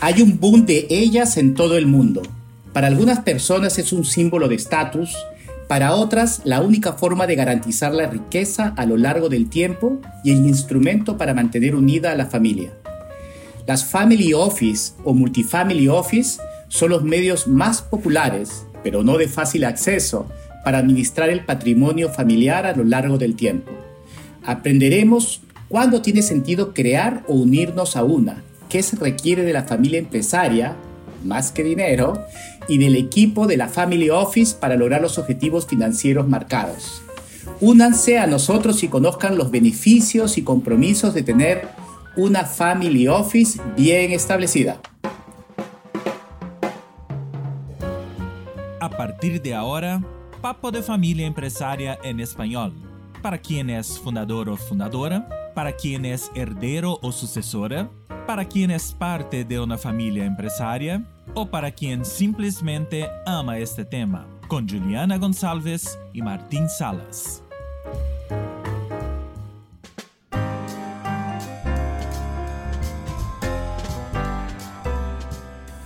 Hay 0.00 0.20
un 0.20 0.38
boom 0.38 0.66
de 0.66 0.86
ellas 0.90 1.38
en 1.38 1.54
todo 1.54 1.78
el 1.78 1.86
mundo. 1.86 2.22
Para 2.74 2.88
algunas 2.88 3.20
personas 3.20 3.78
es 3.78 3.94
un 3.94 4.04
símbolo 4.04 4.46
de 4.46 4.54
estatus, 4.54 5.16
para 5.68 5.94
otras 5.94 6.42
la 6.44 6.60
única 6.60 6.92
forma 6.92 7.26
de 7.26 7.34
garantizar 7.34 7.94
la 7.94 8.06
riqueza 8.06 8.74
a 8.76 8.84
lo 8.84 8.98
largo 8.98 9.30
del 9.30 9.48
tiempo 9.48 9.98
y 10.22 10.32
el 10.32 10.46
instrumento 10.46 11.16
para 11.16 11.32
mantener 11.32 11.74
unida 11.74 12.12
a 12.12 12.14
la 12.14 12.26
familia. 12.26 12.72
Las 13.66 13.86
Family 13.86 14.34
Office 14.34 14.92
o 15.02 15.14
Multifamily 15.14 15.88
Office 15.88 16.40
son 16.68 16.90
los 16.90 17.02
medios 17.02 17.48
más 17.48 17.80
populares, 17.80 18.66
pero 18.84 19.02
no 19.02 19.16
de 19.16 19.28
fácil 19.28 19.64
acceso, 19.64 20.26
para 20.62 20.78
administrar 20.78 21.30
el 21.30 21.44
patrimonio 21.44 22.10
familiar 22.10 22.66
a 22.66 22.76
lo 22.76 22.84
largo 22.84 23.16
del 23.16 23.34
tiempo. 23.34 23.72
Aprenderemos 24.44 25.40
cuándo 25.68 26.02
tiene 26.02 26.20
sentido 26.22 26.74
crear 26.74 27.24
o 27.26 27.34
unirnos 27.34 27.96
a 27.96 28.04
una, 28.04 28.42
qué 28.76 28.82
se 28.82 28.96
requiere 28.96 29.42
de 29.42 29.54
la 29.54 29.62
familia 29.62 29.98
empresaria, 29.98 30.76
más 31.24 31.50
que 31.50 31.64
dinero, 31.64 32.26
y 32.68 32.76
del 32.76 32.94
equipo 32.94 33.46
de 33.46 33.56
la 33.56 33.68
Family 33.68 34.10
Office 34.10 34.54
para 34.54 34.76
lograr 34.76 35.00
los 35.00 35.16
objetivos 35.16 35.66
financieros 35.66 36.28
marcados. 36.28 37.00
Únanse 37.62 38.18
a 38.18 38.26
nosotros 38.26 38.82
y 38.82 38.88
conozcan 38.88 39.38
los 39.38 39.50
beneficios 39.50 40.36
y 40.36 40.42
compromisos 40.42 41.14
de 41.14 41.22
tener 41.22 41.68
una 42.18 42.44
Family 42.44 43.08
Office 43.08 43.58
bien 43.78 44.12
establecida. 44.12 44.78
A 48.78 48.90
partir 48.90 49.40
de 49.40 49.54
ahora, 49.54 50.02
Papo 50.42 50.70
de 50.70 50.82
Familia 50.82 51.26
Empresaria 51.26 51.98
en 52.04 52.20
español. 52.20 52.74
Para 53.22 53.38
quien 53.38 53.70
es 53.70 53.98
fundador 53.98 54.50
o 54.50 54.58
fundadora, 54.58 55.26
para 55.54 55.72
quien 55.72 56.04
es 56.04 56.30
heredero 56.34 56.98
o 57.00 57.10
sucesora, 57.10 57.88
para 58.26 58.44
quien 58.44 58.72
es 58.72 58.92
parte 58.92 59.44
de 59.44 59.60
una 59.60 59.78
familia 59.78 60.24
empresaria 60.24 61.04
o 61.34 61.46
para 61.46 61.70
quien 61.70 62.04
simplemente 62.04 63.08
ama 63.24 63.58
este 63.58 63.84
tema, 63.84 64.26
con 64.48 64.68
Juliana 64.68 65.16
González 65.16 65.96
y 66.12 66.22
Martín 66.22 66.68
Salas. 66.68 67.42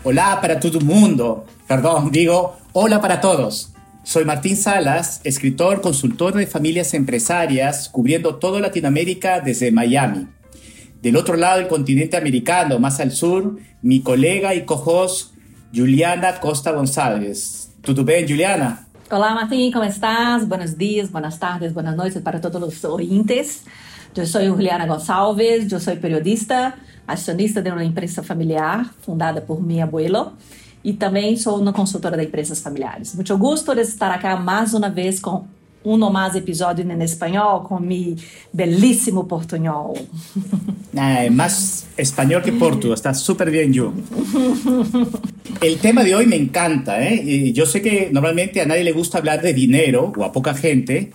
Hola 0.03 0.39
para 0.41 0.59
todo 0.59 0.79
el 0.79 0.85
mundo. 0.85 1.45
Perdón, 1.69 2.11
digo 2.11 2.57
hola 2.73 3.03
para 3.03 3.21
todos. 3.21 3.75
Soy 4.03 4.25
Martín 4.25 4.57
Salas, 4.57 5.21
escritor, 5.25 5.83
consultor 5.83 6.35
de 6.35 6.47
familias 6.47 6.95
empresarias, 6.95 7.91
cubriendo 7.91 8.37
toda 8.37 8.61
Latinoamérica 8.61 9.41
desde 9.41 9.71
Miami. 9.71 10.27
Del 11.03 11.17
otro 11.17 11.35
lado 11.35 11.59
del 11.59 11.69
continente 11.69 12.19
americano, 12.19 12.79
más 12.79 13.01
al 13.01 13.11
sur, 13.11 13.57
mi 13.81 14.03
colega 14.03 14.55
y 14.55 14.67
co-host 14.67 15.33
Juliana 15.75 16.39
Costa 16.41 16.73
González. 16.73 17.71
¿Todo 17.81 18.05
bien, 18.05 18.29
Juliana? 18.29 18.87
Hola 19.11 19.35
Martín, 19.35 19.73
¿cómo 19.73 19.85
estás? 19.85 20.47
Buenos 20.47 20.77
días, 20.77 21.11
buenas 21.11 21.39
tardes, 21.39 21.73
buenas 21.73 21.97
noches 21.97 22.21
para 22.21 22.39
todos 22.39 22.61
los 22.61 22.85
oyentes. 22.85 23.63
Yo 24.15 24.27
soy 24.27 24.49
Juliana 24.49 24.87
González, 24.87 25.69
yo 25.69 25.81
soy 25.81 25.97
periodista, 25.97 26.77
accionista 27.07 27.63
de 27.63 27.73
una 27.73 27.83
empresa 27.83 28.23
familiar 28.23 28.85
fundada 29.01 29.41
por 29.41 29.63
mi 29.63 29.81
abuelo 29.81 30.35
e 30.85 30.93
também 30.93 31.35
sou 31.37 31.59
uma 31.59 31.73
consultora 31.73 32.17
de 32.17 32.25
empresas 32.25 32.61
familiares. 32.61 33.15
Muito 33.15 33.39
gosto 33.39 33.75
de 33.75 33.81
estar 33.81 34.11
aqui 34.11 34.43
mais 34.43 34.75
uma 34.75 34.91
vez 34.91 35.19
com 35.19 35.47
um 35.85 36.03
ou 36.03 36.11
mais 36.11 36.35
episódio 36.35 36.85
em 36.85 37.03
espanhol 37.03 37.63
con 37.63 37.81
mi 37.81 38.17
belíssimo 38.53 39.25
portuñol. 39.25 39.95
Eh, 40.95 41.31
más 41.33 41.87
español 41.97 42.43
que 42.43 42.53
portu, 42.53 42.93
está 42.93 43.15
súper 43.15 43.51
bien 43.51 43.73
yo. 43.73 43.93
El 45.61 45.79
tema 45.79 46.05
de 46.05 46.15
hoy 46.15 46.27
me 46.27 46.37
encanta, 46.37 47.03
¿eh? 47.03 47.53
Yo 47.53 47.67
sé 47.67 47.81
que 47.81 48.11
normalmente 48.13 48.61
a 48.61 48.67
nadie 48.67 48.85
le 48.85 48.93
gusta 48.93 49.19
hablar 49.19 49.41
de 49.43 49.53
dinero, 49.53 50.13
o 50.17 50.25
a 50.25 50.33
poca 50.33 50.55
gente, 50.55 51.13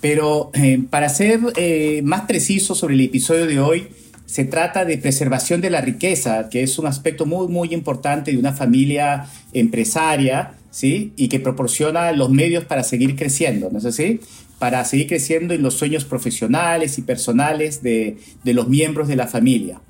pero 0.00 0.50
eh, 0.54 0.80
para 0.90 1.08
ser 1.08 1.40
eh, 1.56 2.00
más 2.04 2.22
preciso 2.22 2.74
sobre 2.74 2.94
el 2.94 3.00
episodio 3.02 3.46
de 3.46 3.60
hoy, 3.60 3.88
se 4.28 4.44
trata 4.44 4.84
de 4.84 4.98
preservación 4.98 5.62
de 5.62 5.70
la 5.70 5.80
riqueza, 5.80 6.50
que 6.50 6.62
es 6.62 6.78
un 6.78 6.86
aspecto 6.86 7.24
muy, 7.24 7.48
muy 7.48 7.72
importante 7.72 8.30
de 8.30 8.36
una 8.36 8.52
familia 8.52 9.26
empresaria, 9.54 10.52
¿sí? 10.70 11.14
Y 11.16 11.28
que 11.28 11.40
proporciona 11.40 12.12
los 12.12 12.28
medios 12.28 12.64
para 12.64 12.82
seguir 12.82 13.16
creciendo, 13.16 13.70
¿no 13.72 13.78
es 13.78 13.86
así? 13.86 14.20
Para 14.58 14.84
seguir 14.84 15.06
creciendo 15.06 15.54
en 15.54 15.62
los 15.62 15.74
sueños 15.74 16.04
profesionales 16.04 16.98
y 16.98 17.02
personales 17.02 17.82
de, 17.82 18.18
de 18.44 18.52
los 18.52 18.68
miembros 18.68 19.08
de 19.08 19.16
la 19.16 19.28
familia. 19.28 19.80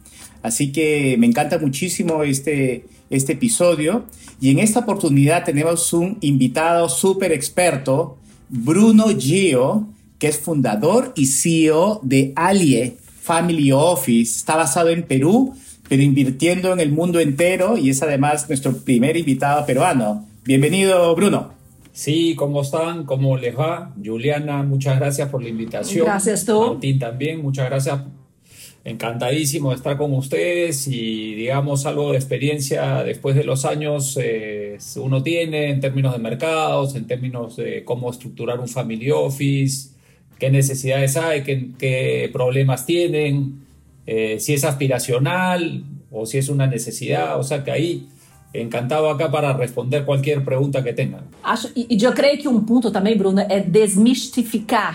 Así 0.44 0.70
que 0.70 1.16
me 1.18 1.26
encanta 1.26 1.58
muchísimo 1.58 2.22
este, 2.22 2.84
este 3.10 3.32
episodio. 3.32 4.04
Y 4.40 4.50
en 4.50 4.60
esta 4.60 4.78
oportunidad 4.78 5.44
tenemos 5.44 5.92
un 5.92 6.16
invitado 6.20 6.88
súper 6.88 7.32
experto, 7.32 8.18
Bruno 8.48 9.06
Gio, 9.18 9.88
que 10.20 10.28
es 10.28 10.38
fundador 10.38 11.12
y 11.16 11.26
CEO 11.26 11.98
de 12.04 12.32
Alie 12.36 12.98
Family 13.28 13.72
Office. 13.72 14.38
Está 14.38 14.56
basado 14.56 14.88
en 14.88 15.02
Perú, 15.02 15.54
pero 15.86 16.02
invirtiendo 16.02 16.72
en 16.72 16.80
el 16.80 16.90
mundo 16.90 17.20
entero 17.20 17.76
y 17.76 17.90
es 17.90 18.02
además 18.02 18.48
nuestro 18.48 18.74
primer 18.78 19.18
invitado 19.18 19.66
peruano. 19.66 20.26
Bienvenido, 20.46 21.14
Bruno. 21.14 21.52
Sí, 21.92 22.34
¿cómo 22.36 22.62
están? 22.62 23.04
¿Cómo 23.04 23.36
les 23.36 23.54
va? 23.54 23.92
Juliana, 24.02 24.62
muchas 24.62 24.98
gracias 24.98 25.28
por 25.28 25.42
la 25.42 25.50
invitación. 25.50 26.06
Gracias 26.06 26.46
tú. 26.46 26.68
Martín 26.72 26.98
también, 26.98 27.42
muchas 27.42 27.66
gracias. 27.66 28.00
Encantadísimo 28.82 29.70
de 29.70 29.76
estar 29.76 29.98
con 29.98 30.14
ustedes 30.14 30.88
y 30.88 31.34
digamos 31.34 31.84
algo 31.84 32.12
de 32.12 32.16
experiencia 32.16 33.02
después 33.02 33.36
de 33.36 33.44
los 33.44 33.66
años 33.66 34.18
eh, 34.18 34.78
uno 34.96 35.22
tiene 35.22 35.68
en 35.68 35.80
términos 35.80 36.14
de 36.14 36.18
mercados, 36.18 36.94
en 36.94 37.06
términos 37.06 37.56
de 37.56 37.84
cómo 37.84 38.10
estructurar 38.10 38.58
un 38.58 38.68
family 38.68 39.10
office, 39.10 39.97
qué 40.38 40.50
necesidades 40.50 41.16
hay, 41.16 41.42
qué, 41.42 42.30
problemas 42.32 42.86
tienen, 42.86 43.60
eh, 44.06 44.38
si 44.40 44.54
es 44.54 44.64
aspiracional 44.64 45.84
o 46.10 46.26
si 46.26 46.38
es 46.38 46.48
una 46.48 46.66
necesidad. 46.66 47.38
O 47.38 47.42
sea 47.42 47.64
que 47.64 47.70
ahí 47.70 48.08
encantado 48.52 49.10
acá 49.10 49.30
para 49.30 49.52
responder 49.52 50.04
cualquier 50.04 50.44
pregunta 50.44 50.82
que 50.82 50.92
tengan. 50.92 51.24
y 51.74 51.96
yo 51.96 52.14
creo 52.14 52.38
que 52.40 52.48
un 52.48 52.64
punto 52.64 52.90
también, 52.90 53.18
Bruno, 53.18 53.42
es 53.48 53.70
desmistificar 53.70 54.94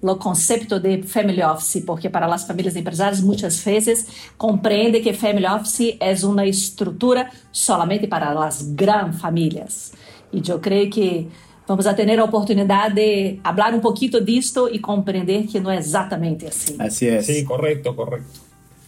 o 0.00 0.16
conceito 0.16 0.78
de 0.78 1.02
family 1.02 1.42
office, 1.42 1.82
porque 1.82 2.08
para 2.08 2.32
as 2.32 2.46
famílias 2.46 2.76
empresárias 2.76 3.20
muitas 3.20 3.64
vezes 3.64 4.06
compreende 4.36 5.00
que 5.00 5.12
family 5.12 5.46
office 5.46 5.96
é 6.00 6.14
uma 6.24 6.46
estrutura 6.46 7.30
solamente 7.50 8.06
para 8.06 8.30
as 8.46 8.62
grandes 8.62 9.20
famílias. 9.20 9.92
E 10.32 10.42
eu 10.46 10.58
creio 10.58 10.90
que 10.90 11.28
vamos 11.68 11.86
a 11.86 11.94
tener 11.94 12.16
la 12.16 12.24
oportunidad 12.24 12.90
de 12.90 13.38
hablar 13.44 13.74
un 13.74 13.80
poquito 13.80 14.20
de 14.20 14.38
esto 14.38 14.68
y 14.72 14.80
comprender 14.80 15.46
que 15.46 15.60
no 15.60 15.70
es 15.70 15.86
exactamente 15.86 16.48
así. 16.48 16.74
Así 16.78 17.06
es. 17.06 17.26
Sí, 17.26 17.44
correcto, 17.44 17.94
correcto. 17.94 18.40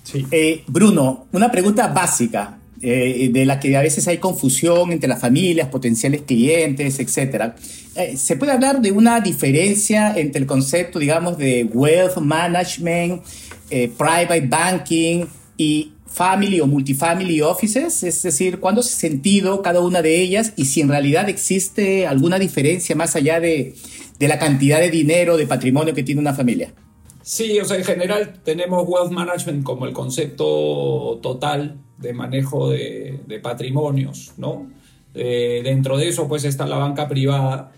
Sí. 0.03 0.27
Eh, 0.31 0.65
Bruno, 0.67 1.27
una 1.33 1.51
pregunta 1.51 1.89
básica 1.89 2.59
eh, 2.81 3.29
de 3.31 3.45
la 3.45 3.61
que 3.61 3.77
a 3.77 3.83
veces 3.83 4.09
hay 4.09 4.17
confusión 4.17 4.93
entre 4.93 5.09
las 5.09 5.21
familias, 5.21 5.69
potenciales 5.69 6.23
clientes, 6.23 6.99
etc. 6.99 7.53
Eh, 7.95 8.17
¿Se 8.17 8.37
puede 8.37 8.53
hablar 8.53 8.81
de 8.81 8.93
una 8.93 9.21
diferencia 9.21 10.17
entre 10.17 10.41
el 10.41 10.47
concepto, 10.47 10.99
digamos, 10.99 11.37
de 11.37 11.65
wealth 11.65 12.17
management, 12.17 13.23
private 13.69 14.47
banking 14.49 15.27
y 15.57 15.93
family 16.11 16.61
o 16.61 16.67
multifamily 16.67 17.41
offices, 17.41 18.03
es 18.03 18.23
decir, 18.23 18.59
cuándo 18.59 18.81
hace 18.81 18.91
sentido 18.91 19.63
cada 19.63 19.81
una 19.81 20.03
de 20.03 20.21
ellas 20.21 20.53
y 20.57 20.65
si 20.65 20.81
en 20.81 20.89
realidad 20.89 21.29
existe 21.29 22.07
alguna 22.07 22.39
diferencia 22.39 22.97
más 22.97 23.15
allá 23.15 23.39
de, 23.39 23.75
de, 24.19 24.29
la 24.29 24.39
cantidad 24.39 24.81
de 24.81 24.91
dinero, 24.91 25.37
de 25.37 25.47
patrimonio 25.47 25.95
que 25.95 26.03
tiene 26.03 26.21
una 26.21 26.35
familia. 26.35 26.75
Sí, 27.23 27.61
o 27.61 27.65
sea, 27.65 27.77
en 27.77 27.85
general 27.85 28.41
tenemos 28.45 28.85
wealth 28.89 29.13
management 29.13 29.63
como 29.63 29.87
el 29.87 29.93
concepto 29.93 31.21
total 31.23 31.79
de 31.99 32.13
manejo 32.13 32.71
de, 32.71 33.21
de 33.27 33.39
patrimonios, 33.39 34.33
¿no? 34.37 34.69
Eh, 35.15 35.61
dentro 35.63 35.97
de 35.97 36.09
eso 36.09 36.29
pues 36.29 36.45
está 36.45 36.67
la 36.67 36.77
banca 36.77 37.09
privada 37.09 37.73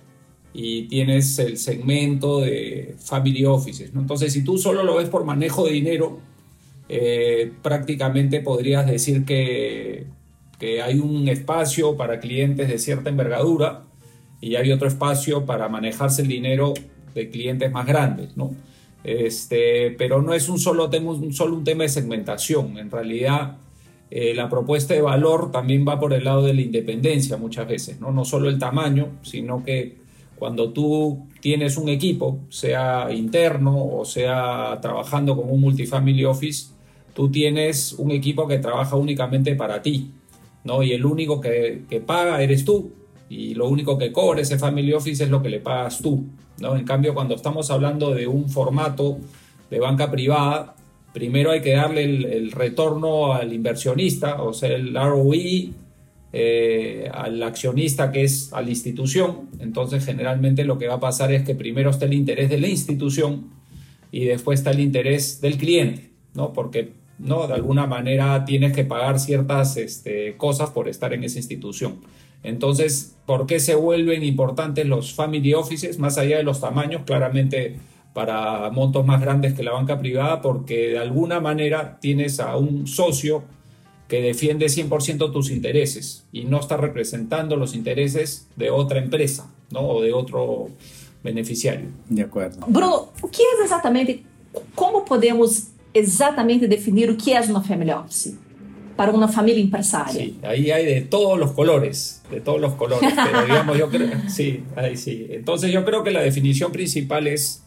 y 0.54 0.82
tienes 0.88 1.38
el 1.38 1.58
segmento 1.58 2.40
de 2.40 2.94
family 2.98 3.44
offices, 3.44 3.92
¿no? 3.92 4.00
Entonces, 4.00 4.32
si 4.32 4.42
tú 4.42 4.58
solo 4.58 4.84
lo 4.84 4.96
ves 4.96 5.08
por 5.08 5.24
manejo 5.24 5.66
de 5.66 5.72
dinero, 5.72 6.18
eh, 6.88 7.52
prácticamente 7.62 8.40
podrías 8.40 8.87
decir 8.87 9.25
que, 9.25 10.06
que, 10.58 10.82
hay 10.82 10.99
un 10.99 11.29
espacio 11.29 11.96
para 11.96 12.20
clientes 12.20 12.69
de 12.69 12.79
cierta 12.79 13.11
envergadura 13.11 13.84
y 14.40 14.56
hay 14.56 14.73
otro 14.73 14.88
espacio 14.88 15.46
para 15.46 15.69
manejarse 15.69 16.23
el 16.23 16.29
dinero 16.29 16.75
de 17.14 17.31
clientes 17.31 17.70
más 17.70 17.87
grandes, 17.87 18.37
¿no? 18.37 18.55
Este, 19.05 19.90
pero 19.93 20.23
no 20.23 20.32
es 20.32 20.49
un 20.49 20.58
solo, 20.58 20.88
tema, 20.88 21.11
un 21.11 21.32
solo 21.32 21.56
un 21.56 21.64
tema 21.64 21.82
de 21.82 21.88
segmentación, 21.88 22.79
en 22.79 22.90
realidad 22.90 23.56
eh, 24.11 24.34
la 24.34 24.49
propuesta 24.49 24.94
de 24.94 25.00
valor 25.00 25.50
también 25.50 25.87
va 25.88 25.99
por 25.99 26.12
el 26.12 26.25
lado 26.25 26.43
de 26.43 26.55
la 26.55 26.61
independencia 26.61 27.37
muchas 27.37 27.67
veces, 27.67 28.00
¿no? 28.00 28.12
no 28.12 28.25
solo 28.25 28.49
el 28.49 28.58
tamaño, 28.58 29.08
sino 29.23 29.64
que 29.64 29.96
cuando 30.38 30.70
tú 30.70 31.26
tienes 31.40 31.76
un 31.76 31.88
equipo, 31.88 32.38
sea 32.49 33.08
interno 33.11 33.87
o 33.87 34.05
sea 34.05 34.79
trabajando 34.82 35.34
con 35.37 35.50
un 35.50 35.61
multifamily 35.61 36.25
office, 36.25 36.71
tú 37.14 37.30
tienes 37.30 37.92
un 37.94 38.10
equipo 38.10 38.46
que 38.46 38.58
trabaja 38.58 38.96
únicamente 38.96 39.54
para 39.54 39.82
ti. 39.82 40.10
¿no? 40.64 40.82
Y 40.82 40.92
el 40.92 41.04
único 41.04 41.40
que, 41.40 41.82
que 41.88 42.00
paga 42.00 42.42
eres 42.42 42.64
tú 42.64 42.92
y 43.32 43.54
lo 43.54 43.68
único 43.68 43.96
que 43.96 44.12
cobra 44.12 44.42
ese 44.42 44.58
family 44.58 44.92
office 44.92 45.24
es 45.24 45.30
lo 45.30 45.42
que 45.42 45.48
le 45.48 45.60
pagas 45.60 46.02
tú, 46.02 46.24
¿no? 46.58 46.76
En 46.76 46.84
cambio, 46.84 47.14
cuando 47.14 47.34
estamos 47.34 47.70
hablando 47.70 48.14
de 48.14 48.26
un 48.26 48.50
formato 48.50 49.18
de 49.70 49.80
banca 49.80 50.10
privada, 50.10 50.74
primero 51.14 51.50
hay 51.50 51.62
que 51.62 51.72
darle 51.72 52.04
el, 52.04 52.52
retorno 52.52 53.32
al 53.32 53.52
inversionista, 53.52 54.42
o 54.42 54.52
sea, 54.52 54.68
el 54.68 54.94
ROI, 54.94 55.72
eh, 56.34 57.10
al 57.12 57.42
accionista 57.42 58.12
que 58.12 58.24
es 58.24 58.52
a 58.52 58.60
la 58.60 58.68
institución. 58.68 59.48
Entonces, 59.60 60.04
generalmente 60.04 60.64
lo 60.64 60.76
que 60.76 60.88
va 60.88 60.94
a 60.94 61.00
pasar 61.00 61.32
es 61.32 61.42
que 61.42 61.54
primero 61.54 61.88
está 61.88 62.04
el 62.04 62.12
interés 62.12 62.50
de 62.50 62.60
la 62.60 62.68
institución 62.68 63.46
y 64.10 64.26
después 64.26 64.60
está 64.60 64.72
el 64.72 64.80
interés 64.80 65.40
del 65.40 65.56
cliente, 65.56 66.10
¿no? 66.34 66.52
Porque, 66.52 66.92
¿no? 67.18 67.46
De 67.46 67.54
alguna 67.54 67.86
manera 67.86 68.44
tienes 68.44 68.72
que 68.72 68.84
pagar 68.84 69.20
ciertas 69.20 69.76
este, 69.76 70.36
cosas 70.36 70.70
por 70.70 70.88
estar 70.88 71.12
en 71.12 71.24
esa 71.24 71.38
institución. 71.38 72.00
Entonces, 72.42 73.14
¿por 73.26 73.46
qué 73.46 73.60
se 73.60 73.74
vuelven 73.74 74.24
importantes 74.24 74.86
los 74.86 75.14
family 75.14 75.54
offices? 75.54 75.98
Más 75.98 76.18
allá 76.18 76.38
de 76.38 76.42
los 76.42 76.60
tamaños, 76.60 77.02
claramente 77.04 77.76
para 78.12 78.70
montos 78.70 79.06
más 79.06 79.20
grandes 79.20 79.54
que 79.54 79.62
la 79.62 79.72
banca 79.72 79.98
privada 79.98 80.42
porque 80.42 80.88
de 80.88 80.98
alguna 80.98 81.40
manera 81.40 81.98
tienes 82.00 82.40
a 82.40 82.56
un 82.56 82.86
socio 82.86 83.42
que 84.08 84.20
defiende 84.20 84.66
100% 84.66 85.32
tus 85.32 85.50
intereses 85.50 86.26
y 86.32 86.44
no 86.44 86.60
está 86.60 86.76
representando 86.76 87.56
los 87.56 87.74
intereses 87.74 88.48
de 88.56 88.70
otra 88.70 88.98
empresa 88.98 89.50
¿no? 89.70 89.80
o 89.80 90.02
de 90.02 90.12
otro 90.12 90.68
beneficiario. 91.24 91.88
De 92.08 92.22
acuerdo. 92.22 92.66
Bruno, 92.66 93.12
¿qué 93.30 93.42
es 93.42 93.64
exactamente, 93.64 94.22
cómo 94.74 95.04
podemos 95.06 95.68
exactamente 95.94 96.66
definir 96.68 97.10
o 97.10 97.16
que 97.16 97.36
es 97.36 97.48
una 97.48 97.60
family 97.60 97.90
office 97.90 98.34
para 98.96 99.12
una 99.12 99.28
familia 99.28 99.62
empresaria? 99.62 100.12
Sí, 100.12 100.38
ahí 100.42 100.70
hay 100.70 100.84
de 100.84 101.00
todos 101.02 101.38
los 101.38 101.52
colores, 101.52 102.22
de 102.30 102.40
todos 102.40 102.60
los 102.60 102.74
colores, 102.74 103.12
pero 103.24 103.44
digamos 103.44 103.78
yo 103.78 103.88
creo, 103.88 104.10
sí, 104.28 104.62
ahí 104.76 104.96
sí. 104.96 105.26
Entonces 105.30 105.72
yo 105.72 105.84
creo 105.84 106.02
que 106.04 106.10
la 106.10 106.20
definición 106.20 106.72
principal 106.72 107.26
es 107.26 107.62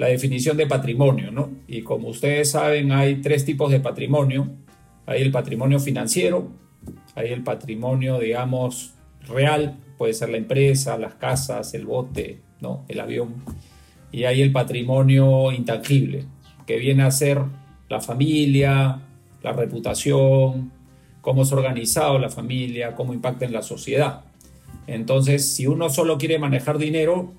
la 0.00 0.06
definición 0.06 0.56
de 0.56 0.66
patrimonio, 0.66 1.30
¿no? 1.30 1.50
Y 1.68 1.82
como 1.82 2.08
ustedes 2.08 2.52
saben, 2.52 2.90
hay 2.90 3.16
tres 3.16 3.44
tipos 3.44 3.70
de 3.70 3.80
patrimonio. 3.80 4.48
Hay 5.04 5.20
el 5.20 5.30
patrimonio 5.30 5.78
financiero, 5.78 6.48
hay 7.14 7.32
el 7.32 7.42
patrimonio, 7.42 8.18
digamos, 8.18 8.94
real, 9.28 9.76
puede 9.98 10.14
ser 10.14 10.30
la 10.30 10.38
empresa, 10.38 10.96
las 10.96 11.16
casas, 11.16 11.74
el 11.74 11.84
bote, 11.84 12.40
¿no? 12.62 12.86
El 12.88 13.00
avión. 13.00 13.34
Y 14.10 14.24
hay 14.24 14.40
el 14.40 14.52
patrimonio 14.52 15.52
intangible, 15.52 16.24
que 16.66 16.78
viene 16.78 17.02
a 17.02 17.10
ser 17.10 17.42
la 17.90 18.00
familia, 18.00 19.02
la 19.42 19.52
reputación, 19.52 20.72
cómo 21.20 21.42
es 21.42 21.52
organizado 21.52 22.18
la 22.18 22.30
familia, 22.30 22.94
cómo 22.94 23.12
impacta 23.12 23.44
en 23.44 23.52
la 23.52 23.62
sociedad. 23.62 24.24
Entonces, 24.86 25.54
si 25.54 25.66
uno 25.66 25.90
solo 25.90 26.16
quiere 26.16 26.38
manejar 26.38 26.78
dinero, 26.78 27.34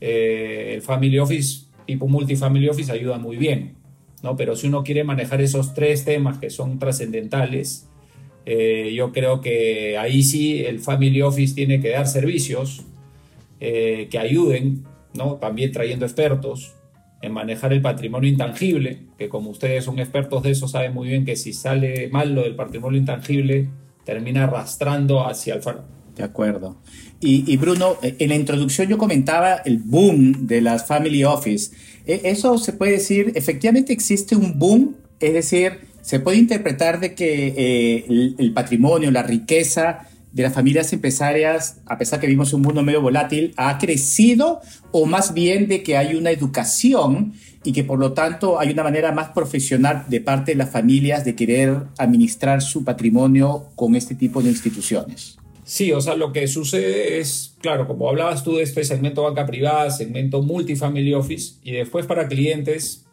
eh, 0.00 0.72
el 0.74 0.80
Family 0.80 1.18
Office 1.18 1.66
tipo 1.86 2.08
multifamily 2.08 2.68
office 2.68 2.90
ayuda 2.90 3.18
muy 3.18 3.36
bien, 3.36 3.74
¿no? 4.22 4.36
Pero 4.36 4.56
si 4.56 4.66
uno 4.66 4.82
quiere 4.82 5.04
manejar 5.04 5.40
esos 5.40 5.74
tres 5.74 6.04
temas 6.04 6.38
que 6.38 6.50
son 6.50 6.78
trascendentales, 6.78 7.88
eh, 8.46 8.92
yo 8.94 9.12
creo 9.12 9.40
que 9.40 9.98
ahí 9.98 10.22
sí 10.22 10.64
el 10.64 10.80
family 10.80 11.22
office 11.22 11.54
tiene 11.54 11.80
que 11.80 11.90
dar 11.90 12.08
servicios 12.08 12.84
eh, 13.60 14.08
que 14.10 14.18
ayuden, 14.18 14.84
¿no? 15.14 15.34
También 15.34 15.70
trayendo 15.72 16.06
expertos 16.06 16.74
en 17.22 17.32
manejar 17.32 17.72
el 17.72 17.80
patrimonio 17.80 18.28
intangible, 18.28 18.98
que 19.16 19.28
como 19.28 19.50
ustedes 19.50 19.84
son 19.84 19.98
expertos 19.98 20.42
de 20.42 20.50
eso, 20.50 20.68
saben 20.68 20.92
muy 20.92 21.08
bien 21.08 21.24
que 21.24 21.36
si 21.36 21.52
sale 21.52 22.08
mal 22.08 22.34
lo 22.34 22.42
del 22.42 22.56
patrimonio 22.56 22.98
intangible, 22.98 23.68
termina 24.04 24.44
arrastrando 24.44 25.26
hacia 25.26 25.54
el... 25.54 25.62
De 26.16 26.24
acuerdo. 26.24 26.76
Y, 27.20 27.56
Bruno, 27.56 27.96
en 28.02 28.28
la 28.28 28.34
introducción 28.34 28.88
yo 28.88 28.98
comentaba 28.98 29.54
el 29.64 29.78
boom 29.78 30.46
de 30.48 30.60
las 30.60 30.86
family 30.86 31.22
office. 31.22 31.74
E, 32.04 32.20
eso 32.24 32.58
se 32.58 32.72
puede 32.72 32.92
decir, 32.92 33.32
efectivamente 33.36 33.92
existe 33.92 34.34
un 34.34 34.58
boom, 34.58 34.96
es 35.20 35.32
decir, 35.32 35.78
se 36.02 36.18
puede 36.18 36.38
interpretar 36.38 36.98
de 36.98 37.14
que 37.14 37.54
eh, 37.56 38.34
el, 38.38 38.52
patrimonio, 38.52 39.10
la 39.12 39.22
riqueza 39.22 40.08
de 40.32 40.42
las 40.42 40.54
familias 40.54 40.92
empresarias, 40.92 41.80
a 41.86 41.98
pesar 41.98 42.20
que 42.20 42.26
vivimos 42.26 42.52
un 42.52 42.62
mundo 42.62 42.82
medio 42.82 43.02
volátil, 43.02 43.52
ha 43.56 43.78
crecido 43.78 44.60
o 44.90 45.06
más 45.06 45.34
bien 45.34 45.68
de 45.68 45.82
que 45.82 45.96
hay 45.96 46.14
una 46.14 46.30
educación 46.30 47.34
y 47.64 47.72
que 47.72 47.84
por 47.84 47.98
lo 47.98 48.12
tanto 48.12 48.58
hay 48.58 48.70
una 48.70 48.82
manera 48.82 49.12
más 49.12 49.28
profesional 49.30 50.04
de 50.08 50.20
parte 50.20 50.52
de 50.52 50.56
las 50.56 50.70
familias 50.70 51.24
de 51.24 51.34
querer 51.34 51.76
administrar 51.98 52.62
su 52.62 52.84
patrimonio 52.84 53.68
con 53.76 53.94
este 53.94 54.14
tipo 54.14 54.42
de 54.42 54.50
instituciones. 54.50 55.38
Sí, 55.64 55.92
o 55.92 56.00
sea, 56.00 56.16
lo 56.16 56.32
que 56.32 56.48
sucede 56.48 57.20
es, 57.20 57.54
claro, 57.60 57.86
como 57.86 58.08
hablabas 58.08 58.42
tú 58.42 58.56
de 58.56 58.64
este 58.64 58.82
segmento 58.84 59.22
banca 59.22 59.46
privada, 59.46 59.90
segmento 59.90 60.42
multifamily 60.42 61.14
office, 61.14 61.54
y 61.62 61.72
después 61.72 62.04
para 62.06 62.26
clientes 62.26 63.06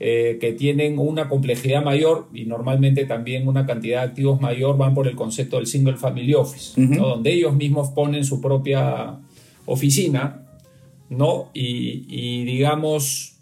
eh, 0.00 0.38
que 0.40 0.52
tienen 0.52 0.98
una 0.98 1.28
complejidad 1.28 1.82
mayor 1.84 2.28
y 2.34 2.44
normalmente 2.46 3.04
también 3.04 3.46
una 3.46 3.64
cantidad 3.64 4.00
de 4.00 4.08
activos 4.08 4.40
mayor, 4.40 4.76
van 4.76 4.94
por 4.94 5.06
el 5.06 5.14
concepto 5.14 5.56
del 5.56 5.66
single 5.66 5.96
family 5.96 6.34
office, 6.34 6.80
donde 6.80 7.32
ellos 7.32 7.54
mismos 7.54 7.90
ponen 7.90 8.24
su 8.24 8.40
propia 8.40 9.18
oficina, 9.66 10.46
¿no? 11.08 11.50
Y, 11.54 12.06
y 12.08 12.44
digamos, 12.44 13.34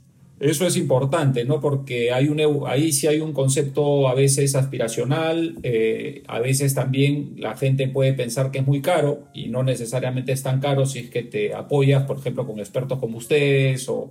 eso 0.42 0.66
es 0.66 0.76
importante, 0.76 1.44
¿no? 1.44 1.60
Porque 1.60 2.10
hay 2.10 2.26
un, 2.26 2.40
ahí 2.66 2.90
sí 2.90 3.06
hay 3.06 3.20
un 3.20 3.32
concepto 3.32 4.08
a 4.08 4.14
veces 4.14 4.56
aspiracional, 4.56 5.54
eh, 5.62 6.24
a 6.26 6.40
veces 6.40 6.74
también 6.74 7.34
la 7.36 7.56
gente 7.56 7.86
puede 7.86 8.12
pensar 8.12 8.50
que 8.50 8.58
es 8.58 8.66
muy 8.66 8.82
caro 8.82 9.20
y 9.32 9.50
no 9.50 9.62
necesariamente 9.62 10.32
es 10.32 10.42
tan 10.42 10.58
caro 10.58 10.84
si 10.84 10.98
es 10.98 11.10
que 11.10 11.22
te 11.22 11.54
apoyas, 11.54 12.06
por 12.06 12.18
ejemplo, 12.18 12.44
con 12.44 12.58
expertos 12.58 12.98
como 12.98 13.18
ustedes 13.18 13.88
o, 13.88 14.10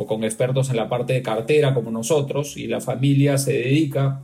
o 0.00 0.06
con 0.06 0.22
expertos 0.22 0.70
en 0.70 0.76
la 0.76 0.88
parte 0.88 1.12
de 1.12 1.22
cartera 1.22 1.74
como 1.74 1.90
nosotros 1.90 2.56
y 2.56 2.68
la 2.68 2.80
familia 2.80 3.36
se 3.36 3.52
dedica, 3.52 4.22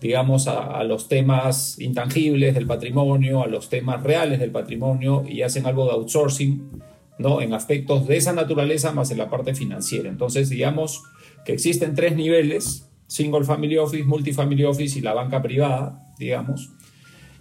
digamos, 0.00 0.48
a, 0.48 0.78
a 0.78 0.84
los 0.84 1.08
temas 1.08 1.80
intangibles 1.80 2.54
del 2.54 2.66
patrimonio, 2.66 3.42
a 3.42 3.46
los 3.46 3.70
temas 3.70 4.02
reales 4.02 4.38
del 4.38 4.50
patrimonio 4.50 5.24
y 5.26 5.40
hacen 5.40 5.64
algo 5.64 5.86
de 5.86 5.92
outsourcing 5.92 6.82
¿no? 7.18 7.40
En 7.40 7.54
aspectos 7.54 8.06
de 8.06 8.16
esa 8.16 8.32
naturaleza 8.32 8.92
más 8.92 9.10
en 9.10 9.18
la 9.18 9.30
parte 9.30 9.54
financiera. 9.54 10.08
Entonces, 10.08 10.48
digamos 10.50 11.02
que 11.44 11.52
existen 11.52 11.94
tres 11.94 12.16
niveles, 12.16 12.90
Single 13.06 13.44
Family 13.44 13.76
Office, 13.78 14.04
Multifamily 14.04 14.64
Office 14.64 14.98
y 14.98 15.02
la 15.02 15.14
banca 15.14 15.42
privada, 15.42 16.12
digamos. 16.18 16.70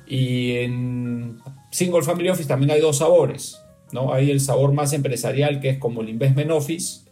Y 0.08 0.52
en 0.58 1.40
Single 1.72 2.04
Family 2.04 2.30
Office 2.30 2.48
también 2.48 2.72
hay 2.72 2.82
dos 2.82 2.98
sabores, 2.98 3.60
¿no? 3.92 4.14
Hay 4.14 4.30
el 4.30 4.40
sabor 4.40 4.74
más 4.74 4.94
empresarial 4.94 5.60
que 5.60 5.70
es 5.70 5.78
como 5.80 6.02
el 6.02 6.10
Investment 6.10 6.52
Office 6.52 7.03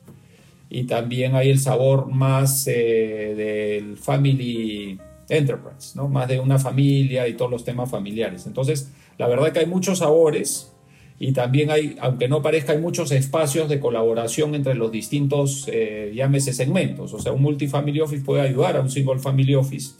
y 0.71 0.85
también 0.85 1.35
hay 1.35 1.49
el 1.49 1.59
sabor 1.59 2.07
más 2.07 2.65
eh, 2.65 3.33
del 3.35 3.97
Family 3.97 4.97
Enterprise, 5.27 5.91
¿no? 5.95 6.07
Más 6.07 6.29
de 6.29 6.39
una 6.39 6.57
familia 6.59 7.27
y 7.27 7.33
todos 7.33 7.51
los 7.51 7.65
temas 7.65 7.91
familiares. 7.91 8.47
Entonces, 8.47 8.89
la 9.17 9.27
verdad 9.27 9.51
que 9.51 9.59
hay 9.59 9.65
muchos 9.65 9.97
sabores 9.97 10.71
y 11.19 11.33
también 11.33 11.71
hay, 11.71 11.97
aunque 11.99 12.29
no 12.29 12.41
parezca, 12.41 12.71
hay 12.71 12.79
muchos 12.79 13.11
espacios 13.11 13.67
de 13.67 13.81
colaboración 13.81 14.55
entre 14.55 14.73
los 14.75 14.93
distintos, 14.93 15.67
eh, 15.67 16.13
llámese 16.15 16.53
segmentos. 16.53 17.13
O 17.13 17.19
sea, 17.19 17.33
un 17.33 17.41
multifamily 17.41 17.99
office 17.99 18.23
puede 18.23 18.41
ayudar 18.41 18.77
a 18.77 18.81
un 18.81 18.89
single 18.89 19.19
family 19.19 19.55
office, 19.55 19.95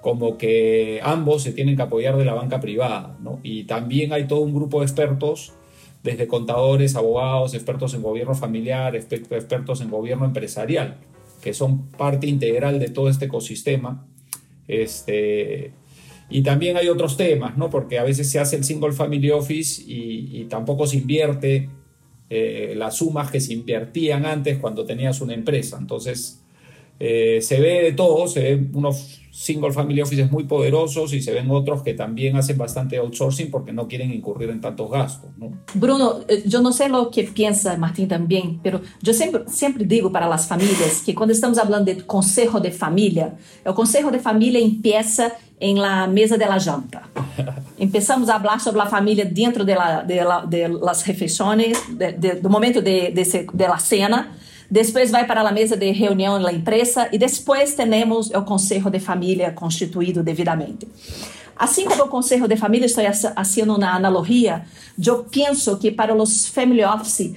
como 0.00 0.38
que 0.38 0.98
ambos 1.02 1.42
se 1.42 1.52
tienen 1.52 1.76
que 1.76 1.82
apoyar 1.82 2.16
de 2.16 2.24
la 2.24 2.32
banca 2.32 2.58
privada. 2.58 3.18
¿no? 3.20 3.38
Y 3.42 3.64
también 3.64 4.14
hay 4.14 4.26
todo 4.26 4.40
un 4.40 4.54
grupo 4.54 4.80
de 4.80 4.86
expertos, 4.86 5.52
desde 6.06 6.28
contadores, 6.28 6.94
abogados, 6.94 7.52
expertos 7.52 7.92
en 7.94 8.02
gobierno 8.02 8.34
familiar, 8.34 8.94
expertos 8.96 9.80
en 9.80 9.90
gobierno 9.90 10.24
empresarial, 10.24 10.98
que 11.42 11.52
son 11.52 11.88
parte 11.90 12.26
integral 12.28 12.78
de 12.78 12.88
todo 12.88 13.08
este 13.08 13.26
ecosistema. 13.26 14.06
Este, 14.68 15.72
y 16.30 16.42
también 16.42 16.76
hay 16.76 16.88
otros 16.88 17.16
temas, 17.16 17.58
¿no? 17.58 17.70
Porque 17.70 17.98
a 17.98 18.04
veces 18.04 18.30
se 18.30 18.38
hace 18.38 18.56
el 18.56 18.64
single 18.64 18.92
family 18.92 19.30
office 19.30 19.82
y, 19.84 20.44
tampoco 20.48 20.86
se 20.86 20.98
invierte 20.98 21.68
eh, 22.30 22.74
las 22.76 22.96
sumas 22.96 23.30
que 23.30 23.40
se 23.40 23.52
invertían 23.52 24.24
antes 24.24 24.58
cuando 24.58 24.84
tenías 24.84 25.20
una 25.20 25.34
empresa. 25.34 25.76
Entonces, 25.80 26.40
eh, 27.00 27.40
se 27.42 27.60
ve 27.60 27.82
de 27.82 27.92
todo, 27.92 28.28
se 28.28 28.42
ven 28.42 28.70
unos 28.74 29.22
single 29.36 29.70
family 29.70 30.00
offices 30.00 30.30
muy 30.30 30.44
poderosos 30.44 31.12
y 31.12 31.20
se 31.20 31.30
ven 31.30 31.50
otros 31.50 31.82
que 31.82 31.92
también 31.92 32.36
hacen 32.36 32.56
bastante 32.56 32.96
outsourcing 32.96 33.50
porque 33.50 33.70
no 33.70 33.86
quieren 33.86 34.10
incurrir 34.10 34.48
en 34.48 34.62
tantos 34.62 34.90
gastos. 34.90 35.28
¿no? 35.36 35.52
Bruno, 35.74 36.20
eh, 36.26 36.42
yo 36.46 36.62
no 36.62 36.72
sé 36.72 36.88
lo 36.88 37.10
que 37.10 37.24
piensa 37.24 37.76
Martín 37.76 38.08
también, 38.08 38.58
pero 38.62 38.80
yo 39.02 39.12
siempre, 39.12 39.42
siempre 39.46 39.84
digo 39.84 40.10
para 40.10 40.26
las 40.26 40.46
familias 40.46 41.02
que 41.04 41.14
cuando 41.14 41.34
estamos 41.34 41.58
hablando 41.58 41.92
de 41.92 42.06
consejo 42.06 42.60
de 42.60 42.72
familia, 42.72 43.36
el 43.62 43.74
consejo 43.74 44.10
de 44.10 44.20
familia 44.20 44.58
empieza 44.58 45.32
en 45.60 45.82
la 45.82 46.06
mesa 46.06 46.38
de 46.38 46.46
la 46.46 46.58
janta. 46.58 47.02
Empezamos 47.78 48.30
a 48.30 48.36
hablar 48.36 48.58
sobre 48.58 48.78
la 48.78 48.86
familia 48.86 49.26
dentro 49.26 49.66
de, 49.66 49.74
la, 49.74 50.02
de, 50.02 50.24
la, 50.24 50.46
de 50.46 50.68
las 50.68 51.06
refeições, 51.06 51.76
de, 51.90 52.12
de, 52.12 52.40
do 52.40 52.48
momento 52.48 52.80
de, 52.80 53.10
de, 53.10 53.46
de 53.52 53.68
la 53.68 53.78
cena, 53.78 54.32
Depois 54.70 55.10
vai 55.10 55.26
para 55.26 55.40
a 55.40 55.52
mesa 55.52 55.76
de 55.76 55.90
reunião 55.92 56.38
na 56.38 56.52
empresa 56.52 57.08
e 57.12 57.18
depois 57.18 57.74
temos 57.74 58.30
o 58.30 58.42
conselho 58.42 58.90
de 58.90 58.98
família 58.98 59.52
constituído 59.52 60.22
devidamente. 60.22 60.88
Assim 61.56 61.86
como 61.86 62.04
o 62.04 62.08
Conselho 62.08 62.46
de 62.46 62.56
Família, 62.56 62.84
estou 62.84 63.02
fazendo 63.34 63.74
uma 63.74 63.96
analogia, 63.96 64.66
eu 65.02 65.24
penso 65.24 65.78
que 65.78 65.90
para 65.90 66.14
os 66.14 66.46
family 66.48 66.84
office, 66.84 67.34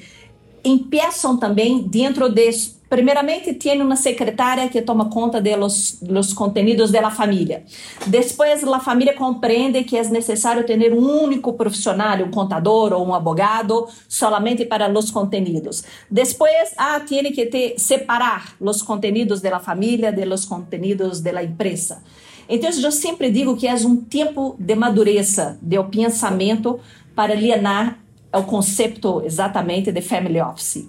empiezam 0.61 1.37
também 1.37 1.81
dentro 1.83 2.27
de 2.27 2.51
Primeiramente, 2.89 3.53
tem 3.53 3.79
uma 3.83 3.95
secretária 3.95 4.67
que 4.67 4.81
toma 4.81 5.09
conta 5.11 5.39
de 5.39 5.55
los, 5.55 6.33
contenidos 6.33 6.89
da 6.89 7.11
família. 7.11 7.63
Depois, 8.07 8.63
a 8.63 8.79
família 8.79 9.13
compreende 9.13 9.83
que 9.83 9.95
é 9.95 10.03
necessário 10.05 10.65
ter 10.65 10.91
um 10.91 11.23
único 11.23 11.53
profissional, 11.53 12.17
um 12.23 12.31
contador 12.31 12.93
ou 12.93 13.05
um 13.05 13.13
advogado, 13.13 13.87
solamente 14.07 14.65
para 14.65 14.91
os 14.91 15.11
contenidos. 15.11 15.83
Depois, 16.09 16.73
ah, 16.77 16.99
tem 16.99 17.31
que 17.31 17.45
ter, 17.45 17.75
separar 17.77 18.55
os 18.59 18.81
contenidos 18.81 19.39
da 19.39 19.59
família 19.59 20.11
de 20.11 20.25
los 20.25 20.45
contenidos 20.45 21.21
da 21.21 21.43
empresa. 21.43 22.01
Então, 22.49 22.71
eu 22.71 22.91
sempre 22.91 23.29
digo 23.29 23.55
que 23.55 23.67
é 23.67 23.75
um 23.75 23.97
tempo 23.97 24.55
de 24.57 24.73
madureza 24.73 25.59
do 25.61 25.83
pensamento 25.83 26.79
para 27.13 27.33
alienar 27.33 27.99
o 28.31 28.45
conceito 28.45 29.21
exatamente 29.23 29.91
de 29.91 30.01
family 30.01 30.39
office. 30.39 30.85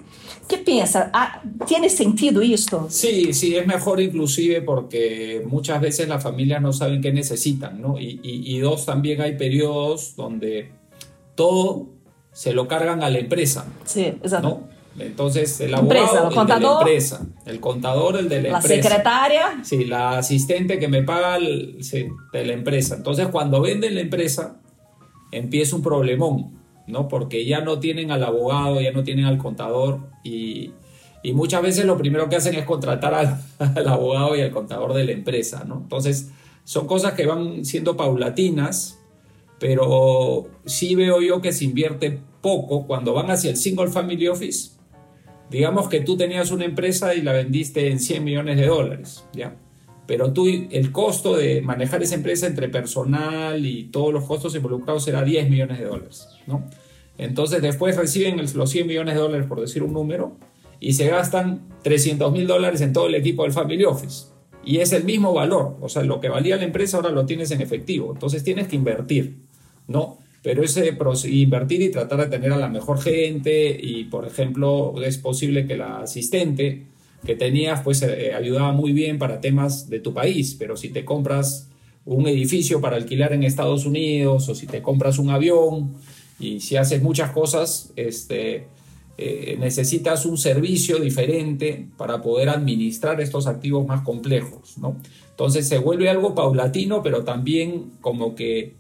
¿Qué 0.49 0.59
piensa? 0.59 1.11
Ah, 1.13 1.43
¿Tiene 1.67 1.89
sentido 1.89 2.43
esto? 2.43 2.87
Sí, 2.91 3.33
sí, 3.33 3.57
es 3.57 3.67
mejor 3.67 4.01
inclusive 4.01 4.63
porque 4.63 5.43
muchas 5.47 5.81
veces 5.81 6.09
las 6.09 6.23
familias 6.23 6.61
no 6.61 6.73
saben 6.73 7.01
qué 7.01 7.13
necesitan, 7.13 7.81
¿no? 7.81 7.99
Y, 7.99 8.21
y, 8.23 8.59
dos, 8.59 8.85
también 8.85 9.21
hay 9.21 9.37
periodos 9.37 10.17
donde 10.17 10.73
todo 11.37 11.89
se 12.33 12.53
lo 12.53 12.67
cargan 12.67 13.03
a 13.03 13.11
la 13.11 13.19
empresa. 13.19 13.67
Sí, 13.85 14.07
exacto. 14.07 14.63
Entonces, 14.99 15.61
el 15.61 15.73
abogado, 15.73 16.01
empresa, 16.01 16.29
el, 16.29 16.35
contador, 16.35 16.61
de 16.61 16.61
la 16.61 16.79
empresa, 16.81 17.27
el 17.47 17.61
contador, 17.61 18.17
el 18.17 18.29
de 18.29 18.43
la, 18.43 18.49
empresa. 18.49 18.77
La 18.77 18.83
secretaria. 18.83 19.61
Sí, 19.63 19.85
la 19.85 20.19
asistente 20.19 20.79
que 20.81 20.89
me 20.89 21.05
paga 21.05 21.37
el, 21.37 21.79
de 22.33 22.45
la 22.45 22.53
empresa. 22.53 22.97
Entonces, 22.97 23.29
cuando 23.29 23.61
venden 23.61 23.95
la 23.95 24.01
empresa, 24.01 24.61
empieza 25.31 25.77
un 25.77 25.83
problemón 25.83 26.60
¿no? 26.87 27.09
Porque 27.09 27.45
ya 27.45 27.61
no 27.61 27.79
tienen 27.79 28.11
al 28.11 28.25
abogado, 28.25 28.81
ya 28.81 28.93
no 28.93 29.05
tienen 29.05 29.25
al 29.25 29.39
contador 29.39 30.01
y, 30.25 30.73
muchas 31.35 31.63
veces 31.63 31.85
lo 31.85 31.99
primero 31.99 32.29
que 32.29 32.37
hacen 32.37 32.55
es 32.55 32.65
contratar 32.65 33.15
al, 33.59 33.89
abogado 33.89 34.37
y 34.37 34.41
al 34.41 34.51
contador 34.51 34.95
de 34.95 35.05
la 35.05 35.13
empresa, 35.13 35.65
¿no? 35.65 35.79
Entonces, 35.83 36.31
son 36.65 36.87
cosas 36.87 37.13
que 37.15 37.27
van 37.27 37.65
siendo 37.65 37.97
paulatinas, 37.97 38.99
pero 39.59 40.49
sí 40.65 40.95
veo 40.95 41.21
yo 41.21 41.41
que 41.41 41.53
se 41.53 41.65
invierte 41.65 42.19
poco 42.41 42.87
cuando 42.87 43.13
van 43.13 43.31
hacia 43.31 43.51
el 43.51 43.57
single 43.57 43.89
family 43.89 44.29
office. 44.29 44.71
Digamos 45.51 45.89
que 45.89 46.01
tú 46.01 46.17
tenías 46.17 46.51
una 46.53 46.65
empresa 46.65 47.15
y 47.15 47.23
la 47.23 47.33
vendiste 47.33 47.91
en 47.91 47.99
100 47.99 48.25
millones 48.25 48.57
de 48.57 48.67
dólares, 48.67 49.25
¿ya? 49.33 49.57
Pero 50.11 50.33
tú, 50.33 50.49
el 50.49 50.91
costo 50.91 51.37
de 51.37 51.63
manejar 51.63 52.03
esa 52.03 52.17
empresa 52.17 52.49
entre 52.49 52.69
personal 52.69 53.65
y 53.65 53.85
todos 53.93 54.13
los 54.13 54.25
costos 54.25 54.57
involucrados 54.57 55.07
era 55.07 55.23
10 55.23 55.49
millones 55.49 55.79
de 55.79 55.85
dólares, 55.85 56.27
¿no? 56.49 56.65
Entonces 57.17 57.63
después 57.63 57.97
reciben 57.97 58.45
los 58.55 58.71
100 58.71 58.89
millones 58.89 59.15
de 59.15 59.21
dólares, 59.21 59.47
por 59.47 59.61
decir 59.61 59.85
un 59.85 59.93
número, 59.93 60.37
y 60.81 60.95
se 60.95 61.07
gastan 61.07 61.61
300 61.85 62.33
mil 62.33 62.49
dólares 62.49 62.81
en 62.81 62.93
todo 62.93 63.07
el 63.07 63.15
equipo 63.15 63.45
del 63.45 63.53
Family 63.53 63.85
Office. 63.85 64.25
Y 64.65 64.79
es 64.79 64.93
el 64.93 65.05
mismo 65.05 65.33
valor, 65.33 65.77
o 65.81 65.89
sea, 65.89 66.03
lo 66.03 66.19
que 66.19 66.29
valía 66.29 66.57
la 66.57 66.65
empresa 66.65 66.97
ahora 66.97 67.11
lo 67.11 67.25
tienes 67.25 67.53
en 67.53 67.61
efectivo. 67.61 68.11
Entonces 68.13 68.43
tienes 68.43 68.67
que 68.67 68.75
invertir, 68.75 69.37
¿no? 69.87 70.19
Pero 70.43 70.65
ese 70.65 70.93
invertir 71.29 71.83
y 71.83 71.91
tratar 71.93 72.19
de 72.19 72.27
tener 72.27 72.53
a 72.53 72.57
la 72.57 72.69
mejor 72.69 73.01
gente 73.01 73.79
y, 73.81 74.07
por 74.07 74.27
ejemplo, 74.27 74.93
es 75.05 75.19
posible 75.19 75.69
que 75.69 75.77
la 75.77 76.01
asistente 76.01 76.91
que 77.25 77.37
tenías, 77.37 77.83
pues 77.83 78.03
eh, 78.03 78.33
ayudaba 78.35 78.73
muy 78.73 78.93
bien 78.93 79.19
para 79.19 79.41
temas 79.41 79.89
de 79.91 80.01
tu 80.01 80.15
país, 80.15 80.57
pero 80.59 80.77
si 80.77 80.89
te 80.89 81.05
compras 81.05 81.69
un 82.05 82.27
edificio 82.27 82.81
para 82.81 82.97
alquilar 82.97 83.33
en 83.33 83.43
Estados 83.43 83.85
Unidos 83.85 84.49
o 84.49 84.55
si 84.55 84.67
te 84.67 84.81
compras 84.81 85.19
un 85.19 85.31
avión, 85.31 85.93
y 86.41 86.61
si 86.61 86.77
haces 86.77 87.03
muchas 87.03 87.31
cosas, 87.31 87.93
este, 87.97 88.67
eh, 89.19 89.57
necesitas 89.61 90.25
un 90.25 90.39
servicio 90.39 90.99
diferente 90.99 91.87
para 91.99 92.23
poder 92.23 92.49
administrar 92.49 93.21
estos 93.21 93.47
activos 93.47 93.87
más 93.87 94.01
complejos, 94.01 94.79
¿no? 94.79 94.97
Entonces 95.29 95.69
se 95.69 95.79
vuelve 95.79 96.09
algo 96.09 96.35
paulatino, 96.35 97.03
pero 97.03 97.25
también 97.25 97.93
como 98.01 98.35
que 98.35 98.75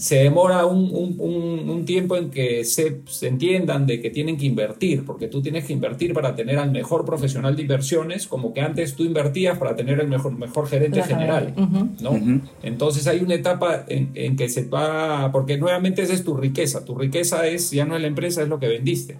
se 0.00 0.16
demora 0.16 0.64
un, 0.64 1.84
tiempo 1.84 2.16
en 2.16 2.30
que 2.30 2.64
se, 2.64 3.02
entiendan 3.20 3.86
de 3.86 4.00
que 4.00 4.08
tienen 4.08 4.38
que 4.38 4.46
invertir, 4.46 5.04
porque 5.04 5.28
tú 5.28 5.42
tienes 5.42 5.66
que 5.66 5.74
invertir 5.74 6.14
para 6.14 6.34
tener 6.34 6.58
al 6.58 6.70
mejor 6.70 7.04
profesional 7.04 7.54
de 7.54 7.62
inversiones, 7.62 8.26
como 8.26 8.54
que 8.54 8.62
antes 8.62 8.94
tú 8.94 9.04
invertías 9.04 9.58
para 9.58 9.76
tener 9.76 10.00
el 10.00 10.08
mejor, 10.08 10.32
mejor 10.32 10.68
gerente 10.68 11.02
general, 11.02 11.52
¿no? 12.00 12.18
Entonces 12.62 13.06
hay 13.08 13.20
una 13.20 13.34
etapa 13.34 13.84
en, 13.88 14.36
que 14.36 14.48
se 14.48 14.64
va, 14.64 15.30
porque 15.32 15.58
nuevamente 15.58 16.00
esa 16.00 16.14
es 16.14 16.24
tu 16.24 16.34
riqueza, 16.34 16.82
tu 16.82 16.94
riqueza 16.94 17.46
es, 17.46 17.70
ya 17.70 17.84
no 17.84 17.94
es 17.94 18.00
la 18.00 18.08
empresa, 18.08 18.40
es 18.40 18.48
lo 18.48 18.58
que 18.58 18.68
vendiste 18.68 19.18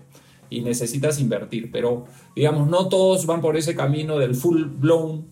y 0.49 0.63
necesitas 0.63 1.21
invertir, 1.21 1.71
pero 1.71 2.07
digamos, 2.35 2.71
no 2.71 2.89
todos 2.89 3.27
van 3.27 3.43
por 3.43 3.59
ese 3.59 3.75
camino 3.75 4.19
del 4.19 4.35
full 4.35 4.65
blown 4.65 5.27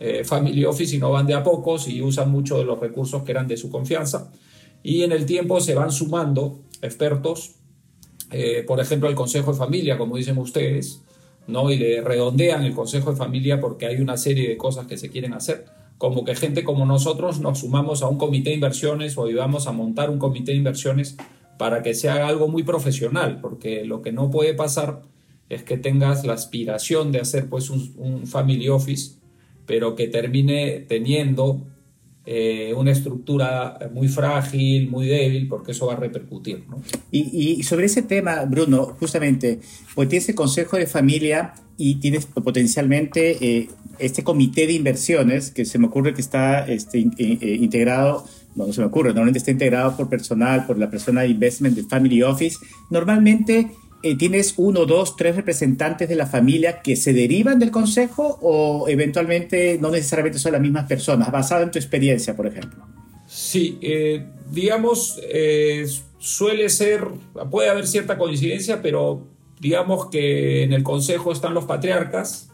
eh, 0.00 0.24
family 0.24 0.64
office, 0.64 0.92
sino 0.92 1.10
van 1.10 1.26
de 1.26 1.34
a 1.34 1.42
pocos 1.42 1.86
y 1.86 2.00
usan 2.00 2.30
mucho 2.30 2.56
de 2.56 2.64
los 2.64 2.80
recursos 2.80 3.24
que 3.24 3.32
eran 3.32 3.46
de 3.46 3.58
su 3.58 3.68
confianza 3.68 4.30
y 4.86 5.02
en 5.02 5.10
el 5.10 5.26
tiempo 5.26 5.60
se 5.60 5.74
van 5.74 5.90
sumando 5.90 6.60
expertos, 6.80 7.56
eh, 8.30 8.62
por 8.64 8.78
ejemplo, 8.78 9.08
el 9.08 9.16
Consejo 9.16 9.50
de 9.50 9.58
Familia, 9.58 9.98
como 9.98 10.16
dicen 10.16 10.38
ustedes, 10.38 11.02
¿no? 11.48 11.72
y 11.72 11.76
le 11.76 12.00
redondean 12.02 12.62
el 12.62 12.72
Consejo 12.72 13.10
de 13.10 13.16
Familia 13.16 13.60
porque 13.60 13.86
hay 13.86 13.96
una 13.96 14.16
serie 14.16 14.48
de 14.48 14.56
cosas 14.56 14.86
que 14.86 14.96
se 14.96 15.10
quieren 15.10 15.32
hacer, 15.32 15.64
como 15.98 16.24
que 16.24 16.36
gente 16.36 16.62
como 16.62 16.86
nosotros 16.86 17.40
nos 17.40 17.60
sumamos 17.60 18.04
a 18.04 18.06
un 18.06 18.16
comité 18.16 18.50
de 18.50 18.56
inversiones 18.56 19.18
o 19.18 19.24
ayudamos 19.24 19.66
a 19.66 19.72
montar 19.72 20.08
un 20.08 20.20
comité 20.20 20.52
de 20.52 20.58
inversiones 20.58 21.16
para 21.58 21.82
que 21.82 21.92
se 21.92 22.08
haga 22.08 22.28
algo 22.28 22.46
muy 22.46 22.62
profesional, 22.62 23.40
porque 23.40 23.84
lo 23.84 24.02
que 24.02 24.12
no 24.12 24.30
puede 24.30 24.54
pasar 24.54 25.02
es 25.48 25.64
que 25.64 25.78
tengas 25.78 26.24
la 26.24 26.34
aspiración 26.34 27.10
de 27.10 27.18
hacer 27.18 27.48
pues 27.48 27.70
un, 27.70 27.92
un 27.96 28.28
family 28.28 28.68
office, 28.68 29.16
pero 29.66 29.96
que 29.96 30.06
termine 30.06 30.84
teniendo 30.86 31.66
eh, 32.28 32.74
una 32.74 32.90
estructura 32.90 33.78
muy 33.92 34.08
frágil, 34.08 34.90
muy 34.90 35.06
débil, 35.06 35.46
porque 35.46 35.70
eso 35.70 35.86
va 35.86 35.92
a 35.92 35.96
repercutir. 35.96 36.64
Y, 37.12 37.62
sobre 37.62 37.86
ese 37.86 38.02
tema, 38.02 38.44
Bruno, 38.46 38.96
justamente, 38.98 39.60
pues 39.94 40.08
tienes 40.08 40.28
el 40.28 40.34
Consejo 40.34 40.76
de 40.76 40.88
Familia 40.88 41.54
y 41.76 42.00
tienes 42.00 42.26
potencialmente 42.26 43.36
eh, 43.40 43.68
este 44.00 44.24
comité 44.24 44.66
de 44.66 44.72
inversiones 44.72 45.52
que 45.52 45.64
se 45.64 45.78
me 45.78 45.86
ocurre 45.86 46.14
que 46.14 46.20
está 46.20 46.66
este, 46.66 46.98
eh, 46.98 47.58
integrado, 47.60 48.24
no, 48.56 48.66
no 48.66 48.72
se 48.72 48.80
me 48.80 48.88
ocurre, 48.88 49.10
normalmente 49.10 49.38
está 49.38 49.52
integrado 49.52 49.96
por 49.96 50.08
personal, 50.08 50.66
por 50.66 50.80
la 50.80 50.90
persona 50.90 51.20
de 51.20 51.28
Investment 51.28 51.76
de 51.76 51.84
Family 51.84 52.24
Office. 52.24 52.58
Normalmente 52.90 53.70
eh, 54.02 54.16
tienes 54.16 54.54
uno, 54.56 54.86
dos, 54.86 55.16
tres 55.16 55.36
representantes 55.36 56.08
de 56.08 56.14
la 56.14 56.26
familia 56.26 56.82
que 56.82 56.96
se 56.96 57.12
derivan 57.12 57.58
del 57.58 57.70
consejo 57.70 58.38
o 58.42 58.88
eventualmente 58.88 59.78
no 59.80 59.90
necesariamente 59.90 60.38
son 60.38 60.52
las 60.52 60.60
mismas 60.60 60.86
personas, 60.86 61.30
basado 61.30 61.62
en 61.62 61.70
tu 61.70 61.78
experiencia, 61.78 62.36
por 62.36 62.46
ejemplo. 62.46 62.86
Sí, 63.26 63.78
eh, 63.82 64.26
digamos, 64.50 65.20
eh, 65.32 65.86
suele 66.18 66.68
ser, 66.68 67.06
puede 67.50 67.68
haber 67.68 67.86
cierta 67.86 68.18
coincidencia, 68.18 68.82
pero 68.82 69.26
digamos 69.60 70.06
que 70.10 70.62
en 70.62 70.72
el 70.72 70.82
consejo 70.82 71.32
están 71.32 71.54
los 71.54 71.64
patriarcas, 71.64 72.50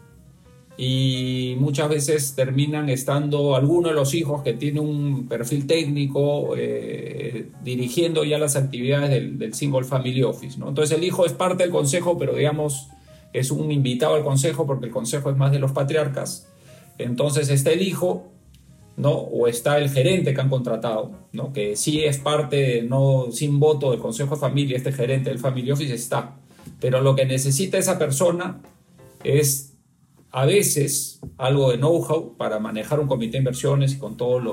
y 0.75 1.55
muchas 1.59 1.87
veces 1.87 2.33
terminan 2.35 2.89
estando 2.89 3.55
algunos 3.55 3.91
de 3.91 3.95
los 3.95 4.13
hijos 4.15 4.41
que 4.41 4.53
tienen 4.53 4.83
un 4.83 5.27
perfil 5.27 5.67
técnico 5.67 6.55
eh, 6.57 7.49
dirigiendo 7.63 8.23
ya 8.23 8.39
las 8.39 8.55
actividades 8.55 9.09
del, 9.11 9.53
Single 9.53 9.83
Family 9.83 10.23
Office. 10.23 10.57
¿no? 10.57 10.69
Entonces 10.69 10.97
el 10.97 11.03
hijo 11.03 11.25
es 11.25 11.33
parte 11.33 11.63
del 11.63 11.71
consejo, 11.71 12.17
pero 12.17 12.35
digamos 12.35 12.87
es 13.33 13.51
un 13.51 13.71
invitado 13.71 14.15
al 14.15 14.23
consejo 14.23 14.65
porque 14.65 14.85
el 14.87 14.91
consejo 14.91 15.29
es 15.29 15.35
más 15.37 15.51
de 15.51 15.59
los 15.59 15.71
patriarcas. 15.71 16.47
Entonces 16.97 17.49
está 17.49 17.71
el 17.71 17.81
hijo, 17.81 18.27
¿no? 18.95 19.11
O 19.11 19.47
está 19.47 19.79
el 19.79 19.89
gerente 19.89 20.33
que 20.33 20.41
han 20.41 20.49
contratado, 20.49 21.11
¿no? 21.31 21.51
Que 21.51 21.75
sí 21.75 22.03
es 22.03 22.19
parte, 22.19 22.83
no 22.83 23.27
sin 23.31 23.59
voto 23.59 23.89
del 23.89 23.99
consejo 23.99 24.35
de 24.35 24.41
familia, 24.41 24.77
este 24.77 24.91
gerente 24.91 25.31
del 25.31 25.39
Family 25.39 25.71
Office 25.71 25.93
está. 25.93 26.35
Pero 26.79 27.01
lo 27.01 27.15
que 27.15 27.25
necesita 27.25 27.79
esa 27.79 27.97
persona 27.97 28.61
es 29.23 29.72
a 30.33 30.47
veces 30.47 31.19
algo 31.37 31.71
de 31.71 31.77
know-how 31.77 32.35
para 32.37 32.57
manejar 32.57 32.99
un 32.99 33.07
comité 33.07 33.33
de 33.33 33.37
inversiones 33.37 33.93
y 33.93 33.97
con 33.99 34.17
toda 34.17 34.43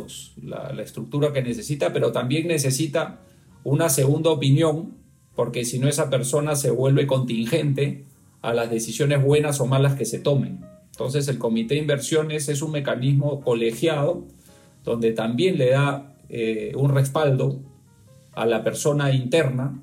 la, 0.43 0.83
estructura 0.83 1.33
que 1.33 1.43
necesita, 1.43 1.91
pero 1.91 2.13
también 2.13 2.49
necesita 2.49 3.21
una 3.65 3.89
segunda 3.89 4.29
opinión, 4.29 4.99
porque 5.35 5.65
si 5.65 5.79
no 5.79 5.89
esa 5.89 6.11
persona 6.11 6.55
se 6.55 6.71
vuelve 6.71 7.07
contingente 7.07 8.05
a 8.43 8.53
las 8.53 8.71
decisiones 8.71 9.25
buenas 9.25 9.59
o 9.63 9.67
malas 9.67 9.95
que 9.95 10.05
se 10.05 10.19
tomen. 10.19 10.61
Entonces 10.91 11.29
el 11.29 11.39
comité 11.39 11.75
de 11.75 11.81
inversiones 11.81 12.51
es 12.51 12.61
un 12.61 12.73
mecanismo 12.73 13.41
colegiado 13.41 14.27
donde 14.85 15.13
también 15.13 15.57
le 15.57 15.71
da 15.71 16.15
eh, 16.29 16.73
un 16.77 16.91
respaldo 16.91 17.59
a 18.35 18.45
la 18.45 18.63
persona 18.63 19.15
interna 19.15 19.81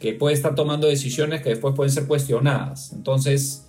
que 0.00 0.14
puede 0.14 0.34
estar 0.34 0.56
tomando 0.56 0.88
decisiones 0.88 1.42
que 1.42 1.50
después 1.50 1.76
pueden 1.76 1.92
ser 1.92 2.08
cuestionadas. 2.08 2.92
Entonces, 2.92 3.65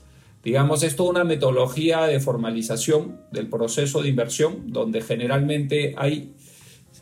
Digamos, 0.47 0.81
es 0.83 0.97
una 0.97 1.25
metodología 1.25 2.07
de 2.07 2.21
formalización 2.21 3.19
del 3.33 3.49
proceso 3.49 4.01
de 4.01 4.07
inversión, 4.07 4.71
donde 4.71 5.01
generalmente 5.01 5.93
hay 5.97 6.35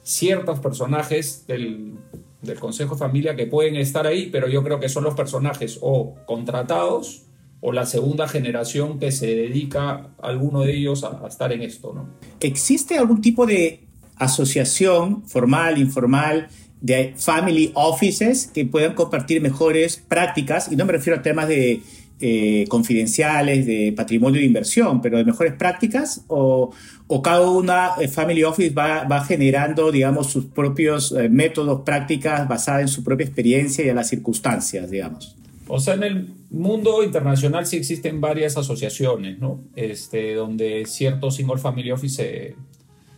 ciertos 0.02 0.60
personajes 0.60 1.46
del, 1.46 1.94
del 2.42 2.60
Consejo 2.60 2.96
de 2.96 3.00
Familia 3.02 3.36
que 3.36 3.46
pueden 3.46 3.75
estar 3.75 4.08
ahí, 4.08 4.30
pero 4.32 4.48
yo 4.48 4.64
creo 4.64 4.80
que 4.80 4.90
son 4.90 5.04
los 5.04 5.14
personajes 5.14 5.78
o 5.84 6.16
contratados 6.25 7.28
o 7.62 7.72
la 7.72 7.86
segunda 7.86 8.28
generación 8.28 8.98
que 8.98 9.12
se 9.12 9.28
dedica 9.28 10.10
alguno 10.24 10.62
de 10.62 10.78
ellos 10.78 11.04
a, 11.04 11.28
estar 11.28 11.54
en 11.54 11.62
esto. 11.62 11.94
¿no? 11.94 12.10
¿Existe 12.40 12.98
algún 12.98 13.22
tipo 13.22 13.46
de 13.46 13.82
asociación 14.16 15.24
formal, 15.28 15.78
informal, 15.78 16.48
de 16.82 17.14
family 17.16 17.72
offices 17.75 18.48
que 18.52 18.66
puedan 18.66 18.96
compartir 18.96 19.40
mejores 19.40 19.98
prácticas? 19.98 20.72
Y 20.72 20.75
no 20.75 20.86
me 20.86 20.94
refiero 20.94 21.20
a 21.20 21.22
temas 21.22 21.48
de 21.48 21.84
eh, 22.22 22.65
confidenciales, 22.69 23.65
de 23.65 23.93
patrimonio 23.95 24.39
de 24.39 24.48
inversión, 24.48 25.01
pero 25.01 25.17
de 25.17 25.25
mejores 25.25 25.53
prácticas, 25.53 26.24
o, 26.27 26.72
o 27.07 27.22
cada 27.22 27.50
una 27.50 27.91
eh, 28.00 28.07
family 28.07 28.43
office 28.43 28.74
va, 28.74 29.24
generando, 29.25 29.91
digamos, 29.91 30.31
sus 30.31 30.45
propios 30.45 31.12
eh, 31.12 31.29
métodos, 31.29 31.81
prácticas 31.81 32.48
basadas 32.48 32.81
en 32.81 32.88
su 32.88 33.03
propia 33.03 33.25
experiencia 33.25 33.86
y 33.86 33.89
en 33.89 33.95
las 33.95 34.10
circunstancias, 34.10 34.89
digamos. 34.89 35.36
O 35.67 35.79
sea, 35.79 35.95
en 35.95 36.03
el 36.03 36.27
mundo 36.51 37.03
internacional 37.03 37.65
sí 37.65 37.77
existen 37.77 38.22
varias 38.22 38.55
asociaciones, 38.55 39.39
¿no? 39.39 39.60
Este, 39.75 40.36
donde 40.36 40.86
ciertos 40.86 41.36
single 41.36 41.57
family 41.57 41.91
office 41.91 42.15
se, 42.15 42.55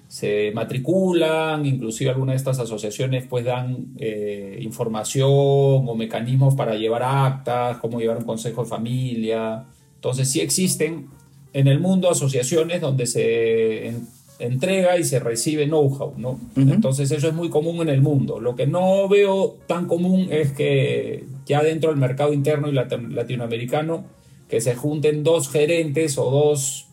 se 0.08 0.52
matriculan, 0.54 1.66
inclusive 1.66 2.10
algunas 2.10 2.34
de 2.34 2.38
estas 2.38 2.60
asociaciones 2.60 3.26
pues 3.30 3.44
dan 3.44 3.88
eh, 3.98 4.58
información 4.62 5.28
o 5.30 5.96
mecanismos 5.96 6.56
para 6.56 6.76
llevar 6.76 7.04
actas, 7.04 7.78
cómo 7.78 8.00
llevar 8.00 8.18
un 8.18 8.24
consejo 8.24 8.64
de 8.64 8.70
familia. 8.70 9.66
Entonces 9.96 10.32
sí 10.32 10.40
existen 10.40 11.08
en 11.54 11.68
el 11.68 11.80
mundo 11.80 12.10
asociaciones 12.10 12.80
donde 12.82 13.06
se 13.06 13.94
entrega 14.40 14.98
y 14.98 15.04
se 15.04 15.20
recibe 15.20 15.66
know-how, 15.66 16.14
¿no? 16.18 16.40
Entonces 16.56 17.12
eso 17.12 17.28
es 17.28 17.34
muy 17.34 17.50
común 17.50 17.82
en 17.82 17.90
el 17.90 18.02
mundo. 18.02 18.40
Lo 18.40 18.56
que 18.56 18.68
no 18.68 19.10
veo 19.10 19.58
tan 19.68 19.88
común 19.88 20.30
es 20.32 20.52
que 20.52 21.26
ya 21.46 21.64
dentro 21.64 21.90
del 21.90 22.00
mercado 22.00 22.32
interno 22.32 22.70
y 22.70 22.74
latinoamericano 22.74 24.06
que 24.48 24.62
se 24.62 24.76
junten 24.76 25.24
dos 25.24 25.50
gerentes 25.50 26.18
o 26.18 26.30
dos 26.30 26.88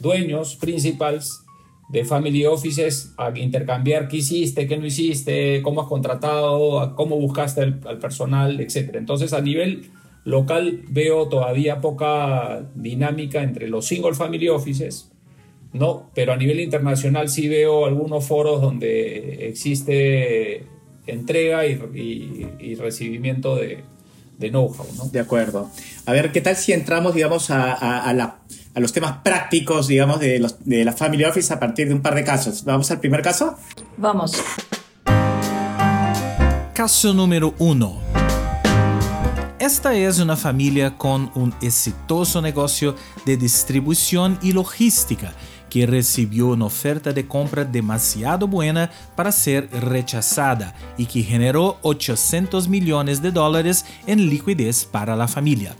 dueños 0.00 0.56
principales 0.56 1.45
de 1.88 2.04
family 2.04 2.44
offices 2.46 3.14
a 3.16 3.36
intercambiar 3.38 4.08
qué 4.08 4.18
hiciste, 4.18 4.66
qué 4.66 4.76
no 4.76 4.86
hiciste, 4.86 5.62
cómo 5.62 5.82
has 5.82 5.88
contratado, 5.88 6.94
cómo 6.96 7.16
buscaste 7.16 7.60
al 7.60 7.98
personal, 8.00 8.60
etc. 8.60 8.96
Entonces 8.96 9.32
a 9.32 9.40
nivel 9.40 9.90
local 10.24 10.82
veo 10.88 11.28
todavía 11.28 11.80
poca 11.80 12.68
dinámica 12.74 13.42
entre 13.42 13.68
los 13.68 13.86
single 13.86 14.14
family 14.14 14.48
offices, 14.48 15.12
¿no? 15.72 16.10
Pero 16.14 16.32
a 16.32 16.36
nivel 16.36 16.58
internacional 16.58 17.28
sí 17.28 17.48
veo 17.48 17.86
algunos 17.86 18.26
foros 18.26 18.60
donde 18.60 19.48
existe 19.48 20.66
entrega 21.06 21.64
y, 21.66 22.74
recibimiento 22.74 23.54
de, 23.54 23.84
know-how, 24.40 24.86
¿no? 24.96 25.04
De 25.04 25.20
acuerdo. 25.20 25.70
A 26.04 26.12
ver, 26.12 26.32
¿qué 26.32 26.40
tal 26.40 26.56
si 26.56 26.72
entramos, 26.72 27.14
digamos, 27.14 27.50
a, 27.50 27.72
a 28.00 28.12
la 28.12 28.40
a 28.76 28.80
los 28.80 28.92
temas 28.92 29.18
prácticos, 29.24 29.88
digamos, 29.88 30.20
de, 30.20 30.38
los, 30.38 30.56
de 30.62 30.84
la 30.84 30.92
Family 30.92 31.24
Office 31.24 31.52
a 31.52 31.58
partir 31.58 31.88
de 31.88 31.94
un 31.94 32.02
par 32.02 32.14
de 32.14 32.22
casos. 32.22 32.62
¿Vamos 32.62 32.90
al 32.90 33.00
primer 33.00 33.22
caso? 33.22 33.56
Vamos. 33.96 34.36
Caso 36.74 37.14
número 37.14 37.54
uno. 37.58 38.02
Esta 39.58 39.94
es 39.94 40.18
una 40.18 40.36
familia 40.36 40.98
con 40.98 41.30
un 41.34 41.54
exitoso 41.62 42.42
negocio 42.42 42.94
de 43.24 43.38
distribución 43.38 44.38
y 44.42 44.52
logística 44.52 45.32
que 45.70 45.86
recibió 45.86 46.48
una 46.48 46.66
oferta 46.66 47.14
de 47.14 47.26
compra 47.26 47.64
demasiado 47.64 48.46
buena 48.46 48.90
para 49.16 49.32
ser 49.32 49.70
rechazada 49.70 50.74
y 50.98 51.06
que 51.06 51.22
generó 51.22 51.78
800 51.80 52.68
millones 52.68 53.22
de 53.22 53.32
dólares 53.32 53.86
en 54.06 54.28
liquidez 54.28 54.84
para 54.84 55.16
la 55.16 55.28
familia 55.28 55.74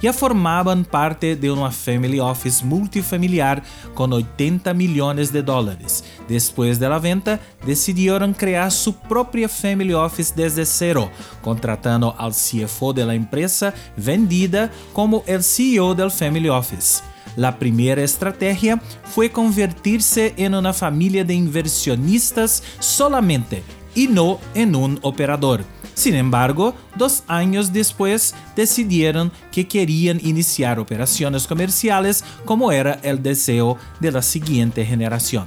ya 0.00 0.12
formaban 0.12 0.84
parte 0.84 1.36
de 1.36 1.50
una 1.50 1.70
family 1.70 2.20
office 2.20 2.64
multifamiliar 2.64 3.62
con 3.94 4.12
80 4.12 4.72
millones 4.74 5.32
de 5.32 5.42
dólares. 5.42 6.04
Después 6.28 6.78
de 6.78 6.88
la 6.88 6.98
venta, 6.98 7.40
decidieron 7.66 8.32
crear 8.32 8.70
su 8.72 8.94
propia 8.94 9.48
family 9.48 9.92
office 9.92 10.32
desde 10.34 10.64
cero, 10.64 11.10
contratando 11.42 12.14
al 12.18 12.32
CFO 12.32 12.92
de 12.92 13.04
empresa 13.14 13.74
vendida 13.96 14.70
como 14.92 15.22
el 15.26 15.42
CEO 15.42 15.94
del 15.94 16.10
family 16.10 16.48
office. 16.48 17.02
La 17.36 17.58
primera 17.58 18.02
estrategia 18.02 18.80
fue 19.04 19.30
convertirse 19.30 20.34
en 20.36 20.54
una 20.54 20.72
familia 20.72 21.24
de 21.24 21.34
inversionistas 21.34 22.62
solamente 22.80 23.62
y 23.94 24.08
no 24.08 24.38
en 24.54 24.74
un 24.74 24.98
operador. 25.02 25.64
Sin 25.94 26.14
embargo, 26.14 26.74
dos 26.96 27.24
años 27.26 27.72
después 27.72 28.34
decidieron 28.56 29.32
que 29.52 29.68
querían 29.68 30.18
iniciar 30.22 30.78
operaciones 30.78 31.46
comerciales 31.46 32.24
como 32.44 32.72
era 32.72 33.00
el 33.02 33.22
deseo 33.22 33.76
de 34.00 34.12
la 34.12 34.22
siguiente 34.22 34.84
generación. 34.84 35.46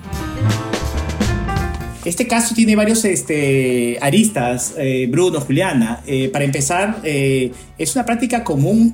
Este 2.06 2.27
caso 2.27 2.53
tiene 2.53 2.75
varios 2.75 3.06
este, 3.06 3.97
aristas, 4.01 4.73
eh, 4.77 5.08
Bruno, 5.10 5.39
Juliana. 5.39 6.01
Eh, 6.06 6.27
para 6.27 6.43
empezar, 6.43 6.99
eh, 7.03 7.51
es 7.77 7.95
una 7.95 8.06
práctica 8.06 8.43
común, 8.43 8.93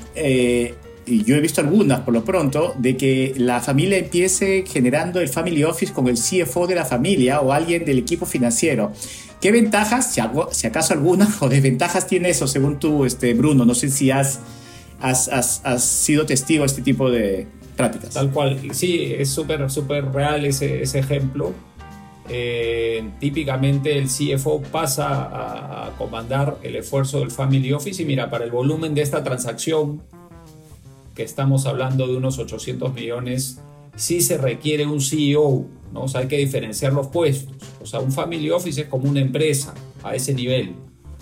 y 1.09 1.23
yo 1.23 1.35
he 1.35 1.41
visto 1.41 1.61
algunas 1.61 2.01
por 2.01 2.13
lo 2.13 2.23
pronto, 2.23 2.73
de 2.77 2.95
que 2.95 3.33
la 3.37 3.59
familia 3.59 3.97
empiece 3.97 4.63
generando 4.67 5.19
el 5.19 5.29
family 5.29 5.63
office 5.63 5.91
con 5.91 6.07
el 6.07 6.15
CFO 6.15 6.67
de 6.67 6.75
la 6.75 6.85
familia 6.85 7.41
o 7.41 7.51
alguien 7.51 7.83
del 7.83 7.97
equipo 7.97 8.25
financiero. 8.25 8.91
¿Qué 9.41 9.51
ventajas, 9.51 10.13
si, 10.13 10.67
acaso 10.67 10.93
alguna, 10.93 11.27
o 11.39 11.49
desventajas 11.49 12.07
tiene 12.07 12.29
eso 12.29 12.47
según 12.47 12.79
tú, 12.79 13.05
este, 13.05 13.33
Bruno? 13.33 13.65
No 13.65 13.73
sé 13.73 13.89
si 13.89 14.11
has, 14.11 14.39
has, 14.99 15.83
sido 15.83 16.25
testigo 16.25 16.61
de 16.61 16.67
este 16.67 16.81
tipo 16.81 17.09
de 17.09 17.47
prácticas. 17.75 18.13
Tal 18.13 18.31
cual, 18.31 18.59
sí, 18.73 19.13
es 19.17 19.29
súper, 19.29 19.69
súper 19.71 20.11
real 20.11 20.45
ese, 20.45 20.83
ese 20.83 20.99
ejemplo. 20.99 21.53
Eh, 22.31 23.09
típicamente 23.19 23.97
el 23.97 24.07
CFO 24.07 24.61
pasa 24.61 25.07
a, 25.07 25.87
a, 25.87 25.97
comandar 25.97 26.57
el 26.61 26.75
esfuerzo 26.75 27.21
del 27.21 27.31
Family 27.31 27.73
Office 27.73 28.03
y 28.03 28.05
mira, 28.05 28.29
para 28.29 28.45
el 28.45 28.51
volumen 28.51 28.93
de 28.93 29.01
esta 29.01 29.23
transacción, 29.23 30.03
que 31.19 31.25
estamos 31.25 31.65
hablando 31.65 32.07
de 32.07 32.15
unos 32.15 32.39
800 32.39 32.93
millones, 32.93 33.59
sí 33.97 34.21
se 34.21 34.37
requiere 34.37 34.85
un 34.85 35.01
CEO 35.01 35.65
¿no? 35.91 36.05
Hay 36.13 36.27
que 36.27 36.37
diferenciar 36.37 36.93
los 36.93 37.07
puestos. 37.07 37.57
O 37.81 37.85
sea, 37.85 37.99
un 37.99 38.13
family 38.13 38.49
office 38.51 38.83
es 38.83 38.87
como 38.87 39.09
una 39.09 39.19
empresa 39.19 39.73
a 40.01 40.15
ese 40.15 40.33
nivel. 40.33 40.75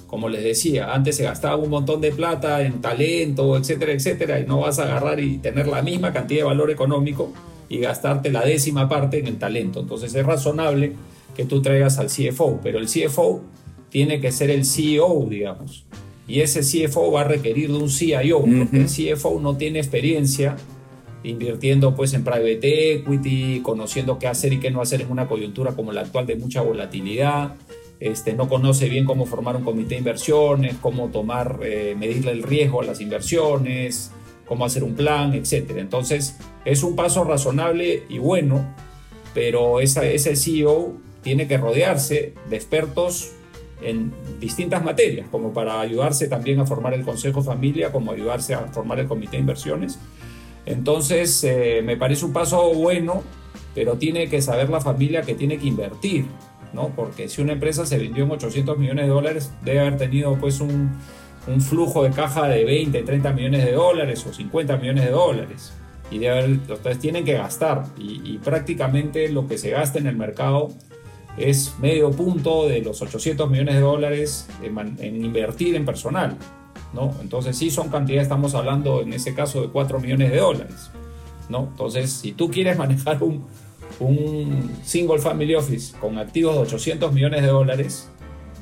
Como 0.06 0.30
les 0.30 0.44
decía, 0.44 0.94
antes 0.94 1.16
se 1.16 1.24
gastaba 1.24 1.56
un 1.56 1.72
montón 1.72 2.00
de 2.00 2.12
plata 2.12 2.62
en 2.62 2.80
talento, 2.80 3.58
etcétera, 3.58 3.94
etcétera, 3.94 4.40
y 4.40 4.46
no 4.46 4.60
vas 4.60 4.78
a 4.78 4.84
agarrar 4.84 5.20
y 5.20 5.40
tener 5.40 5.66
la 5.68 5.82
misma 5.82 6.14
cantidad 6.14 6.42
de 6.42 6.46
valor 6.46 6.70
económico 6.70 7.34
y 7.68 7.80
gastarte 7.80 8.32
la 8.32 8.46
décima 8.46 8.88
parte 8.88 9.18
en 9.18 9.26
el 9.26 9.40
talento. 9.40 9.80
Entonces 9.80 10.14
es 10.14 10.24
razonable 10.24 10.94
que 11.36 11.46
tú 11.46 11.64
traigas 11.64 11.98
al 11.98 12.08
CFO, 12.08 12.60
pero 12.62 12.78
el 12.78 12.86
CFO 12.86 13.42
tiene 13.90 14.22
que 14.22 14.32
ser 14.32 14.52
el 14.52 14.64
CEO, 14.64 15.26
digamos. 15.28 15.88
Y 16.28 16.42
ese 16.42 16.62
CFO 16.62 17.12
va 17.12 17.22
a 17.22 17.24
requerir 17.24 17.70
de 17.70 17.78
un 17.78 17.90
CIO, 17.90 18.42
porque 18.42 18.78
el 18.78 18.88
CFO 18.88 19.40
no 19.40 19.56
tiene 19.56 19.80
experiencia 19.80 20.58
invirtiendo 21.24 21.96
pues 21.96 22.14
en 22.14 22.24
private 22.24 22.94
equity, 22.94 23.62
conociendo 23.62 24.20
qué 24.20 24.28
hacer 24.28 24.54
y 24.54 24.60
qué 24.60 24.72
no 24.72 24.82
hacer 24.82 25.02
en 25.02 25.12
una 25.12 25.28
coyuntura 25.28 25.72
como 25.74 25.92
la 25.92 26.02
actual 26.02 26.26
de 26.26 26.36
mucha 26.36 26.62
volatilidad. 26.62 27.56
Este, 28.00 28.34
no 28.34 28.48
conoce 28.48 28.90
bien 28.90 29.06
cómo 29.06 29.26
formar 29.26 29.56
un 29.56 29.64
comité 29.64 29.96
de 29.96 30.00
inversiones, 30.00 30.76
cómo 30.82 31.08
tomar, 31.08 31.60
eh, 31.64 31.96
medirle 31.98 32.32
el 32.32 32.44
riesgo 32.44 32.82
a 32.82 32.86
las 32.86 33.02
inversiones, 33.02 34.12
cómo 34.46 34.66
hacer 34.66 34.84
un 34.84 34.96
plan, 34.96 35.34
etc. 35.34 35.72
Entonces, 35.78 36.38
es 36.66 36.84
un 36.84 36.96
paso 36.96 37.24
razonable 37.24 38.04
y 38.10 38.20
bueno, 38.20 38.76
pero 39.34 39.80
esa, 39.80 40.06
ese 40.06 40.36
CEO 40.36 40.94
tiene 41.22 41.48
que 41.48 41.58
rodearse 41.58 42.34
de 42.50 42.56
expertos 42.56 43.32
en 43.82 44.12
distintas 44.40 44.84
materias, 44.84 45.28
como 45.30 45.54
para 45.54 45.80
ayudarse 45.80 46.28
también 46.28 46.60
a 46.60 46.66
formar 46.66 46.94
el 46.94 47.04
Consejo 47.04 47.42
Familia, 47.44 47.92
como 47.92 48.12
ayudarse 48.12 48.54
a 48.54 48.60
formar 48.68 49.00
el 49.00 49.08
Comité 49.08 49.34
de 49.34 49.42
Inversiones 49.42 50.00
entonces, 50.68 51.46
eh, 51.46 51.82
me 51.84 51.96
parece 51.96 52.26
un 52.26 52.34
paso 52.34 52.74
bueno, 52.74 53.24
pero 53.74 53.94
tiene 53.94 54.28
que 54.28 54.42
saber 54.42 54.70
la 54.70 54.82
familia 54.82 55.22
que 55.22 55.34
tiene 55.34 55.58
que 55.58 55.66
invertir, 55.66 56.26
¿no? 56.74 56.90
Porque 56.94 57.30
si 57.30 57.42
una 57.42 57.54
empresa 57.54 57.86
se 57.86 57.98
vendió 57.98 58.26
en 58.26 58.32
800 58.32 58.78
millones 58.78 59.06
de 59.06 59.12
dólares, 59.12 59.52
debe 59.64 59.80
haber 59.80 59.98
tenido 59.98 60.36
pues 60.36 60.60
un, 60.60 60.92
flujo 61.62 62.04
de 62.04 62.10
caja 62.10 62.50
de 62.50 62.66
20, 62.66 63.02
30 63.04 63.32
millones 63.32 63.64
de 63.64 63.72
dólares 63.72 64.26
o 64.28 64.34
50 64.34 64.76
millones 64.76 65.06
de 65.06 65.12
dólares. 65.12 65.72
Y 66.12 66.20
debe 66.20 66.40
haber, 66.40 66.50
entonces 66.50 67.00
tienen 67.00 67.24
que 67.24 67.34
gastar. 67.34 67.86
Y, 67.98 68.38
prácticamente 68.40 69.30
lo 69.30 69.48
que 69.48 69.58
se 69.58 69.70
gasta 69.70 70.00
en 70.00 70.08
el 70.08 70.18
mercado 70.18 70.74
es 71.38 71.76
medio 71.80 72.12
punto 72.12 72.68
de 72.68 72.82
los 72.82 73.02
800 73.02 73.50
millones 73.50 73.76
de 73.76 73.82
dólares 73.82 74.48
en 74.62 75.26
invertir 75.26 75.76
en 75.76 75.86
personal. 75.86 76.38
¿no? 76.94 77.14
Entonces 77.22 77.58
sí 77.58 77.70
son 77.70 77.90
cantidades, 77.90 78.24
estamos 78.24 78.56
hablando 78.56 79.02
en 79.02 79.14
ese 79.14 79.34
caso 79.34 79.62
de 79.62 79.70
4 79.70 80.00
millones 80.00 80.32
de 80.32 80.38
dólares, 80.38 80.90
¿no? 81.50 81.68
Entonces, 81.72 82.12
si 82.12 82.32
tú 82.32 82.50
quieres 82.50 82.78
manejar 82.84 83.22
un, 83.22 83.46
un 84.00 84.72
single 84.84 85.20
family 85.20 85.56
office 85.56 85.96
con 86.00 86.18
activos 86.18 86.56
de 86.56 86.62
800 86.62 87.14
millones 87.14 87.42
de 87.42 87.48
dólares, 87.48 88.10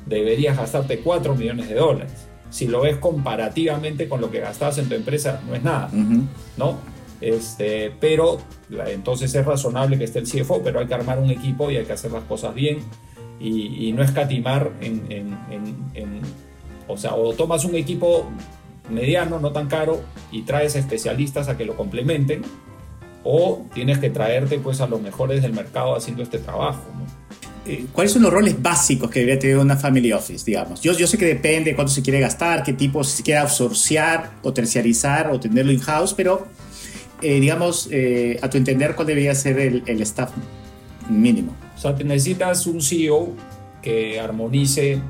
deberías 0.06 0.56
gastarte 0.56 1.00
4 1.00 1.34
millones 1.34 1.68
de 1.68 1.74
dólares. 1.74 2.28
Si 2.50 2.68
lo 2.68 2.82
ves 2.82 2.96
comparativamente 2.98 4.08
con 4.08 4.20
lo 4.20 4.30
que 4.30 4.40
gastabas 4.40 4.78
en 4.78 4.88
tu 4.88 4.94
empresa, 4.94 5.42
no 5.46 5.54
es 5.54 5.62
nada, 5.62 5.90
¿no? 6.56 6.78
Este, 7.20 7.92
pero 8.00 8.38
entonces 8.86 9.34
es 9.34 9.44
razonable 9.44 9.98
que 9.98 10.04
esté 10.04 10.18
el 10.18 10.26
CFO, 10.26 10.62
pero 10.62 10.80
hay 10.80 10.86
que 10.86 10.94
armar 10.94 11.18
un 11.18 11.30
equipo 11.30 11.70
y 11.70 11.76
hay 11.76 11.84
que 11.84 11.92
hacer 11.92 12.12
las 12.12 12.24
cosas 12.24 12.54
bien 12.54 12.80
y, 13.40 13.92
no 13.92 14.02
escatimar 14.02 14.72
en, 14.80 15.36
o 16.88 16.96
sea, 16.96 17.14
o 17.14 17.32
tomas 17.32 17.64
un 17.64 17.74
equipo 17.74 18.30
mediano, 18.90 19.40
no 19.40 19.52
tan 19.52 19.66
caro, 19.68 20.00
y 20.30 20.42
traes 20.42 20.76
especialistas 20.76 21.48
a 21.48 21.56
que 21.56 21.64
lo 21.64 21.76
complementen, 21.76 22.42
o 23.24 23.66
tienes 23.74 23.98
que 23.98 24.10
traerte 24.10 24.58
pues 24.58 24.80
a 24.80 24.86
los 24.86 25.00
mejores 25.00 25.42
del 25.42 25.52
mercado 25.52 25.96
haciendo 25.96 26.22
este 26.22 26.38
trabajo. 26.38 26.82
Eh, 27.66 27.86
¿Cuáles 27.92 28.12
son 28.12 28.22
los 28.22 28.32
roles 28.32 28.62
básicos 28.62 29.10
que 29.10 29.20
debería 29.20 29.40
tener 29.40 29.58
una 29.58 29.76
family 29.76 30.12
office, 30.12 30.44
digamos? 30.44 30.80
Yo, 30.80 30.92
yo 30.92 31.08
sé 31.08 31.18
que 31.18 31.24
depende 31.24 31.70
de 31.70 31.76
cuánto 31.76 31.92
se 31.92 32.02
quiere 32.02 32.20
gastar, 32.20 32.62
qué 32.62 32.72
tipo, 32.72 33.02
si 33.02 33.16
se 33.16 33.22
quiere 33.24 33.40
outsourcear 33.40 34.34
o 34.44 34.52
terciarizar 34.52 35.30
o 35.32 35.40
tenerlo 35.40 35.72
in-house, 35.72 36.14
pero 36.14 36.46
eh, 37.22 37.40
digamos, 37.40 37.88
eh, 37.90 38.38
a 38.42 38.50
tu 38.50 38.58
entender, 38.58 38.94
¿cuál 38.94 39.06
debería 39.06 39.34
ser 39.34 39.58
el, 39.58 39.82
el 39.86 40.00
staff 40.02 40.32
mínimo? 41.08 41.54
O 41.76 41.78
sea, 41.78 41.92
necesitas 41.92 42.66
un 42.66 42.80
CEO 42.80 43.34
que 43.82 44.18
armonice 44.20 45.00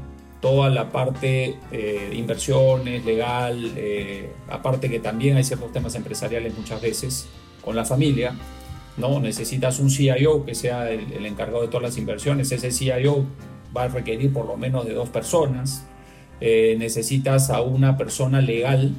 toda 0.40 0.68
la 0.68 0.90
parte 0.92 1.56
de 1.70 2.14
inversiones, 2.14 3.04
legal, 3.04 3.72
aparte 4.48 4.90
que 4.90 5.00
también 5.00 5.36
hay 5.36 5.44
ciertos 5.44 5.72
temas 5.72 5.94
empresariales 5.94 6.56
muchas 6.56 6.80
veces, 6.82 7.26
con 7.64 7.74
la 7.74 7.84
familia, 7.84 8.36
¿no? 8.96 9.20
Necesitas 9.20 9.78
un 9.78 9.90
CIO 9.90 10.44
que 10.44 10.54
sea 10.54 10.90
el, 10.90 11.26
encargado 11.26 11.62
de 11.62 11.68
todas 11.68 11.82
las 11.82 11.98
inversiones. 11.98 12.50
Ese 12.52 12.70
CIO 12.70 13.24
va 13.76 13.84
a 13.84 13.88
requerir 13.88 14.32
por 14.32 14.46
lo 14.46 14.56
menos 14.56 14.86
de 14.86 14.94
dos 14.94 15.08
personas. 15.08 15.84
Eh, 16.40 16.76
necesitas 16.78 17.50
a 17.50 17.60
una 17.62 17.96
persona 17.96 18.40
legal 18.40 18.92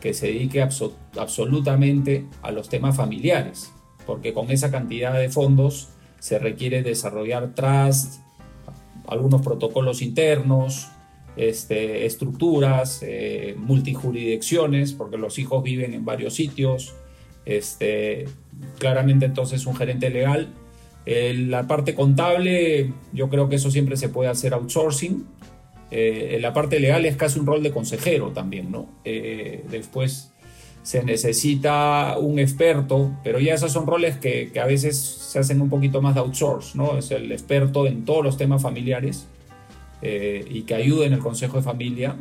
que 0.00 0.14
se 0.14 0.28
dedique 0.28 0.62
absolutamente 0.62 2.26
a 2.42 2.50
los 2.50 2.68
temas 2.68 2.96
familiares, 2.96 3.72
porque 4.06 4.32
con 4.32 4.50
esa 4.50 4.70
cantidad 4.70 5.18
de 5.18 5.28
fondos 5.28 5.90
se 6.18 6.38
requiere 6.38 6.82
desarrollar 6.82 7.54
trust, 7.54 8.20
algunos 9.06 9.42
protocolos 9.42 10.02
internos, 10.02 10.88
este, 11.36 12.06
estructuras, 12.06 13.00
eh, 13.02 13.54
multijurisdicciones, 13.56 14.92
porque 14.92 15.16
los 15.16 15.38
hijos 15.38 15.62
viven 15.62 15.94
en 15.94 16.04
varios 16.04 16.34
sitios, 16.34 16.94
este, 17.44 18.26
claramente 18.78 19.26
entonces 19.26 19.66
un 19.66 19.76
gerente 19.76 20.10
legal. 20.10 20.54
la 21.06 21.66
parte 21.66 21.94
contable, 21.94 22.92
yo 23.12 23.28
creo 23.28 23.48
que 23.48 23.56
eso 23.56 23.70
siempre 23.70 23.96
se 23.96 24.10
puede 24.10 24.30
hacer 24.30 24.54
outsourcing. 24.54 25.26
Eh, 25.90 26.38
la 26.40 26.52
parte 26.52 26.78
legal 26.78 27.04
es 27.04 27.16
casi 27.16 27.38
un 27.40 27.46
rol 27.46 27.62
de 27.62 27.70
consejero 27.70 28.30
también, 28.30 28.70
¿no? 28.70 28.88
Eh, 29.04 29.64
después 29.70 30.32
se 30.82 31.02
necesita 31.04 32.16
un 32.18 32.38
experto, 32.38 33.10
pero 33.22 33.38
ya 33.38 33.54
esos 33.54 33.72
son 33.72 33.86
roles 33.86 34.16
que, 34.16 34.50
a 34.60 34.66
veces 34.66 34.98
se 34.98 35.38
hacen 35.38 35.60
un 35.60 35.68
poquito 35.68 36.00
más 36.00 36.14
de 36.14 36.20
outsource, 36.20 36.76
¿no? 36.76 36.96
Es 36.96 37.10
el 37.10 37.30
experto 37.32 37.86
en 37.86 38.04
todos 38.04 38.24
los 38.24 38.36
temas 38.36 38.62
familiares 38.62 39.26
eh, 40.00 40.44
y 40.48 40.62
que 40.62 40.74
ayude 40.74 41.06
en 41.06 41.12
el 41.12 41.20
consejo 41.20 41.56
de 41.56 41.62
familia. 41.62 42.16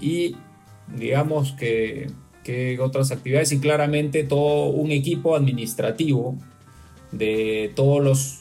y 0.00 0.36
digamos 0.96 1.52
que 1.52 2.08
que 2.44 2.78
otras 2.80 3.10
actividades 3.10 3.52
y 3.52 3.58
claramente 3.58 4.24
todo 4.24 4.66
un 4.70 4.90
equipo 4.90 5.36
administrativo 5.36 6.36
de 7.12 7.72
todos 7.74 8.02
los, 8.02 8.40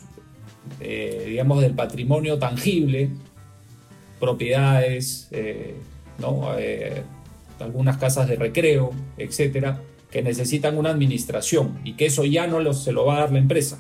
eh, 0.80 1.26
digamos, 1.28 1.62
del 1.62 1.74
patrimonio 1.74 2.38
tangible, 2.38 3.10
propiedades, 4.20 5.28
eh, 5.32 5.76
¿no? 6.20 6.58
Eh, 6.58 7.04
algunas 7.60 7.98
casas 7.98 8.28
de 8.28 8.36
recreo, 8.36 8.92
etcétera, 9.18 9.82
que 10.12 10.22
necesitan 10.22 10.78
una 10.78 10.90
administración 10.90 11.80
y 11.84 11.94
que 11.94 12.08
eso 12.08 12.26
ya 12.26 12.48
no 12.48 12.74
se 12.74 12.92
lo 12.92 13.06
va 13.06 13.18
a 13.18 13.20
dar 13.22 13.32
la 13.32 13.40
empresa. 13.40 13.80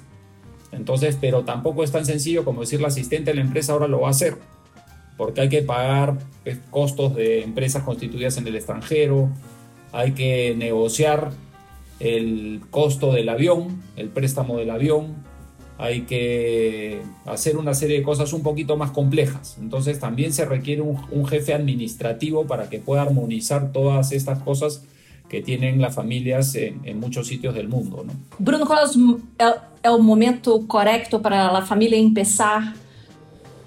Entonces, 0.71 1.17
pero 1.19 1.43
tampoco 1.43 1.83
es 1.83 1.91
tan 1.91 2.05
sencillo 2.05 2.45
como 2.45 2.61
decir 2.61 2.81
la 2.81 2.89
asistente 2.89 3.31
de 3.31 3.35
la 3.35 3.41
empresa 3.41 3.73
ahora 3.73 3.87
lo 3.87 4.01
va 4.01 4.07
a 4.07 4.11
hacer, 4.11 4.37
porque 5.17 5.41
hay 5.41 5.49
que 5.49 5.63
pagar 5.63 6.17
pues, 6.43 6.59
costos 6.69 7.15
de 7.15 7.43
empresas 7.43 7.83
constituidas 7.83 8.37
en 8.37 8.47
el 8.47 8.55
extranjero, 8.55 9.29
hay 9.91 10.11
que 10.11 10.55
negociar 10.55 11.31
el 11.99 12.61
costo 12.69 13.11
del 13.11 13.29
avión, 13.29 13.81
el 13.95 14.09
préstamo 14.09 14.57
del 14.57 14.69
avión, 14.69 15.15
hay 15.79 16.01
que 16.01 17.01
hacer 17.25 17.57
una 17.57 17.73
serie 17.73 17.97
de 17.97 18.03
cosas 18.03 18.33
un 18.33 18.43
poquito 18.43 18.75
más 18.77 18.91
complejas. 18.91 19.57
Entonces 19.59 19.97
también 19.97 20.33
se 20.33 20.45
requiere 20.45 20.81
un, 20.81 21.25
jefe 21.25 21.53
administrativo 21.53 22.45
para 22.45 22.69
que 22.69 22.79
pueda 22.79 23.03
armonizar 23.03 23.71
todas 23.71 24.11
estas 24.11 24.43
cosas 24.43 24.83
que 25.29 25.41
tienen 25.41 25.81
las 25.81 25.95
familias 25.95 26.53
en, 26.55 26.99
muchos 26.99 27.27
sitios 27.27 27.55
del 27.55 27.69
mundo. 27.69 28.05
Bruno, 28.37 28.65
¿cuál 28.65 28.85
es 28.85 28.95
el, 28.95 30.01
momento 30.01 30.67
correcto 30.67 31.21
para 31.21 31.51
la 31.51 31.61
familia 31.61 31.97
empezar 31.97 32.73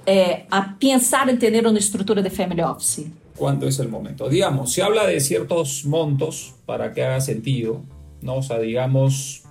eh, 0.05 0.45
a 0.51 0.77
pensar 0.79 1.31
en 1.31 1.39
tener 1.39 1.67
una 1.67 1.79
estructura 1.79 2.21
de 2.21 2.31
family 2.31 2.61
office? 2.61 3.11
cuándo 3.43 3.67
es 3.67 3.81
el 3.81 3.89
momento. 3.89 4.29
Digamos, 4.29 4.73
se 4.73 4.83
habla 4.83 5.05
de 5.05 5.19
ciertos 5.19 5.85
montos 5.85 6.55
para 6.65 6.93
que 6.93 7.03
haga 7.03 7.21
sentido, 7.21 7.83
¿no? 8.21 8.37
O 8.37 8.43
sea, 8.43 8.61
digamos, 8.61 9.42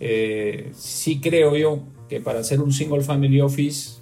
eh, 0.00 0.70
sí 0.74 1.20
creo 1.20 1.56
yo 1.56 1.80
que 2.08 2.20
para 2.20 2.40
hacer 2.40 2.60
un 2.60 2.72
single 2.72 3.02
family 3.02 3.40
office 3.40 3.98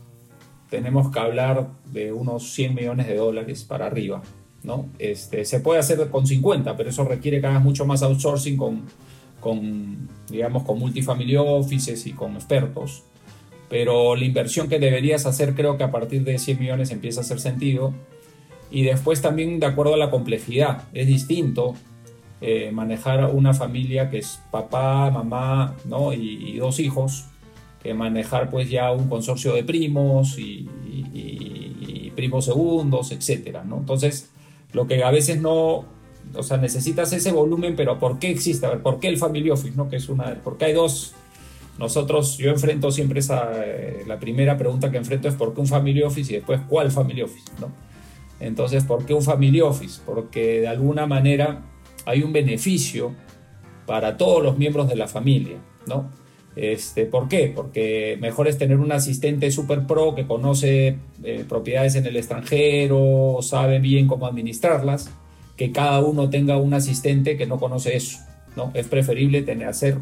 tenemos 0.70 1.10
que 1.10 1.18
hablar 1.18 1.68
de 1.86 2.12
unos 2.12 2.52
100 2.52 2.74
millones 2.74 3.06
de 3.06 3.16
dólares 3.16 3.64
para 3.64 3.86
arriba, 3.86 4.22
¿no? 4.62 4.86
Este, 4.98 5.44
se 5.44 5.60
puede 5.60 5.80
hacer 5.80 6.08
con 6.10 6.26
50, 6.26 6.76
pero 6.76 6.90
eso 6.90 7.04
requiere 7.04 7.40
que 7.40 7.46
hagas 7.46 7.62
mucho 7.62 7.86
más 7.86 8.02
outsourcing 8.02 8.56
con, 8.56 8.82
con, 9.40 10.08
digamos, 10.28 10.64
con 10.64 10.78
multifamily 10.78 11.36
offices 11.36 12.06
y 12.06 12.12
con 12.12 12.34
expertos. 12.34 13.04
Pero 13.68 14.16
la 14.16 14.24
inversión 14.24 14.68
que 14.68 14.78
deberías 14.78 15.26
hacer 15.26 15.54
creo 15.54 15.76
que 15.76 15.84
a 15.84 15.90
partir 15.90 16.24
de 16.24 16.38
100 16.38 16.60
millones 16.60 16.90
empieza 16.90 17.20
a 17.20 17.24
hacer 17.24 17.40
sentido 17.40 17.94
y 18.70 18.82
después 18.82 19.22
también 19.22 19.60
de 19.60 19.66
acuerdo 19.66 19.94
a 19.94 19.96
la 19.98 20.10
complejidad. 20.10 20.84
Es 20.92 21.06
distinto 21.06 21.74
eh, 22.40 22.70
manejar 22.70 23.30
una 23.34 23.54
familia 23.54 24.10
que 24.10 24.18
es 24.18 24.40
papá, 24.50 25.10
mamá 25.10 25.74
¿no? 25.86 26.12
y, 26.12 26.58
dos 26.58 26.80
hijos 26.80 27.24
que 27.82 27.94
manejar 27.94 28.50
pues 28.50 28.68
ya 28.68 28.92
un 28.92 29.08
consorcio 29.08 29.54
de 29.54 29.64
primos 29.64 30.38
y, 30.38 30.68
primos 32.14 32.46
segundos, 32.46 33.12
etc. 33.12 33.58
¿no? 33.66 33.76
Entonces, 33.76 34.30
lo 34.72 34.86
que 34.86 35.04
a 35.04 35.10
veces 35.10 35.40
no, 35.40 35.84
o 36.34 36.42
sea, 36.42 36.56
necesitas 36.56 37.12
ese 37.12 37.30
volumen, 37.30 37.76
pero 37.76 37.98
¿por 37.98 38.18
qué 38.18 38.30
existe? 38.30 38.64
A 38.66 38.70
ver, 38.70 38.82
¿por 38.82 39.00
qué 39.00 39.08
el 39.08 39.18
family 39.18 39.50
office? 39.50 39.76
¿no? 39.76 39.88
Que 39.88 39.96
es 39.96 40.08
una, 40.08 40.34
porque 40.42 40.66
hay 40.66 40.72
dos. 40.72 41.14
Nosotros, 41.78 42.38
yo 42.38 42.50
enfrento 42.50 42.90
siempre 42.90 43.20
esa, 43.20 43.50
eh, 43.54 44.04
la 44.06 44.18
primera 44.18 44.56
pregunta 44.56 44.90
que 44.90 44.96
enfrento 44.96 45.28
es 45.28 45.34
¿por 45.34 45.52
qué 45.52 45.60
un 45.60 45.66
family 45.66 46.02
office? 46.02 46.32
y 46.32 46.36
después 46.36 46.60
¿cuál 46.68 46.90
family 46.90 47.20
office? 47.20 47.52
¿no? 47.60 47.70
Entonces, 48.40 48.84
¿por 48.84 49.04
qué 49.04 49.12
un 49.12 49.22
family 49.22 49.60
office? 49.60 50.00
Porque 50.04 50.62
de 50.62 50.68
alguna 50.68 51.06
manera 51.06 51.62
hay 52.06 52.22
un 52.22 52.32
beneficio 52.32 53.14
para 53.86 54.16
todos 54.16 54.42
los 54.42 54.56
miembros 54.56 54.88
de 54.88 54.96
la 54.96 55.06
familia, 55.06 55.58
¿no? 55.86 56.10
Este, 56.56 57.04
¿Por 57.04 57.28
qué? 57.28 57.52
Porque 57.54 58.16
mejor 58.18 58.48
es 58.48 58.56
tener 58.56 58.78
un 58.78 58.90
asistente 58.90 59.50
super 59.50 59.86
pro 59.86 60.14
que 60.14 60.26
conoce 60.26 60.96
eh, 61.22 61.44
propiedades 61.46 61.96
en 61.96 62.06
el 62.06 62.16
extranjero, 62.16 63.38
sabe 63.42 63.78
bien 63.78 64.06
cómo 64.06 64.26
administrarlas, 64.26 65.10
que 65.56 65.70
cada 65.70 66.00
uno 66.00 66.30
tenga 66.30 66.56
un 66.56 66.72
asistente 66.72 67.36
que 67.36 67.46
no 67.46 67.58
conoce 67.58 67.94
eso, 67.94 68.20
¿no? 68.56 68.70
Es 68.72 68.86
preferible 68.86 69.42
tener, 69.42 69.68
hacer 69.68 69.98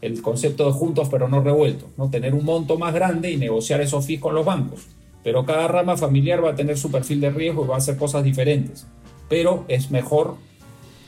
el 0.00 0.20
concepto 0.20 0.66
de 0.66 0.72
juntos 0.72 1.08
pero 1.08 1.28
no 1.28 1.40
revueltos, 1.40 1.90
¿no? 1.96 2.10
Tener 2.10 2.34
un 2.34 2.44
monto 2.44 2.76
más 2.76 2.92
grande 2.92 3.30
y 3.30 3.36
negociar 3.36 3.80
esos 3.80 4.04
fees 4.04 4.20
con 4.20 4.34
los 4.34 4.44
bancos 4.44 4.88
pero 5.22 5.44
cada 5.44 5.68
rama 5.68 5.96
familiar 5.96 6.44
va 6.44 6.50
a 6.50 6.54
tener 6.54 6.76
su 6.76 6.90
perfil 6.90 7.20
de 7.20 7.30
riesgo 7.30 7.64
y 7.64 7.68
va 7.68 7.76
a 7.76 7.78
hacer 7.78 7.96
cosas 7.96 8.24
diferentes. 8.24 8.86
Pero 9.28 9.64
es 9.68 9.90
mejor 9.90 10.36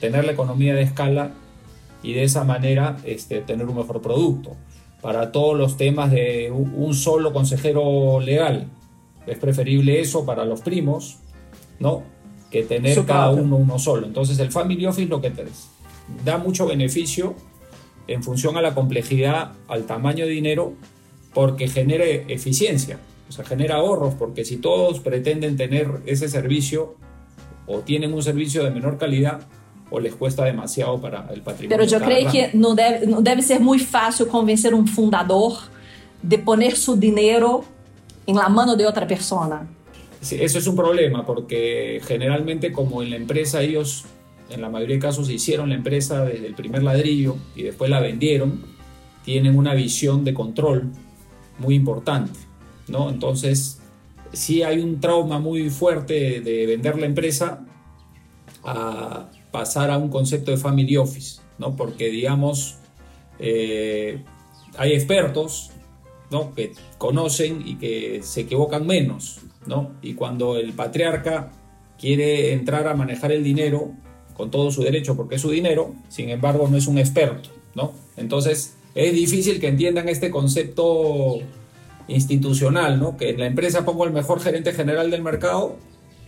tener 0.05 0.27
la 0.27 0.33
economía 0.33 0.75
de 0.75 0.83
escala 0.83 1.31
y 2.03 2.13
de 2.13 2.25
esa 2.25 2.45
manera 2.45 2.99
este, 3.05 3.41
tener 3.41 3.67
un 3.67 3.77
mejor 3.77 4.03
producto. 4.03 4.55
Para 5.01 5.33
todos 5.33 5.57
los 5.57 5.79
temas 5.79 6.11
de 6.11 6.51
un 6.51 6.95
solo 6.95 7.33
consejero 7.33 8.21
legal, 8.21 8.69
es 9.27 9.39
preferible 9.39 10.01
eso 10.01 10.27
para 10.27 10.45
los 10.45 10.61
primos, 10.61 11.17
¿no? 11.79 12.03
Que 12.51 12.65
tener 12.65 13.03
cada 13.07 13.31
uno 13.31 13.57
uno 13.57 13.79
solo. 13.79 14.07
Entonces 14.07 14.39
el 14.41 14.53
Family 14.53 14.85
Office 14.85 15.09
lo 15.09 15.23
que 15.23 15.31
te 15.31 15.47
da 16.23 16.37
mucho 16.37 16.67
beneficio 16.67 17.35
en 18.07 18.23
función 18.23 18.59
a 18.59 18.63
la 18.63 18.75
complejidad, 18.75 19.53
al 19.69 19.85
tamaño 19.85 20.27
de 20.27 20.33
dinero, 20.33 20.75
porque 21.33 21.69
genere 21.69 22.27
eficiencia 22.29 22.99
o 23.29 23.33
sea, 23.33 23.45
genera 23.45 23.77
ahorros, 23.77 24.15
porque 24.15 24.45
si 24.45 24.59
todos 24.59 25.01
pretenden 25.01 25.57
tener 25.57 26.03
ese 26.05 26.29
servicio 26.29 26.95
o 27.67 27.79
tienen 27.79 28.13
un 28.13 28.23
servicio 28.23 28.63
de 28.63 28.71
menor 28.71 28.99
calidad 28.99 29.41
o 29.95 30.01
les 30.01 30.15
cuesta 30.15 30.45
demasiado 30.45 31.01
para 31.01 31.29
el 31.33 31.41
patrimonio. 31.41 31.77
Pero 31.77 31.85
yo 31.89 32.05
creo 32.05 32.31
que 32.31 32.51
no 32.53 32.75
debe, 32.75 33.07
no 33.07 33.21
debe 33.21 33.43
ser 33.43 33.61
muy 33.61 33.79
fácil 33.79 34.27
convencer 34.27 34.75
un 34.75 34.89
fundador 34.89 35.53
de 36.21 36.39
poner 36.39 36.77
su 36.77 36.97
dinero 36.97 37.65
en 38.27 38.37
la 38.37 38.49
mano 38.49 38.75
de 38.75 38.87
otra 38.87 39.07
persona. 39.07 39.69
Sí, 40.21 40.37
eso 40.41 40.59
es 40.59 40.67
un 40.67 40.75
problema 40.75 41.25
porque 41.25 42.01
generalmente 42.05 42.73
como 42.73 43.03
en 43.03 43.11
la 43.11 43.17
empresa 43.17 43.63
ellos 43.63 44.05
en 44.51 44.61
la 44.63 44.69
mayoría 44.69 44.97
de 44.97 45.01
casos 45.01 45.31
hicieron 45.31 45.69
la 45.69 45.77
empresa 45.77 46.25
desde 46.25 46.47
el 46.47 46.55
primer 46.55 46.83
ladrillo 46.83 47.37
y 47.55 47.63
después 47.63 47.89
la 47.89 48.01
vendieron, 48.01 48.65
tienen 49.25 49.57
una 49.57 49.75
visión 49.75 50.25
de 50.25 50.35
control 50.35 50.91
muy 51.59 51.75
importante, 51.77 52.39
¿no? 52.89 53.11
Entonces, 53.11 53.81
sí 54.33 54.63
hay 54.63 54.81
un 54.81 55.01
trauma 55.01 55.39
muy 55.39 55.71
fuerte 55.71 56.41
de 56.41 56.67
vender 56.67 56.99
la 56.99 57.07
empresa 57.07 57.65
a 58.65 59.29
pasar 59.55 59.93
a 59.93 59.99
un 59.99 60.09
concepto 60.09 60.51
de 60.51 60.57
family 60.57 60.97
office, 60.97 61.41
¿no? 61.59 61.77
Porque, 61.77 62.09
digamos, 62.09 62.75
eh, 63.39 64.21
hay 64.77 64.95
expertos, 64.95 65.71
¿no? 66.29 66.53
Que 66.57 66.73
conocen 66.99 67.63
y 67.65 67.77
que 67.77 68.19
se 68.25 68.41
equivocan 68.41 68.85
menos, 68.85 69.39
¿no? 69.65 69.93
Y 70.03 70.15
cuando 70.15 70.57
el 70.57 70.73
patriarca 70.73 71.53
quiere 72.01 72.53
entrar 72.53 72.89
a 72.89 72.95
manejar 72.95 73.31
el 73.31 73.45
dinero, 73.45 73.93
con 74.37 74.51
todo 74.51 74.73
su 74.73 74.83
derecho 74.83 75.15
porque 75.15 75.37
es 75.37 75.43
su 75.43 75.53
dinero, 75.53 75.95
sin 76.09 76.31
embargo 76.31 76.67
no 76.67 76.77
es 76.77 76.89
un 76.89 76.99
experto, 76.99 77.51
¿no? 77.77 77.93
Entonces 78.17 78.75
es 78.97 79.13
difícil 79.13 79.61
que 79.61 79.69
entiendan 79.69 80.09
este 80.09 80.33
concepto 80.33 81.39
institucional, 82.09 82.99
¿no? 82.99 83.17
Que 83.17 83.31
en 83.31 83.39
la 83.39 83.47
empresa 83.47 83.85
pongo 83.85 84.05
el 84.05 84.13
mejor 84.13 84.41
gerente 84.41 84.73
general 84.73 85.13
del 85.13 85.23
mercado, 85.23 85.77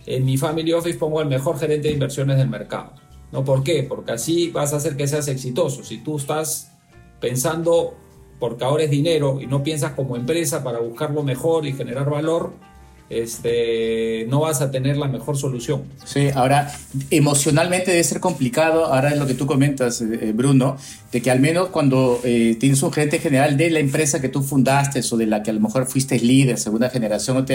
en 0.05 0.23
mi 0.23 0.37
family 0.37 0.71
office 0.71 0.97
pongo 0.97 1.19
el 1.19 1.27
mejor 1.27 1.59
gerente 1.59 1.89
de 1.89 1.93
inversiones 1.95 2.37
del 2.37 2.47
mercado, 2.47 2.93
¿no? 3.31 3.43
¿Por 3.43 3.63
qué? 3.63 3.83
Porque 3.83 4.13
así 4.13 4.49
vas 4.49 4.73
a 4.73 4.77
hacer 4.77 4.95
que 4.95 5.07
seas 5.07 5.27
exitoso. 5.27 5.83
Si 5.83 5.99
tú 5.99 6.17
estás 6.17 6.71
pensando 7.19 7.95
porque 8.39 8.63
ahora 8.63 8.83
es 8.83 8.91
dinero 8.91 9.39
y 9.41 9.47
no 9.47 9.63
piensas 9.63 9.93
como 9.93 10.15
empresa 10.15 10.63
para 10.63 10.79
buscar 10.79 11.11
lo 11.11 11.23
mejor 11.23 11.65
y 11.65 11.73
generar 11.73 12.09
valor, 12.09 12.53
este, 13.09 14.25
no 14.27 14.41
vas 14.41 14.61
a 14.61 14.69
tener 14.69 14.97
la 14.97 15.07
mejor 15.07 15.37
solución. 15.37 15.83
Sí, 16.03 16.27
ahora 16.33 16.71
emocionalmente 17.09 17.91
debe 17.91 18.03
ser 18.03 18.19
complicado, 18.19 18.85
ahora 18.85 19.09
es 19.11 19.17
lo 19.17 19.25
que 19.25 19.33
tú 19.33 19.47
comentas, 19.47 20.01
eh, 20.01 20.19
eh, 20.21 20.31
Bruno, 20.33 20.77
de 21.11 21.21
que 21.21 21.31
al 21.31 21.39
menos 21.39 21.69
cuando 21.69 22.19
eh, 22.23 22.57
tienes 22.59 22.83
un 22.83 22.91
gerente 22.91 23.19
general 23.19 23.55
de 23.57 23.69
la 23.69 23.79
empresa 23.79 24.19
que 24.19 24.29
tú 24.29 24.43
fundaste 24.43 25.01
o 25.09 25.17
de 25.17 25.25
la 25.25 25.41
que 25.41 25.51
a 25.51 25.53
lo 25.53 25.61
mejor 25.61 25.87
fuiste 25.87 26.19
líder, 26.19 26.57
segunda 26.57 26.89
generación 26.89 27.37
o, 27.37 27.45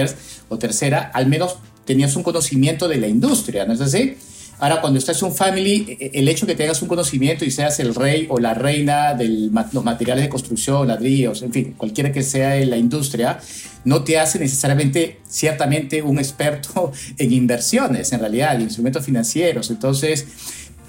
o 0.49 0.59
tercera, 0.59 1.11
al 1.13 1.27
menos 1.27 1.59
tenías 1.85 2.17
un 2.17 2.23
conocimiento 2.23 2.89
de 2.89 2.97
la 2.97 3.09
industria, 3.09 3.67
¿no 3.67 3.75
es 3.75 3.81
así? 3.81 4.17
Ahora, 4.63 4.81
cuando 4.81 5.01
estás 5.01 5.21
en 5.21 5.29
un 5.29 5.35
family, 5.35 5.85
e, 5.89 6.07
e, 6.07 6.21
el 6.21 6.29
hecho 6.29 6.47
que 6.47 6.55
tengas 6.55 6.81
un 6.83 6.89
conocimiento 6.89 7.45
y 7.45 7.51
seas 7.51 7.81
el 7.81 7.97
rey 7.97 8.29
o 8.31 8.39
la 8.39 8.55
reina 8.55 9.13
de 9.13 9.27
los 9.29 9.85
materiales 9.85 10.23
de 10.23 10.29
construcción, 10.29 10.87
ladrillos, 10.87 11.43
en 11.43 11.53
fin, 11.53 11.75
cualquiera 11.77 12.13
que 12.13 12.23
sea 12.23 12.55
la 12.65 12.77
industria, 12.77 13.41
no 13.85 14.05
te 14.05 14.21
hace 14.21 14.39
necesariamente, 14.39 15.19
ciertamente, 15.27 16.01
un 16.01 16.19
experto 16.19 16.93
en 17.19 17.33
inversiones, 17.33 18.13
en 18.13 18.21
realidad, 18.21 18.55
en 18.55 18.61
instrumentos 18.61 19.05
financieros. 19.05 19.69
Entonces, 19.71 20.29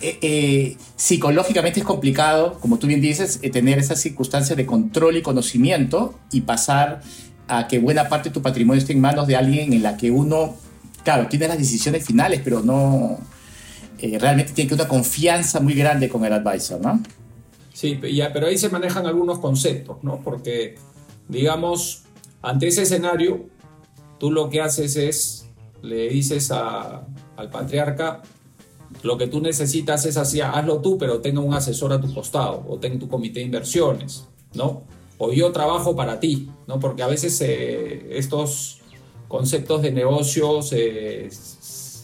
eh, 0.01 0.19
eh, 0.21 0.77
psicológicamente 0.95 1.79
es 1.79 1.85
complicado, 1.85 2.59
como 2.59 2.77
tú 2.77 2.85
bien 2.85 3.01
dices, 3.01 3.39
eh, 3.41 3.49
tener 3.49 3.79
esa 3.79 3.95
circunstancia 3.95 4.55
de 4.55 4.67
control 4.67 5.17
y 5.17 5.23
conocimiento 5.23 6.13
y 6.31 6.41
pasar 6.41 7.01
a 7.47 7.67
que 7.67 7.79
buena 7.79 8.07
parte 8.07 8.29
de 8.29 8.33
tu 8.35 8.43
patrimonio 8.43 8.79
esté 8.79 8.93
en 8.93 9.01
manos 9.01 9.25
de 9.25 9.35
alguien 9.35 9.73
en 9.73 9.81
la 9.81 9.97
que 9.97 10.11
uno, 10.11 10.57
claro, 11.03 11.25
tiene 11.27 11.47
las 11.47 11.57
decisiones 11.57 12.05
finales, 12.05 12.41
pero 12.43 12.61
no, 12.61 13.17
eh, 14.03 14.19
realmente 14.19 14.51
tiene 14.51 14.67
que 14.67 14.75
una 14.75 14.87
confianza 14.87 15.61
muy 15.61 15.75
grande 15.75 16.09
con 16.09 16.25
el 16.25 16.33
advisor, 16.33 16.81
¿no? 16.81 17.01
Sí, 17.71 17.97
ya, 18.13 18.33
pero 18.33 18.47
ahí 18.47 18.57
se 18.57 18.67
manejan 18.67 19.05
algunos 19.05 19.39
conceptos, 19.39 20.03
¿no? 20.03 20.21
Porque, 20.21 20.75
digamos, 21.29 22.03
ante 22.41 22.67
ese 22.67 22.81
escenario, 22.81 23.47
tú 24.19 24.29
lo 24.29 24.49
que 24.49 24.59
haces 24.59 24.97
es, 24.97 25.47
le 25.81 26.09
dices 26.09 26.51
al 26.51 27.49
patriarca, 27.49 28.21
lo 29.03 29.17
que 29.17 29.27
tú 29.27 29.39
necesitas 29.39 30.05
es 30.05 30.17
así, 30.17 30.41
hazlo 30.41 30.81
tú, 30.81 30.97
pero 30.97 31.21
tenga 31.21 31.39
un 31.39 31.53
asesor 31.53 31.93
a 31.93 32.01
tu 32.01 32.13
costado, 32.13 32.65
o 32.67 32.77
ten 32.77 32.99
tu 32.99 33.07
comité 33.07 33.39
de 33.39 33.45
inversiones, 33.45 34.27
¿no? 34.53 34.83
O 35.17 35.31
yo 35.31 35.53
trabajo 35.53 35.95
para 35.95 36.19
ti, 36.19 36.49
¿no? 36.67 36.77
Porque 36.77 37.03
a 37.03 37.07
veces 37.07 37.39
eh, 37.39 38.17
estos 38.17 38.81
conceptos 39.29 39.81
de 39.81 39.91
negocios 39.91 40.73
eh, 40.73 41.29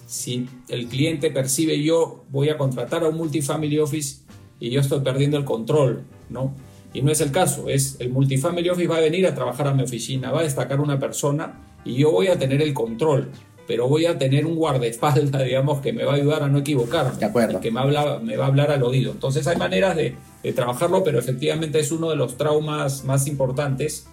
si 0.09 0.49
el 0.69 0.87
cliente 0.87 1.29
percibe 1.29 1.83
yo 1.83 2.25
voy 2.29 2.49
a 2.49 2.57
contratar 2.57 3.03
a 3.03 3.09
un 3.09 3.15
multifamily 3.15 3.77
office 3.77 4.23
y 4.59 4.71
yo 4.71 4.81
estoy 4.81 5.01
perdiendo 5.01 5.37
el 5.37 5.45
control, 5.45 6.01
¿no? 6.31 6.55
Y 6.95 7.03
no 7.03 7.11
es 7.11 7.21
el 7.21 7.31
caso, 7.31 7.69
es 7.69 7.95
el 7.99 8.09
multifamily 8.09 8.69
office 8.69 8.87
va 8.87 8.97
a 8.97 9.01
venir 9.01 9.27
a 9.27 9.35
trabajar 9.35 9.67
a 9.67 9.73
mi 9.75 9.83
oficina, 9.83 10.31
va 10.31 10.39
a 10.39 10.43
destacar 10.43 10.79
una 10.79 10.99
persona 10.99 11.61
y 11.85 11.93
yo 11.93 12.11
voy 12.11 12.25
a 12.25 12.39
tener 12.39 12.59
el 12.63 12.73
control, 12.73 13.29
pero 13.67 13.87
voy 13.87 14.07
a 14.07 14.17
tener 14.17 14.47
un 14.47 14.55
guardaespaldas, 14.55 15.43
digamos, 15.45 15.79
que 15.79 15.93
me 15.93 16.03
va 16.03 16.13
a 16.13 16.15
ayudar 16.15 16.41
a 16.41 16.47
no 16.47 16.57
equivocarme, 16.57 17.19
de 17.19 17.25
acuerdo. 17.25 17.61
que 17.61 17.69
me, 17.69 17.79
habla, 17.79 18.17
me 18.17 18.35
va 18.35 18.45
a 18.45 18.47
hablar 18.47 18.71
al 18.71 18.81
oído. 18.81 19.11
Entonces 19.11 19.45
hay 19.45 19.57
maneras 19.57 19.95
de, 19.95 20.15
de 20.41 20.53
trabajarlo, 20.53 21.03
pero 21.03 21.19
efectivamente 21.19 21.77
es 21.77 21.91
uno 21.91 22.09
de 22.09 22.15
los 22.15 22.35
traumas 22.35 23.05
más 23.05 23.27
importantes 23.27 24.07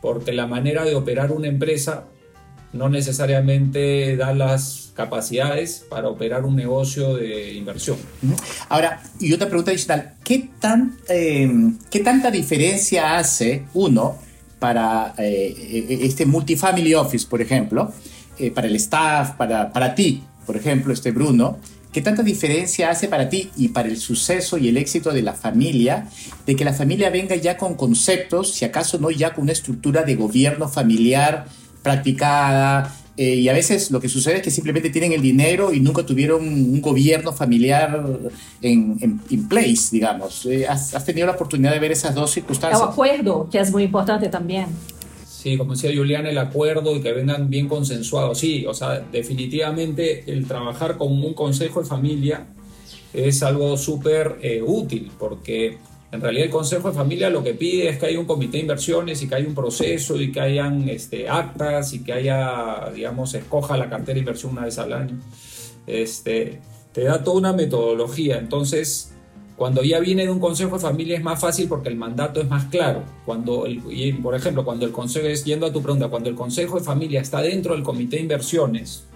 porque 0.00 0.32
la 0.32 0.46
manera 0.46 0.86
de 0.86 0.94
operar 0.94 1.30
una 1.30 1.48
empresa 1.48 2.08
no 2.72 2.88
necesariamente 2.88 4.16
da 4.16 4.34
las 4.34 4.92
capacidades 4.94 5.84
para 5.88 6.08
operar 6.08 6.44
un 6.44 6.56
negocio 6.56 7.14
de 7.16 7.54
inversión. 7.54 7.96
Ahora, 8.68 9.02
y 9.20 9.32
otra 9.32 9.48
pregunta 9.48 9.70
adicional, 9.70 10.14
¿qué, 10.24 10.50
tan, 10.58 10.96
em, 11.08 11.78
¿qué 11.90 12.00
tanta 12.00 12.30
diferencia 12.30 13.18
hace 13.18 13.64
uno 13.74 14.16
para 14.58 15.14
eh, 15.18 15.86
e-, 15.88 16.06
este 16.06 16.26
multifamily 16.26 16.94
office, 16.94 17.26
por 17.26 17.40
ejemplo, 17.40 17.92
eh, 18.38 18.50
para 18.50 18.66
el 18.66 18.76
staff, 18.76 19.32
para, 19.32 19.72
para 19.72 19.94
ti, 19.94 20.22
por 20.46 20.56
ejemplo, 20.56 20.92
este 20.92 21.10
Bruno? 21.10 21.58
¿Qué 21.92 22.00
tanta 22.00 22.22
diferencia 22.22 22.88
hace 22.88 23.06
para 23.06 23.28
ti 23.28 23.50
y 23.54 23.68
para 23.68 23.88
el 23.88 23.98
suceso 23.98 24.56
y 24.56 24.68
el 24.68 24.78
éxito 24.78 25.12
de 25.12 25.20
la 25.20 25.34
familia 25.34 26.08
de 26.46 26.56
que 26.56 26.64
la 26.64 26.72
familia 26.72 27.10
venga 27.10 27.36
ya 27.36 27.58
con 27.58 27.74
conceptos, 27.74 28.54
si 28.54 28.64
acaso 28.64 28.98
no 28.98 29.10
ya 29.10 29.34
con 29.34 29.42
una 29.42 29.52
estructura 29.52 30.02
de 30.02 30.14
gobierno 30.14 30.70
familiar 30.70 31.46
practicada, 31.82 32.94
eh, 33.16 33.34
y 33.34 33.48
a 33.48 33.52
veces 33.52 33.90
lo 33.90 34.00
que 34.00 34.08
sucede 34.08 34.36
es 34.36 34.42
que 34.42 34.50
simplemente 34.50 34.88
tienen 34.88 35.12
el 35.12 35.20
dinero 35.20 35.72
y 35.72 35.80
nunca 35.80 36.04
tuvieron 36.04 36.42
un 36.42 36.80
gobierno 36.80 37.32
familiar 37.32 38.02
en, 38.62 39.20
en 39.30 39.48
place, 39.48 39.88
digamos. 39.92 40.46
Eh, 40.46 40.66
¿has, 40.66 41.04
tenido 41.04 41.26
la 41.26 41.34
oportunidad 41.34 41.72
de 41.72 41.78
ver 41.78 41.92
esas 41.92 42.14
dos 42.14 42.30
circunstancias? 42.30 42.80
El 42.80 42.88
acuerdo, 42.88 43.48
que 43.50 43.58
es 43.58 43.70
muy 43.70 43.82
importante 43.82 44.28
también. 44.28 44.66
Sí, 45.26 45.58
como 45.58 45.72
decía 45.74 45.90
Julián, 45.94 46.26
el 46.26 46.38
acuerdo 46.38 46.96
y 46.96 47.02
que 47.02 47.12
vengan 47.12 47.50
bien 47.50 47.68
consensuados. 47.68 48.38
Sí, 48.38 48.64
o 48.66 48.72
sea, 48.72 49.00
definitivamente 49.12 50.24
el 50.32 50.46
trabajar 50.46 50.96
con 50.96 51.12
un 51.12 51.34
consejo 51.34 51.82
de 51.82 51.86
familia 51.86 52.46
es 53.12 53.42
algo 53.42 53.76
súper 53.76 54.38
eh, 54.40 54.62
útil 54.64 55.10
porque 55.18 55.78
en 56.12 56.20
realidad 56.20 56.44
el 56.44 56.50
Consejo 56.52 56.88
de 56.88 56.94
Familia 56.94 57.30
lo 57.30 57.42
que 57.42 57.54
pide 57.54 57.88
es 57.88 57.98
que 57.98 58.06
haya 58.06 58.20
un 58.20 58.26
comité 58.26 58.58
de 58.58 58.64
inversiones 58.64 59.22
y 59.22 59.28
que 59.28 59.34
haya 59.34 59.48
un 59.48 59.54
proceso 59.54 60.20
y 60.20 60.30
que 60.30 60.40
hayan 60.42 60.86
este, 60.90 61.26
actas 61.26 61.94
y 61.94 62.04
que 62.04 62.12
haya, 62.12 62.90
digamos, 62.94 63.32
escoja 63.32 63.78
la 63.78 63.88
cartera 63.88 64.14
de 64.14 64.20
inversión 64.20 64.52
una 64.52 64.66
vez 64.66 64.78
al 64.78 64.92
año. 64.92 65.18
Este, 65.86 66.60
te 66.92 67.04
da 67.04 67.24
toda 67.24 67.38
una 67.38 67.52
metodología. 67.54 68.38
Entonces, 68.38 69.14
cuando 69.56 69.82
ya 69.82 70.00
viene 70.00 70.24
de 70.24 70.30
un 70.30 70.38
Consejo 70.38 70.74
de 70.76 70.82
Familia 70.82 71.16
es 71.16 71.22
más 71.22 71.40
fácil 71.40 71.66
porque 71.66 71.88
el 71.88 71.96
mandato 71.96 72.42
es 72.42 72.48
más 72.48 72.66
claro. 72.66 73.04
Cuando, 73.24 73.64
el, 73.64 73.80
por 74.22 74.34
ejemplo, 74.34 74.66
cuando 74.66 74.84
el 74.84 74.92
Consejo, 74.92 75.26
es 75.26 75.46
yendo 75.46 75.64
a 75.64 75.72
tu 75.72 75.80
pregunta, 75.82 76.08
cuando 76.08 76.28
el 76.28 76.34
Consejo 76.34 76.78
de 76.78 76.84
Familia 76.84 77.22
está 77.22 77.40
dentro 77.40 77.72
del 77.72 77.82
comité 77.82 78.16
de 78.16 78.22
inversiones, 78.22 79.06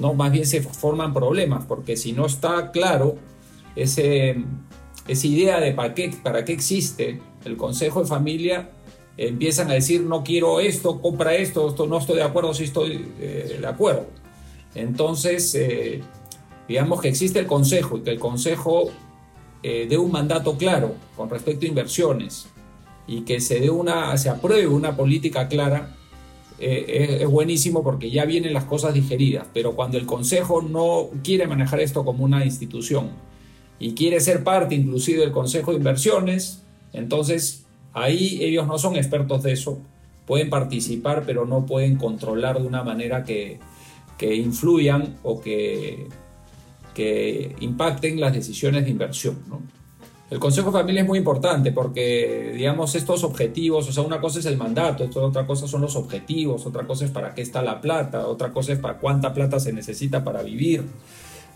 no, 0.00 0.14
más 0.14 0.32
bien 0.32 0.46
se 0.46 0.62
forman 0.62 1.14
problemas 1.14 1.64
porque 1.66 1.96
si 1.96 2.10
no 2.10 2.26
está 2.26 2.72
claro 2.72 3.18
ese 3.76 4.36
esa 5.06 5.26
idea 5.26 5.60
de 5.60 5.72
para 5.72 5.94
qué, 5.94 6.14
para 6.22 6.44
qué 6.44 6.52
existe 6.52 7.20
el 7.44 7.56
consejo 7.56 8.00
de 8.00 8.06
familia, 8.06 8.70
empiezan 9.16 9.70
a 9.70 9.74
decir 9.74 10.02
no 10.02 10.24
quiero 10.24 10.60
esto, 10.60 11.00
compra 11.00 11.34
esto, 11.34 11.68
esto 11.68 11.86
no 11.86 11.98
estoy 11.98 12.16
de 12.16 12.22
acuerdo, 12.22 12.54
si 12.54 12.64
estoy 12.64 13.12
eh, 13.20 13.58
de 13.60 13.66
acuerdo. 13.66 14.06
Entonces, 14.74 15.54
eh, 15.54 16.00
digamos 16.68 17.00
que 17.00 17.08
existe 17.08 17.38
el 17.38 17.46
consejo 17.46 17.98
y 17.98 18.00
que 18.00 18.10
el 18.10 18.18
consejo 18.18 18.90
eh, 19.62 19.86
dé 19.88 19.96
un 19.96 20.10
mandato 20.10 20.56
claro 20.56 20.94
con 21.16 21.30
respecto 21.30 21.64
a 21.64 21.68
inversiones 21.68 22.48
y 23.06 23.20
que 23.20 23.40
se 23.40 23.60
dé 23.60 23.70
una, 23.70 24.16
se 24.16 24.30
apruebe 24.30 24.66
una 24.66 24.96
política 24.96 25.48
clara. 25.48 25.96
Es, 26.58 27.10
es 27.20 27.28
buenísimo 27.28 27.82
porque 27.82 28.10
ya 28.10 28.24
vienen 28.24 28.52
las 28.52 28.64
cosas 28.64 28.94
digeridas, 28.94 29.46
pero 29.52 29.72
cuando 29.74 29.98
el 29.98 30.06
Consejo 30.06 30.62
no 30.62 31.08
quiere 31.24 31.48
manejar 31.48 31.80
esto 31.80 32.04
como 32.04 32.24
una 32.24 32.44
institución, 32.44 33.10
y 33.78 33.94
quiere 33.94 34.20
ser 34.20 34.44
parte 34.44 34.74
inclusive 34.74 35.20
del 35.20 35.32
Consejo 35.32 35.72
de 35.72 35.78
Inversiones, 35.78 36.62
entonces 36.92 37.64
ahí 37.92 38.42
ellos 38.42 38.66
no 38.66 38.78
son 38.78 38.96
expertos 38.96 39.42
de 39.42 39.52
eso, 39.52 39.78
pueden 40.26 40.50
participar 40.50 41.24
pero 41.26 41.44
no 41.46 41.66
pueden 41.66 41.96
controlar 41.96 42.60
de 42.60 42.66
una 42.66 42.82
manera 42.82 43.24
que, 43.24 43.58
que 44.18 44.34
influyan 44.34 45.16
o 45.22 45.40
que, 45.40 46.06
que 46.94 47.54
impacten 47.60 48.20
las 48.20 48.32
decisiones 48.32 48.84
de 48.84 48.90
inversión. 48.90 49.38
¿no? 49.48 49.60
El 50.30 50.38
Consejo 50.38 50.72
de 50.72 50.80
Familia 50.80 51.02
es 51.02 51.06
muy 51.06 51.18
importante 51.18 51.70
porque, 51.70 52.52
digamos, 52.56 52.94
estos 52.94 53.24
objetivos, 53.24 53.88
o 53.88 53.92
sea, 53.92 54.02
una 54.02 54.20
cosa 54.20 54.38
es 54.38 54.46
el 54.46 54.56
mandato, 54.56 55.08
otra 55.20 55.46
cosa 55.46 55.68
son 55.68 55.82
los 55.82 55.96
objetivos, 55.96 56.64
otra 56.66 56.86
cosa 56.86 57.04
es 57.04 57.10
para 57.10 57.34
qué 57.34 57.42
está 57.42 57.62
la 57.62 57.80
plata, 57.80 58.26
otra 58.26 58.50
cosa 58.50 58.72
es 58.72 58.78
para 58.78 58.98
cuánta 58.98 59.34
plata 59.34 59.60
se 59.60 59.72
necesita 59.72 60.24
para 60.24 60.42
vivir. 60.42 60.82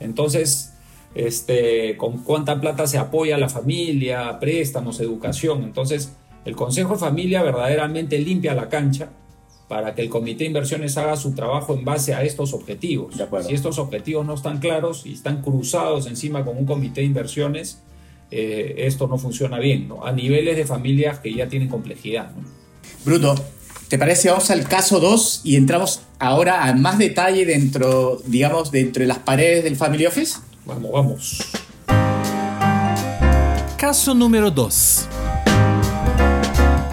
Entonces, 0.00 0.74
este, 1.14 1.97
con 1.97 2.18
cuánta 2.18 2.61
plata 2.61 2.87
se 2.87 2.99
apoya 2.99 3.37
a 3.37 3.38
la 3.38 3.49
familia, 3.49 4.38
préstamos, 4.38 5.01
educación. 5.01 5.62
Entonces, 5.64 6.12
el 6.44 6.57
Consejo 6.57 6.94
de 6.94 6.99
Familia 6.99 7.42
verdaderamente 7.42 8.18
limpia 8.18 8.55
la 8.55 8.68
cancha 8.68 9.11
para 9.68 9.94
que 9.94 10.03
el 10.03 10.09
comité 10.09 10.44
de 10.44 10.47
inversiones 10.47 10.97
haga 10.97 11.16
su 11.16 11.35
trabajo 11.35 11.75
en 11.75 11.85
base 11.85 12.14
a 12.14 12.23
estos 12.23 12.55
objetivos. 12.55 13.14
Si 13.47 13.55
estos 13.55 13.79
objetivos 13.79 14.25
no 14.27 14.35
están 14.35 14.59
claros 14.59 15.05
y 15.05 15.12
están 15.12 15.42
cruzados 15.42 16.07
encima 16.07 16.44
con 16.44 16.57
un 16.57 16.64
comité 16.64 17.03
de 17.03 17.07
inversiones, 17.07 17.83
eh, 18.31 18.75
esto 18.79 19.07
no 19.07 19.18
funciona 19.18 19.59
bien, 19.59 19.88
¿no? 19.88 20.05
a 20.05 20.12
niveles 20.12 20.57
de 20.57 20.64
familias 20.64 21.18
que 21.18 21.35
ya 21.35 21.49
tienen 21.49 21.68
complejidad. 21.68 22.31
Bruno, 23.05 23.35
¿te 23.88 23.99
parece? 23.99 24.31
Vamos 24.31 24.51
al 24.51 24.66
caso 24.66 25.01
2 25.01 25.42
y 25.44 25.57
entramos 25.57 26.01
ahora 26.18 26.64
a 26.64 26.75
más 26.75 26.99
detalle 26.99 27.44
dentro, 27.44 28.21
digamos, 28.27 28.71
dentro 28.71 29.03
de 29.03 29.07
las 29.07 29.18
paredes 29.18 29.64
del 29.64 29.77
Family 29.77 30.07
Office. 30.07 30.40
Vamos, 30.68 30.92
vamos. 30.92 31.52
Caso 33.78 34.12
número 34.14 34.50
2. 34.50 35.09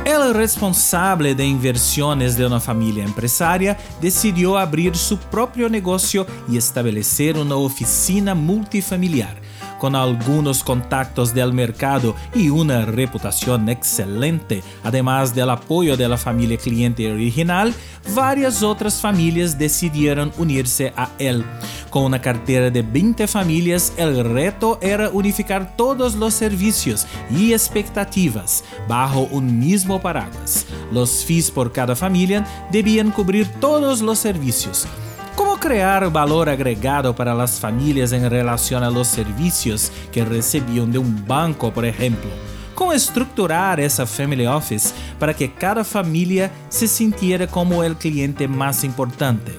El 0.06 0.34
responsable 0.34 1.36
de 1.36 1.46
inversiones 1.46 2.38
de 2.38 2.46
una 2.46 2.62
familia 2.62 3.04
empresaria 3.04 3.78
decidió 4.00 4.58
abrir 4.58 4.96
su 4.96 5.18
propio 5.18 5.68
negocio 5.68 6.26
y 6.48 6.56
establecer 6.56 7.38
una 7.38 7.58
oficina 7.58 8.34
multifamiliar 8.34 9.45
con 9.80 9.96
algunos 9.96 10.64
contactos 10.64 11.34
del 11.34 11.54
mercado 11.54 12.16
y 12.34 12.50
una 12.50 12.86
reputación 12.86 13.70
excelente, 13.70 14.64
además 14.84 15.36
del 15.36 15.50
apoyo 15.50 15.98
de 15.98 16.08
la 16.08 16.18
familia 16.18 16.58
cliente 16.58 17.12
original, 17.12 17.74
varias 18.14 18.64
otras 18.64 19.02
familias 19.02 19.58
decidieron 19.58 20.32
unirse 20.38 20.94
a 20.96 21.10
él. 21.18 21.44
Con 21.90 22.04
una 22.04 22.22
cartera 22.22 22.70
de 22.70 22.82
20 22.82 23.28
familias, 23.28 23.94
el 23.98 24.24
reto 24.24 24.80
era 24.82 25.10
unificar 25.10 25.76
todos 25.78 26.16
los 26.16 26.34
servicios 26.34 27.08
y 27.30 27.54
expectativas 27.54 28.64
bajo 28.88 29.22
un 29.32 29.60
mismo 29.60 30.02
paraguas. 30.02 30.66
Los 30.92 31.24
fees 31.26 31.50
por 31.50 31.72
cada 31.72 31.96
familia 31.96 32.46
debían 32.72 33.12
cubrir 33.12 33.48
todos 33.60 34.02
los 34.02 34.20
servicios 34.20 34.88
¿Cómo 35.56 35.68
crear 35.70 36.12
valor 36.12 36.50
agregado 36.50 37.16
para 37.16 37.34
las 37.34 37.62
familias 37.62 38.12
en 38.12 38.30
relación 38.30 38.84
a 38.84 38.90
los 38.90 39.08
servicios 39.08 39.90
que 40.12 40.26
recibían 40.26 40.92
de 40.92 40.98
un 40.98 41.26
banco, 41.26 41.72
por 41.72 41.86
ejemplo? 41.86 42.30
¿Cómo 42.74 42.92
estructurar 42.92 43.80
esa 43.80 44.06
Family 44.06 44.46
Office 44.46 44.94
para 45.18 45.34
que 45.34 45.54
cada 45.54 45.86
familia 45.86 46.52
se 46.68 46.90
sintiera 46.90 47.48
como 47.48 47.86
el 47.86 47.96
cliente 47.96 48.50
más 48.50 48.84
importante? 48.84 49.54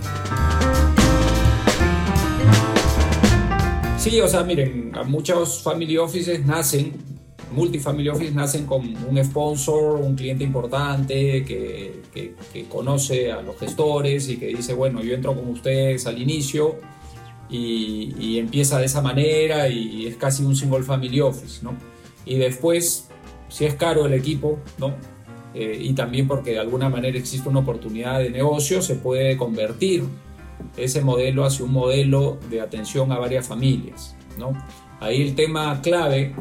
Sí, 3.97 4.21
o 4.21 4.29
sea, 4.29 4.45
miren, 4.45 4.93
muchos 5.07 5.63
Family 5.63 5.97
Offices 5.97 6.45
nacen 6.45 6.93
multifamily 7.53 8.09
office 8.09 8.33
nacen 8.33 8.67
con 8.67 8.83
un 9.09 9.25
sponsor, 9.25 10.01
un 10.01 10.15
cliente 10.15 10.45
importante 10.45 11.45
que, 11.45 12.03
conoce 12.69 13.31
a 13.33 13.43
los 13.43 13.59
gestores 13.59 14.29
y 14.29 14.39
que 14.39 14.47
dice, 14.47 14.75
bueno, 14.75 15.03
yo 15.03 15.15
entro 15.15 15.35
con 15.35 15.49
ustedes 15.51 16.07
al 16.07 16.21
inicio 16.21 16.77
y, 17.49 18.15
y, 18.19 18.39
empieza 18.39 18.79
de 18.79 18.87
esa 18.87 19.03
manera 19.03 19.69
y 19.69 20.07
es 20.07 20.17
casi 20.17 20.43
un 20.43 20.57
single 20.57 20.83
family 20.83 21.21
office, 21.21 21.63
¿no? 21.63 21.77
Y 22.25 22.37
después, 22.37 23.09
si 23.49 23.65
es 23.65 23.75
caro 23.75 24.07
el 24.07 24.15
equipo, 24.15 24.59
¿no? 24.79 24.95
Eh, 25.59 25.79
y 25.81 25.95
también 25.95 26.29
porque 26.29 26.51
de 26.51 26.59
alguna 26.59 26.91
manera 26.91 27.17
existe 27.17 27.49
una 27.49 27.61
oportunidad 27.61 28.19
de 28.19 28.29
negocio, 28.29 28.83
se 28.83 28.97
puede 28.97 29.39
convertir 29.39 30.05
ese 30.77 31.01
modelo 31.01 31.47
hacia 31.47 31.65
un 31.65 31.73
modelo 31.73 32.39
de 32.51 32.61
atención 32.61 33.11
a 33.11 33.19
varias 33.19 33.49
familias, 33.49 34.15
¿no? 34.39 34.53
Ahí 35.01 35.23
el 35.23 35.35
tema 35.35 35.81
clave 35.81 36.35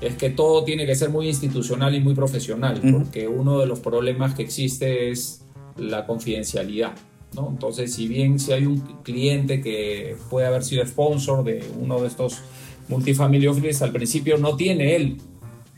es 0.00 0.14
que 0.14 0.30
todo 0.30 0.64
tiene 0.64 0.86
que 0.86 0.94
ser 0.94 1.10
muy 1.10 1.28
institucional 1.28 1.94
y 1.94 2.00
muy 2.00 2.14
profesional, 2.14 2.80
porque 2.92 3.26
uno 3.26 3.58
de 3.58 3.66
los 3.66 3.80
problemas 3.80 4.34
que 4.34 4.42
existe 4.42 5.10
es 5.10 5.42
la 5.76 6.06
confidencialidad. 6.06 6.92
¿no? 7.34 7.48
Entonces, 7.50 7.94
si 7.94 8.06
bien 8.06 8.38
si 8.38 8.52
hay 8.52 8.66
un 8.66 8.80
cliente 9.02 9.60
que 9.60 10.16
puede 10.30 10.46
haber 10.46 10.64
sido 10.64 10.86
sponsor 10.86 11.44
de 11.44 11.64
uno 11.78 12.00
de 12.00 12.08
estos 12.08 12.40
multifamily 12.88 13.48
offices, 13.48 13.82
al 13.82 13.92
principio 13.92 14.38
no 14.38 14.56
tiene 14.56 14.96
él 14.96 15.18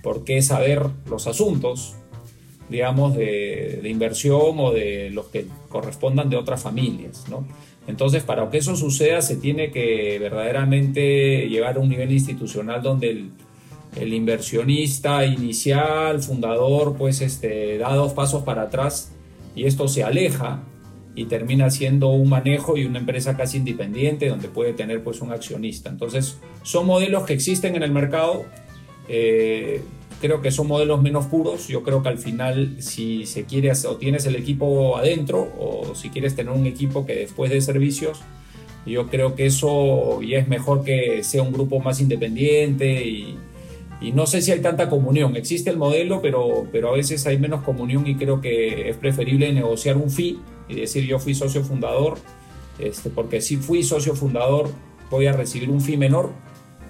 por 0.03 0.25
qué 0.25 0.43
saber 0.43 0.87
los 1.09 1.27
asuntos, 1.27 1.95
digamos, 2.69 3.17
de, 3.17 3.81
de, 3.83 3.89
inversión 3.89 4.59
o 4.59 4.71
de 4.71 5.11
los 5.11 5.27
que 5.27 5.47
correspondan 5.69 6.31
de 6.31 6.37
otras 6.37 6.63
familias. 6.63 7.25
¿no? 7.29 7.47
Entonces, 7.87 8.23
para 8.23 8.49
que 8.51 8.59
eso 8.59 8.77
suceda, 8.77 9.23
se 9.23 9.37
tiene 9.37 9.71
que 9.71 10.19
verdaderamente 10.21 11.49
llevar 11.49 11.77
a 11.77 11.81
un 11.81 11.89
nivel 11.89 12.13
institucional 12.13 12.83
donde 12.83 13.11
el 13.11 13.31
el 13.97 14.13
inversionista 14.13 15.25
inicial, 15.27 16.23
fundador, 16.23 16.97
pues 16.97 17.21
este, 17.21 17.79
da 17.79 17.95
dos 17.95 18.13
pasos 18.13 18.43
para 18.45 18.63
atrás 18.63 19.13
y 19.55 19.65
esto 19.65 19.89
se 19.89 20.05
aleja 20.05 20.63
y 21.15 21.25
termina 21.25 21.71
siendo 21.71 22.09
un 22.09 22.29
manejo 22.29 22.77
y 22.77 22.85
una 22.85 23.01
empresa 23.01 23.37
casi 23.37 23.59
independiente 23.59 24.29
donde 24.29 24.49
puede 24.49 24.73
tener 24.73 25.03
pues 25.03 25.21
un 25.21 25.33
accionista. 25.33 25.91
Entonces 25.91 26.39
son 26.63 26.87
modelos 26.87 27.25
que 27.25 27.33
existen 27.33 27.75
en 27.75 27.83
el 27.83 27.91
mercado, 27.91 28.45
eh, 29.09 29.83
creo 30.21 30.41
que 30.41 30.53
son 30.53 30.69
modelos 30.69 31.03
menos 31.03 31.27
puros, 31.27 31.67
yo 31.67 31.83
creo 31.83 32.03
que 32.03 32.11
al 32.11 32.19
final 32.19 32.77
si 32.79 33.27
se 33.27 33.45
quiere 33.45 33.73
o 33.89 33.97
tienes 33.97 34.25
el 34.27 34.37
equipo 34.37 34.97
adentro 34.97 35.53
o 35.59 35.95
si 35.95 36.11
quieres 36.11 36.37
tener 36.37 36.53
un 36.53 36.67
equipo 36.67 37.05
que 37.05 37.17
después 37.17 37.51
de 37.51 37.61
servicios, 37.61 38.21
yo 38.87 39.09
creo 39.09 39.35
que 39.35 39.47
eso 39.47 40.23
ya 40.23 40.39
es 40.39 40.49
mejor 40.49 40.85
que 40.85 41.23
sea 41.25 41.43
un 41.43 41.53
grupo 41.53 41.81
más 41.81 42.01
independiente 42.01 43.05
y, 43.05 43.37
y 44.01 44.13
no 44.13 44.27
sé 44.27 44.41
si 44.41 44.51
hay 44.51 44.61
tanta 44.61 44.89
comunión. 44.89 45.37
Existe 45.37 45.71
el 45.71 45.77
modelo, 45.77 46.23
pero, 46.23 46.67
pero 46.73 46.89
a 46.89 46.93
veces 46.93 47.27
hay 47.27 47.39
menos 47.39 47.63
comunión 47.63 48.07
y 48.07 48.17
creo 48.17 48.41
que 48.41 48.89
es 48.89 48.97
preferible 48.97 49.53
negociar 49.53 49.97
un 49.97 50.11
fee 50.11 50.39
y 50.69 50.75
decir 50.75 51.05
yo 51.05 51.19
fui 51.19 51.35
socio 51.35 51.63
fundador, 51.63 52.19
este, 52.79 53.11
porque 53.11 53.41
si 53.41 53.57
fui 53.57 53.83
socio 53.83 54.15
fundador 54.15 54.71
voy 55.11 55.27
a 55.27 55.33
recibir 55.33 55.71
un 55.71 55.81
fee 55.81 55.97
menor 55.97 56.33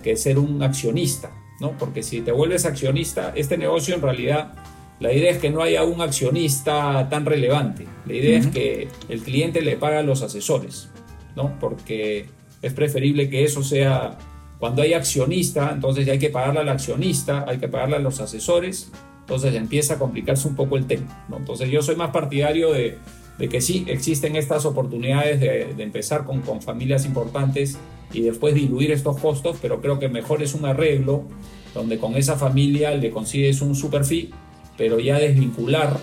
que 0.02 0.16
ser 0.16 0.38
un 0.38 0.62
accionista, 0.62 1.32
¿no? 1.60 1.76
Porque 1.78 2.02
si 2.02 2.20
te 2.20 2.32
vuelves 2.32 2.64
accionista, 2.64 3.32
este 3.34 3.58
negocio 3.58 3.94
en 3.94 4.02
realidad 4.02 4.54
la 5.00 5.12
idea 5.12 5.30
es 5.30 5.38
que 5.38 5.48
no 5.48 5.62
haya 5.62 5.82
un 5.82 6.02
accionista 6.02 7.08
tan 7.08 7.24
relevante. 7.24 7.86
La 8.06 8.12
idea 8.12 8.38
es 8.38 8.46
que 8.48 8.88
el 9.08 9.22
cliente 9.22 9.62
le 9.62 9.76
paga 9.76 10.00
a 10.00 10.02
los 10.02 10.22
asesores, 10.22 10.90
¿no? 11.34 11.58
Porque 11.58 12.26
es 12.60 12.72
preferible 12.74 13.30
que 13.30 13.44
eso 13.44 13.62
sea 13.62 14.18
cuando 14.60 14.82
hay 14.82 14.92
accionista, 14.92 15.70
entonces 15.72 16.06
hay 16.06 16.18
que 16.18 16.28
pagarle 16.28 16.60
al 16.60 16.68
accionista, 16.68 17.46
hay 17.48 17.56
que 17.56 17.66
pagarle 17.66 17.96
a 17.96 17.98
los 17.98 18.20
asesores, 18.20 18.92
entonces 19.20 19.54
empieza 19.54 19.94
a 19.94 19.98
complicarse 19.98 20.46
un 20.46 20.54
poco 20.54 20.76
el 20.76 20.86
tema. 20.86 21.24
¿no? 21.30 21.38
Entonces 21.38 21.70
yo 21.70 21.80
soy 21.80 21.96
más 21.96 22.10
partidario 22.10 22.70
de, 22.72 22.98
que 23.38 23.60
sí 23.62 23.86
existen 23.88 24.36
estas 24.36 24.66
oportunidades 24.66 25.40
de, 25.40 25.82
empezar 25.82 26.26
con, 26.26 26.42
con, 26.42 26.60
familias 26.60 27.06
importantes 27.06 27.78
y 28.12 28.20
después 28.20 28.54
diluir 28.54 28.90
estos 28.90 29.18
costos, 29.18 29.56
pero 29.62 29.80
creo 29.80 29.98
que 29.98 30.10
mejor 30.10 30.42
es 30.42 30.54
un 30.54 30.66
arreglo 30.66 31.24
donde 31.72 31.98
con 31.98 32.16
esa 32.16 32.36
familia 32.36 32.94
le 32.94 33.10
consigues 33.10 33.62
un 33.62 33.74
super 33.74 34.04
fee, 34.04 34.30
pero 34.76 35.00
ya 35.00 35.18
desvincular, 35.18 35.96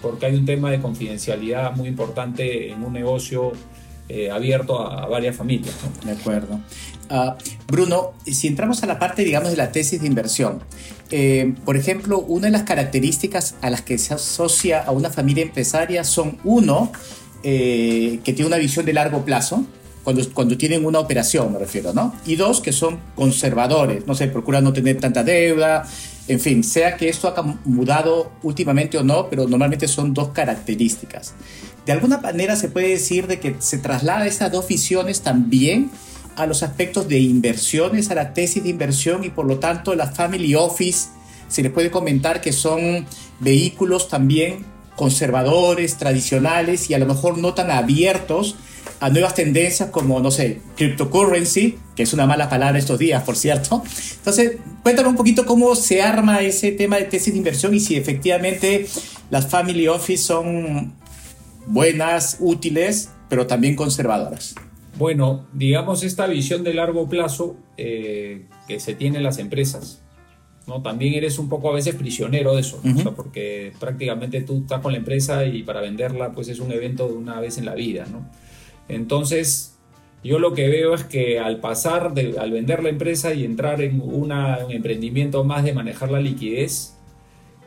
porque 0.00 0.26
hay 0.26 0.36
un 0.36 0.44
tema 0.44 0.70
de 0.70 0.80
confidencialidad 0.80 1.74
muy 1.74 1.88
importante 1.88 2.70
en 2.70 2.84
un 2.84 2.92
negocio 2.92 3.50
eh, 4.08 4.30
abierto 4.30 4.80
a, 4.80 5.06
varias 5.06 5.36
familias. 5.36 5.74
De 6.04 6.12
acuerdo. 6.12 6.60
Ah, 7.08 7.36
Bruno, 7.68 8.12
si 8.26 8.48
entramos 8.48 8.82
a 8.82 8.86
la 8.86 8.98
parte, 8.98 9.24
digamos, 9.24 9.50
de 9.50 9.56
la 9.56 9.72
tesis 9.72 10.00
de 10.00 10.06
inversión, 10.06 10.62
eh, 11.10 11.54
por 11.64 11.76
ejemplo, 11.76 12.18
una 12.20 12.46
de 12.46 12.52
las 12.52 12.62
características 12.62 13.56
a 13.62 13.70
las 13.70 13.82
que 13.82 13.98
se 13.98 14.14
asocia 14.14 14.82
a 14.82 14.90
una 14.90 15.10
familia 15.10 15.42
empresaria 15.42 16.04
son, 16.04 16.38
uno, 16.44 16.92
eh, 17.42 18.20
que 18.24 18.32
tiene 18.32 18.48
una 18.48 18.56
visión 18.56 18.84
de 18.84 18.92
largo 18.92 19.24
plazo, 19.24 19.64
cuando, 20.02 20.22
cuando 20.34 20.58
tienen 20.58 20.84
una 20.84 20.98
operación, 20.98 21.52
me 21.52 21.58
refiero, 21.58 21.94
¿no? 21.94 22.14
Y 22.26 22.36
dos, 22.36 22.60
que 22.60 22.72
son 22.72 22.98
conservadores, 23.14 24.06
no 24.06 24.14
sé, 24.14 24.28
procuran 24.28 24.64
no 24.64 24.72
tener 24.72 25.00
tanta 25.00 25.24
deuda, 25.24 25.88
en 26.28 26.40
fin, 26.40 26.62
sea 26.62 26.96
que 26.96 27.08
esto 27.08 27.28
ha 27.28 27.42
mudado 27.64 28.32
últimamente 28.42 28.98
o 28.98 29.02
no, 29.02 29.28
pero 29.30 29.46
normalmente 29.46 29.88
son 29.88 30.12
dos 30.12 30.28
características 30.28 31.34
de 31.86 31.92
alguna 31.92 32.18
manera 32.18 32.56
se 32.56 32.68
puede 32.68 32.88
decir 32.88 33.26
de 33.26 33.40
que 33.40 33.56
se 33.58 33.78
traslada 33.78 34.26
esas 34.26 34.50
dos 34.50 34.66
visiones 34.66 35.20
también 35.20 35.90
a 36.36 36.46
los 36.46 36.62
aspectos 36.62 37.08
de 37.08 37.20
inversiones, 37.20 38.10
a 38.10 38.14
la 38.14 38.32
tesis 38.32 38.62
de 38.62 38.70
inversión 38.70 39.24
y 39.24 39.30
por 39.30 39.46
lo 39.46 39.58
tanto 39.58 39.94
la 39.94 40.08
family 40.08 40.54
office 40.54 41.08
se 41.48 41.62
le 41.62 41.70
puede 41.70 41.90
comentar 41.90 42.40
que 42.40 42.52
son 42.52 43.06
vehículos 43.40 44.08
también 44.08 44.64
conservadores, 44.96 45.96
tradicionales 45.96 46.90
y 46.90 46.94
a 46.94 46.98
lo 46.98 47.06
mejor 47.06 47.38
no 47.38 47.54
tan 47.54 47.70
abiertos 47.70 48.56
a 49.00 49.10
nuevas 49.10 49.34
tendencias 49.34 49.90
como, 49.90 50.20
no 50.20 50.30
sé, 50.30 50.60
cryptocurrency, 50.76 51.78
que 51.96 52.04
es 52.04 52.12
una 52.12 52.26
mala 52.26 52.48
palabra 52.48 52.78
estos 52.78 52.98
días, 52.98 53.22
por 53.22 53.36
cierto. 53.36 53.82
Entonces, 54.16 54.56
cuéntame 54.82 55.08
un 55.08 55.16
poquito 55.16 55.44
cómo 55.44 55.74
se 55.74 56.00
arma 56.00 56.40
ese 56.40 56.72
tema 56.72 56.96
de 56.96 57.04
tesis 57.04 57.32
de 57.32 57.38
inversión 57.38 57.74
y 57.74 57.80
si 57.80 57.96
efectivamente 57.96 58.86
las 59.30 59.46
family 59.46 59.88
office 59.88 60.22
son 60.22 60.94
buenas, 61.66 62.38
útiles, 62.40 63.10
pero 63.28 63.46
también 63.46 63.76
conservadoras. 63.76 64.54
Bueno, 64.96 65.46
digamos 65.52 66.04
esta 66.04 66.26
visión 66.26 66.62
de 66.62 66.74
largo 66.74 67.08
plazo 67.08 67.56
eh, 67.76 68.46
que 68.68 68.78
se 68.78 68.94
tiene 68.94 69.18
en 69.18 69.24
las 69.24 69.38
empresas, 69.38 70.02
¿no? 70.68 70.82
También 70.82 71.14
eres 71.14 71.38
un 71.38 71.48
poco 71.48 71.70
a 71.70 71.74
veces 71.74 71.96
prisionero 71.96 72.54
de 72.54 72.60
eso, 72.60 72.80
porque 73.16 73.72
prácticamente 73.80 74.40
tú 74.42 74.58
estás 74.58 74.80
con 74.80 74.92
la 74.92 74.98
empresa 74.98 75.44
y 75.46 75.62
para 75.64 75.80
venderla 75.80 76.32
pues 76.32 76.48
es 76.48 76.60
un 76.60 76.70
evento 76.70 77.08
de 77.08 77.14
una 77.14 77.40
vez 77.40 77.58
en 77.58 77.64
la 77.64 77.74
vida, 77.74 78.06
¿no? 78.10 78.30
Entonces, 78.88 79.76
yo 80.22 80.38
lo 80.38 80.54
que 80.54 80.68
veo 80.68 80.94
es 80.94 81.04
que 81.04 81.40
al 81.40 81.58
pasar, 81.58 82.14
de, 82.14 82.38
al 82.38 82.50
vender 82.52 82.82
la 82.82 82.90
empresa 82.90 83.34
y 83.34 83.44
entrar 83.44 83.82
en 83.82 84.00
un 84.00 84.32
emprendimiento 84.70 85.42
más 85.42 85.64
de 85.64 85.72
manejar 85.72 86.10
la 86.10 86.20
liquidez, 86.20 86.94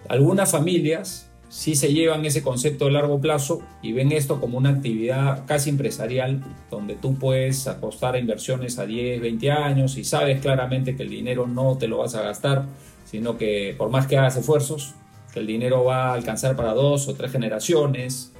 algunas 0.07 0.51
familias 0.51 1.26
sí 1.49 1.75
se 1.75 1.93
llevan 1.93 2.25
ese 2.25 2.41
concepto 2.41 2.85
de 2.85 2.91
largo 2.91 3.19
plazo 3.21 3.61
y 3.81 3.93
ven 3.93 4.11
esto 4.11 4.39
como 4.39 4.57
una 4.57 4.69
actividad 4.69 5.45
casi 5.45 5.69
empresarial 5.69 6.43
donde 6.69 6.95
tú 6.95 7.15
puedes 7.15 7.67
apostar 7.67 8.15
a 8.15 8.19
inversiones 8.19 8.79
a 8.79 8.85
10, 8.85 9.21
20 9.21 9.51
años 9.51 9.97
y 9.97 10.03
sabes 10.03 10.41
claramente 10.41 10.95
que 10.95 11.03
el 11.03 11.09
dinero 11.09 11.47
no 11.47 11.77
te 11.77 11.87
lo 11.87 11.99
vas 11.99 12.15
a 12.15 12.21
gastar, 12.21 12.65
sino 13.05 13.37
que 13.37 13.73
por 13.77 13.89
más 13.89 14.07
que 14.07 14.17
hagas 14.17 14.35
esfuerzos, 14.35 14.93
que 15.33 15.39
el 15.39 15.47
dinero 15.47 15.83
va 15.83 16.09
a 16.09 16.13
alcanzar 16.13 16.55
para 16.55 16.73
dos 16.73 17.07
o 17.07 17.13
tres 17.13 17.31
generaciones. 17.31 18.33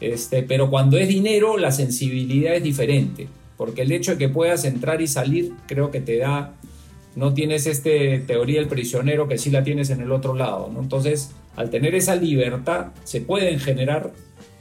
Este, 0.00 0.42
pero 0.42 0.70
cuando 0.70 0.98
es 0.98 1.08
dinero, 1.08 1.56
la 1.56 1.70
sensibilidad 1.70 2.54
es 2.54 2.62
diferente, 2.62 3.28
porque 3.56 3.82
el 3.82 3.92
hecho 3.92 4.12
de 4.12 4.18
que 4.18 4.28
puedas 4.28 4.64
entrar 4.64 5.00
y 5.00 5.06
salir 5.06 5.52
creo 5.66 5.90
que 5.90 6.00
te 6.00 6.18
da, 6.18 6.54
no 7.14 7.32
tienes 7.32 7.66
este 7.66 8.18
teoría 8.20 8.58
del 8.58 8.68
prisionero 8.68 9.28
que 9.28 9.38
sí 9.38 9.50
la 9.50 9.62
tienes 9.62 9.90
en 9.90 10.00
el 10.00 10.10
otro 10.10 10.34
lado, 10.34 10.70
¿no? 10.72 10.80
Entonces, 10.80 11.30
al 11.56 11.70
tener 11.70 11.94
esa 11.94 12.16
libertad 12.16 12.88
se 13.04 13.20
pueden 13.20 13.58
generar 13.60 14.12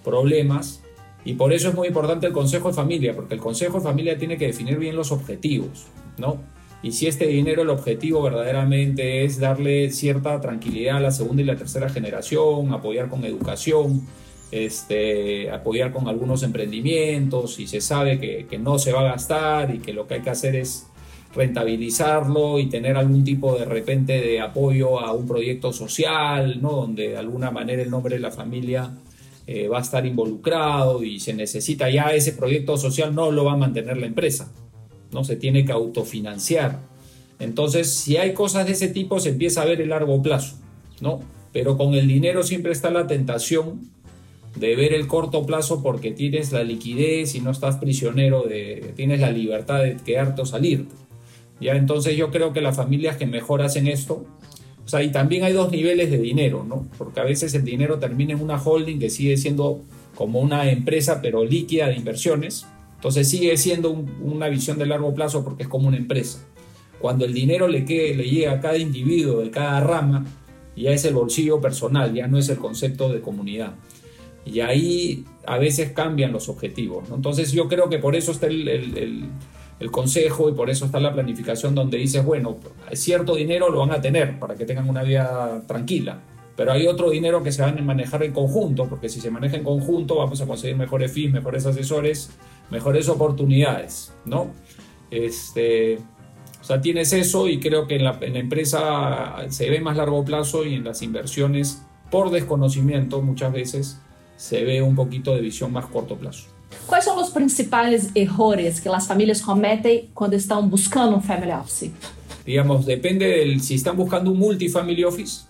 problemas 0.04 0.82
y 1.26 1.34
por 1.34 1.54
eso 1.54 1.70
es 1.70 1.76
muy 1.76 1.88
importante 1.88 2.28
el 2.28 2.34
consejo 2.34 2.68
de 2.68 2.74
familia, 2.74 3.16
porque 3.16 3.34
el 3.34 3.40
consejo 3.40 3.78
de 3.78 3.84
familia 3.84 4.18
tiene 4.18 4.38
que 4.38 4.48
definir 4.48 4.78
bien 4.78 4.96
los 4.96 5.12
objetivos, 5.12 5.88
¿no? 6.18 6.42
Y 6.82 6.92
si 6.92 7.08
este 7.08 7.28
dinero, 7.28 7.62
el 7.62 7.70
objetivo 7.70 8.22
verdaderamente 8.22 9.24
es 9.24 9.40
darle 9.40 9.90
cierta 9.90 10.42
tranquilidad 10.42 10.98
a 10.98 11.00
la 11.00 11.12
segunda 11.12 11.42
y 11.42 11.46
la 11.46 11.56
tercera 11.56 11.88
generación, 11.88 12.74
apoyar 12.74 13.08
con 13.08 13.24
educación, 13.24 14.06
este, 14.52 15.50
apoyar 15.50 15.94
con 15.94 16.10
algunos 16.10 16.44
emprendimientos, 16.44 17.58
y 17.60 17.68
se 17.68 17.80
sabe 17.80 18.20
que, 18.20 18.48
que 18.50 18.60
no 18.60 18.80
se 18.80 18.92
va 18.92 19.00
a 19.00 19.12
gastar 19.12 19.74
y 19.74 19.80
que 19.80 19.94
lo 19.94 20.08
que 20.08 20.16
hay 20.16 20.22
que 20.22 20.30
hacer 20.30 20.58
es 20.58 20.88
rentabilizarlo 21.36 22.60
y 22.60 22.68
tener 22.68 22.96
algún 22.96 23.24
tipo 23.24 23.58
de 23.58 23.66
repente 23.66 24.22
de 24.22 24.40
apoyo 24.40 25.00
a 25.00 25.14
un 25.14 25.28
proyecto 25.28 25.74
social, 25.74 26.62
¿no? 26.62 26.72
donde 26.72 27.10
de 27.10 27.18
alguna 27.18 27.52
manera 27.52 27.82
el 27.82 27.90
nombre 27.90 28.16
de 28.16 28.22
la 28.22 28.32
familia 28.32 28.92
eh, 29.48 29.68
va 29.68 29.80
a 29.80 29.82
estar 29.82 30.06
involucrado 30.06 31.04
y 31.04 31.20
se 31.20 31.34
necesita 31.34 31.90
ya 31.90 32.14
ese 32.14 32.34
proyecto 32.34 32.78
social 32.78 33.14
no 33.14 33.32
lo 33.32 33.46
va 33.46 33.54
a 33.54 33.58
mantener 33.58 33.98
la 33.98 34.06
empresa, 34.06 34.52
no 35.12 35.24
se 35.24 35.36
tiene 35.36 35.66
que 35.66 35.72
autofinanciar. 35.72 36.80
Entonces, 37.40 37.94
si 37.94 38.16
hay 38.18 38.34
cosas 38.34 38.66
de 38.68 38.74
ese 38.74 38.88
tipo, 38.88 39.20
se 39.20 39.30
empieza 39.30 39.64
a 39.64 39.66
ver 39.66 39.82
el 39.82 39.90
largo 39.90 40.22
plazo, 40.22 40.56
¿no? 41.02 41.20
Pero 41.52 41.78
con 41.78 41.94
el 41.94 42.08
dinero 42.08 42.44
siempre 42.44 42.72
está 42.72 42.90
la 42.90 43.06
tentación 43.06 43.92
de 44.56 44.76
ver 44.76 44.94
el 44.94 45.08
corto 45.08 45.46
plazo 45.46 45.82
porque 45.82 46.12
tienes 46.12 46.52
la 46.52 46.64
liquidez 46.64 47.36
y 47.36 47.42
no 47.42 47.52
estás 47.52 47.78
prisionero 47.78 48.44
de, 48.44 48.94
tienes 48.96 49.20
la 49.20 49.32
libertad 49.32 49.84
de 49.84 49.98
quedarte 49.98 50.44
o 50.44 50.46
salirte. 50.46 50.96
¿Ya? 51.64 51.76
Entonces 51.76 52.16
yo 52.18 52.30
creo 52.30 52.54
que 52.54 52.62
las 52.62 52.76
familias 52.76 53.18
que 53.18 53.26
mejor 53.26 53.62
hacen 53.62 53.88
esto, 53.88 54.26
o 54.86 54.88
sea, 54.88 55.02
y 55.02 55.12
también 55.12 55.44
hay 55.44 55.54
dos 55.54 55.72
niveles 55.72 56.12
de 56.12 56.18
dinero, 56.18 56.66
¿no? 56.68 56.88
Porque 56.98 57.22
a 57.22 57.24
veces 57.24 57.54
el 57.54 57.64
dinero 57.64 58.00
termina 58.00 58.34
en 58.34 58.42
una 58.42 58.62
holding 58.62 59.00
que 59.00 59.10
sigue 59.10 59.38
siendo 59.38 59.82
como 60.16 60.40
una 60.40 60.70
empresa, 60.70 61.22
pero 61.22 61.46
líquida 61.46 61.88
de 61.88 61.96
inversiones. 61.96 62.66
Entonces 62.96 63.30
sigue 63.30 63.56
siendo 63.58 63.92
una 64.22 64.50
visión 64.50 64.78
de 64.78 64.86
largo 64.86 65.14
plazo 65.14 65.44
porque 65.44 65.64
es 65.64 65.70
como 65.70 65.88
una 65.88 65.98
empresa. 65.98 66.46
Cuando 67.00 67.26
el 67.26 67.34
dinero 67.34 67.68
le, 67.68 67.82
le 67.82 68.30
llega 68.30 68.54
a 68.54 68.60
cada 68.60 68.78
individuo 68.78 69.42
de 69.42 69.52
cada 69.52 69.80
rama, 69.80 70.26
ya 70.76 70.92
es 70.92 71.06
el 71.06 71.14
bolsillo 71.14 71.62
personal, 71.62 72.14
ya 72.14 72.28
no 72.28 72.38
es 72.38 72.50
el 72.50 72.58
concepto 72.58 73.12
de 73.12 73.22
comunidad. 73.22 73.76
Y 74.46 74.60
ahí 74.60 75.26
a 75.46 75.58
veces 75.58 75.92
cambian 75.92 76.34
los 76.34 76.50
objetivos. 76.50 77.10
Entonces 77.14 77.52
yo 77.54 77.70
creo 77.70 77.90
que 77.90 78.00
por 78.00 78.16
eso 78.16 78.32
está 78.32 78.48
el 78.48 79.30
consejo 79.92 80.50
y 80.50 80.54
por 80.54 80.70
eso 80.70 80.86
está 80.86 81.00
la 81.00 81.14
planificación 81.14 81.76
donde 81.76 81.98
dices, 81.98 82.24
bueno, 82.24 82.58
cierto 82.94 83.36
dinero 83.36 83.70
lo 83.70 83.80
van 83.80 83.92
a 83.92 84.02
tener 84.02 84.40
para 84.40 84.56
que 84.56 84.66
tengan 84.66 84.90
una 84.90 85.04
vida 85.04 85.64
tranquila, 85.68 86.22
pero 86.56 86.72
hay 86.72 86.88
otro 86.88 87.10
dinero 87.10 87.42
que 87.42 87.52
se 87.52 87.62
van 87.62 87.78
a 87.78 87.82
manejar 87.82 88.24
en 88.24 88.32
conjunto, 88.32 88.88
porque 88.88 89.10
si 89.10 89.20
se 89.20 89.32
maneja 89.32 89.58
en 89.58 89.64
conjunto 89.64 90.16
vamos 90.18 90.42
a 90.42 90.46
conseguir 90.46 90.78
mejores 90.78 91.12
fees, 91.12 91.32
mejores 91.32 91.66
asesores, 91.66 92.32
mejores 92.70 93.10
oportunidades, 93.10 94.14
¿no? 94.26 94.52
Este, 95.10 96.00
o 96.62 96.64
sea, 96.64 96.80
tienes 96.80 97.12
eso 97.14 97.50
y 97.50 97.60
creo 97.60 97.88
que 97.88 97.96
en 97.96 98.04
la, 98.04 98.18
en 98.22 98.34
la 98.34 98.40
empresa 98.40 99.36
se 99.50 99.70
ve 99.70 99.82
más 99.82 99.98
largo 99.98 100.24
plazo 100.24 100.66
y 100.66 100.76
en 100.76 100.84
las 100.84 101.02
inversiones, 101.02 101.82
por 102.10 102.30
desconocimiento 102.30 103.22
muchas 103.22 103.52
veces, 103.52 104.00
se 104.36 104.64
ve 104.64 104.82
un 104.82 104.96
poquito 104.96 105.36
de 105.36 105.42
visión 105.42 105.72
más 105.72 105.88
corto 105.88 106.16
plazo. 106.16 106.53
Quais 106.88 107.04
são 107.04 107.22
os 107.22 107.30
principais 107.30 108.12
errores 108.16 108.80
que 108.80 108.90
as 108.90 109.08
famílias 109.08 109.42
cometem 109.42 110.10
quando 110.14 110.34
estão 110.34 110.68
buscando 110.68 111.16
um 111.16 111.22
family 111.22 111.52
office? 111.52 111.92
Digamos, 112.46 112.86
depende 112.86 113.58
si 113.60 113.76
están 113.76 113.96
buscando 113.96 114.32
un 114.32 114.38
multifamily 114.38 115.06
office. 115.06 115.46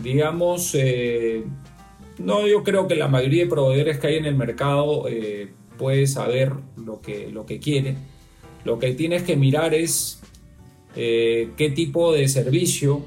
Digamos, 0.00 0.74
eh, 0.74 1.44
no, 2.18 2.46
yo 2.46 2.62
creo 2.62 2.86
que 2.86 2.94
la 2.94 3.08
mayoría 3.08 3.44
de 3.44 3.50
proveedores 3.50 3.98
que 3.98 4.06
hay 4.06 4.16
en 4.16 4.24
el 4.24 4.34
mercado 4.34 5.06
eh, 5.06 5.48
puede 5.76 6.06
saber 6.06 6.52
lo 6.76 7.00
que, 7.00 7.28
lo 7.30 7.44
que 7.44 7.58
quiere. 7.58 7.96
Lo 8.64 8.78
que 8.78 8.92
tienes 8.94 9.22
que 9.22 9.36
mirar 9.36 9.74
es 9.74 10.20
eh, 10.96 11.50
qué 11.56 11.70
tipo 11.70 12.12
de 12.12 12.26
servicio. 12.28 13.02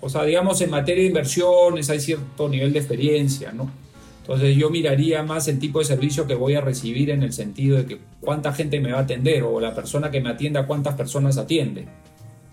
O 0.00 0.08
sea, 0.08 0.24
digamos, 0.24 0.60
en 0.60 0.70
materia 0.70 1.02
de 1.02 1.08
inversiones 1.08 1.88
hay 1.90 2.00
cierto 2.00 2.48
nivel 2.48 2.72
de 2.72 2.78
experiencia, 2.78 3.52
¿no? 3.52 3.70
Entonces 4.20 4.56
yo 4.56 4.70
miraría 4.70 5.22
más 5.22 5.48
el 5.48 5.58
tipo 5.58 5.78
de 5.78 5.84
servicio 5.86 6.26
que 6.26 6.34
voy 6.34 6.54
a 6.54 6.60
recibir 6.60 7.10
en 7.10 7.22
el 7.22 7.32
sentido 7.32 7.78
de 7.78 7.86
que 7.86 7.98
cuánta 8.20 8.52
gente 8.52 8.80
me 8.80 8.92
va 8.92 8.98
a 8.98 9.02
atender 9.02 9.42
o 9.42 9.60
la 9.60 9.74
persona 9.74 10.10
que 10.10 10.20
me 10.20 10.30
atienda 10.30 10.66
cuántas 10.66 10.94
personas 10.94 11.38
atiende. 11.38 11.86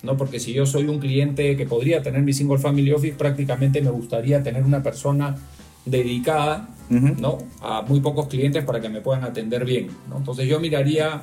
¿no? 0.02 0.16
Porque 0.16 0.40
si 0.40 0.52
yo 0.52 0.66
soy 0.66 0.84
un 0.86 0.98
cliente 0.98 1.56
que 1.56 1.66
podría 1.66 2.02
tener 2.02 2.22
mi 2.22 2.32
single 2.32 2.58
family 2.58 2.92
office, 2.92 3.14
prácticamente 3.16 3.82
me 3.82 3.90
gustaría 3.90 4.42
tener 4.42 4.62
una 4.62 4.82
persona 4.82 5.36
dedicada 5.84 6.68
¿no? 6.88 7.38
a 7.60 7.82
muy 7.82 8.00
pocos 8.00 8.28
clientes 8.28 8.64
para 8.64 8.80
que 8.80 8.88
me 8.88 9.00
puedan 9.00 9.24
atender 9.24 9.64
bien. 9.64 9.88
¿no? 10.08 10.18
Entonces 10.18 10.48
yo 10.48 10.60
miraría 10.60 11.22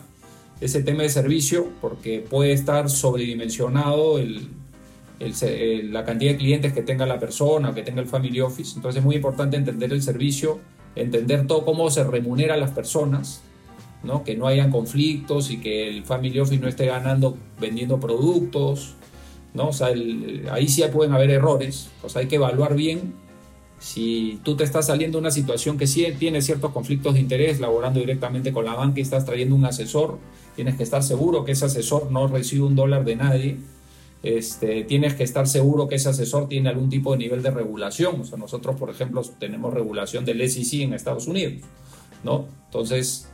ese 0.62 0.84
tema 0.84 1.04
de 1.04 1.10
servicio 1.10 1.68
porque 1.82 2.26
puede 2.28 2.54
estar 2.54 2.90
sobredimensionado 2.90 4.20
el, 4.20 4.48
la 5.20 6.04
cantidad 6.04 6.32
de 6.32 6.38
clientes 6.38 6.74
que 6.74 6.82
tenga 6.82 7.06
la 7.06 7.20
persona, 7.20 7.74
que 7.74 7.84
tenga 7.84 8.02
el 8.02 8.08
family 8.08 8.42
office. 8.42 8.74
Entonces 8.76 9.00
es 9.00 9.06
muy 9.06 9.16
importante 9.16 9.58
entender 9.58 9.92
el 9.94 10.02
servicio, 10.02 10.60
entender 10.96 11.48
todo 11.48 11.66
cómo 11.66 11.90
se 11.90 12.04
remunera 12.04 12.56
a 12.56 12.58
las 12.58 12.72
personas, 12.72 13.42
¿no? 14.04 14.24
que 14.24 14.36
no 14.36 14.48
hayan 14.48 14.72
conflictos 14.72 15.52
y 15.52 15.58
que 15.58 15.88
el 15.88 16.04
family 16.04 16.40
office 16.40 16.62
no 16.62 16.68
esté 16.68 16.86
ganando 16.86 17.38
vendiendo 17.60 18.00
productos. 18.00 18.96
¿no? 19.54 19.70
O 19.70 19.74
sea, 19.74 19.88
ahí 20.52 20.68
sí 20.68 20.84
pueden 20.92 21.14
haber 21.14 21.32
errores. 21.32 21.90
O 22.04 22.10
sea, 22.10 22.22
hay 22.22 22.28
que 22.28 22.36
evaluar 22.36 22.76
bien 22.76 23.14
si 23.80 24.40
tú 24.44 24.56
te 24.56 24.64
estás 24.64 24.88
saliendo 24.88 25.18
de 25.18 25.22
una 25.22 25.32
situación 25.32 25.78
que 25.78 25.88
sí 25.88 26.06
tiene 26.18 26.42
ciertos 26.42 26.72
conflictos 26.72 27.14
de 27.14 27.20
interés, 27.20 27.60
laborando 27.60 28.00
directamente 28.00 28.52
con 28.52 28.66
la 28.66 28.74
banca 28.74 29.00
y 29.00 29.04
estás 29.04 29.26
trayendo 29.26 29.56
un 29.56 29.66
asesor, 29.66 30.18
tienes 30.56 30.76
que 30.76 30.84
estar 30.84 31.04
seguro 31.04 31.46
que 31.46 31.52
ese 31.52 31.66
asesor 31.66 32.12
no 32.12 32.28
recibe 32.28 32.64
un 32.64 32.76
dólar 32.76 33.06
de 33.06 33.16
nadie 33.16 33.58
este, 34.26 34.84
tienes 34.86 35.14
que 35.14 35.24
estar 35.24 35.48
seguro 35.48 35.88
que 35.88 35.96
ese 35.96 36.10
asesor 36.10 36.50
tiene 36.50 36.70
algún 36.70 36.90
tipo 36.90 37.12
de 37.12 37.20
nivel 37.20 37.44
de 37.44 37.52
regulación. 37.52 38.22
O 38.22 38.26
sea, 38.26 38.40
nosotros, 38.40 38.76
por 38.76 38.90
ejemplo, 38.90 39.22
tenemos 39.40 39.72
regulación 39.72 40.26
del 40.26 40.50
SEC 40.50 40.82
en 40.82 40.94
Estados 40.94 41.28
Unidos, 41.28 41.62
¿no? 42.24 42.48
Entonces, 42.66 43.30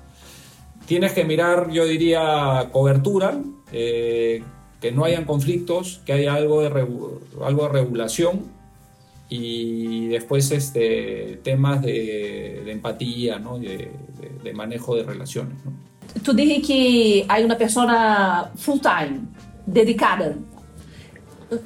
tienes 0.86 1.14
que 1.14 1.24
mirar, 1.24 1.72
yo 1.72 1.86
diría, 1.86 2.68
cobertura, 2.74 3.40
eh, 3.72 4.44
que 4.82 4.92
no 4.92 5.06
hayan 5.06 5.24
conflictos, 5.24 6.02
que 6.06 6.12
haya 6.12 6.34
algo 6.34 6.62
de, 6.62 6.68
algo 7.42 7.64
de 7.64 7.70
regulación 7.70 8.52
y 9.30 10.08
después 10.08 10.52
este, 10.52 11.40
temas 11.42 11.82
de, 11.82 12.70
empatía, 12.70 13.40
¿no? 13.40 13.60
de, 13.60 13.92
de, 14.44 14.54
manejo 14.54 14.98
de 14.98 15.04
relaciones. 15.04 15.56
¿no? 15.64 15.72
Tú 16.22 16.34
dije 16.34 16.62
que 16.62 17.26
hay 17.30 17.46
una 17.46 17.58
persona 17.58 18.52
full 18.56 18.80
time, 18.82 19.22
dedicada 19.66 20.36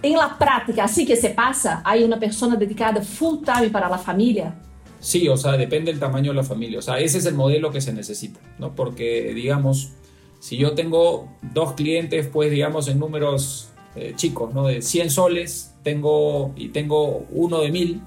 em 0.01 0.15
la 0.15 0.29
prática, 0.29 0.83
assim 0.83 1.05
que 1.05 1.15
se 1.15 1.29
passa, 1.29 1.81
há 1.83 1.95
uma 1.97 2.17
pessoa 2.17 2.55
dedicada 2.55 3.01
full 3.01 3.37
time 3.37 3.69
para 3.69 3.87
a 3.87 3.97
família? 3.97 4.55
Sí, 4.99 5.29
o 5.29 5.37
sea, 5.37 5.55
depende 5.55 5.91
del 5.91 5.99
tamaño 5.99 6.31
de 6.31 6.37
la 6.37 6.43
familia. 6.43 6.79
O 6.79 6.81
sea, 6.81 6.99
ese 6.99 7.19
es 7.19 7.25
el 7.25 7.35
modelo 7.35 7.71
que 7.71 7.79
se 7.79 7.93
necesita, 7.93 8.39
¿no? 8.57 8.73
Porque, 8.73 9.33
digamos, 9.35 9.91
si 10.39 10.57
yo 10.57 10.73
tengo 10.73 11.29
dos 11.53 11.73
clientes, 11.73 12.27
pues, 12.27 12.49
digamos, 12.49 12.87
en 12.87 12.97
números 12.97 13.69
eh, 13.95 14.13
chicos, 14.15 14.53
¿no? 14.53 14.65
De 14.65 14.81
100 14.81 15.11
soles, 15.11 15.75
tengo, 15.83 16.53
y 16.55 16.69
tengo 16.69 17.27
uno 17.29 17.61
de 17.61 17.71
1000, 17.71 18.01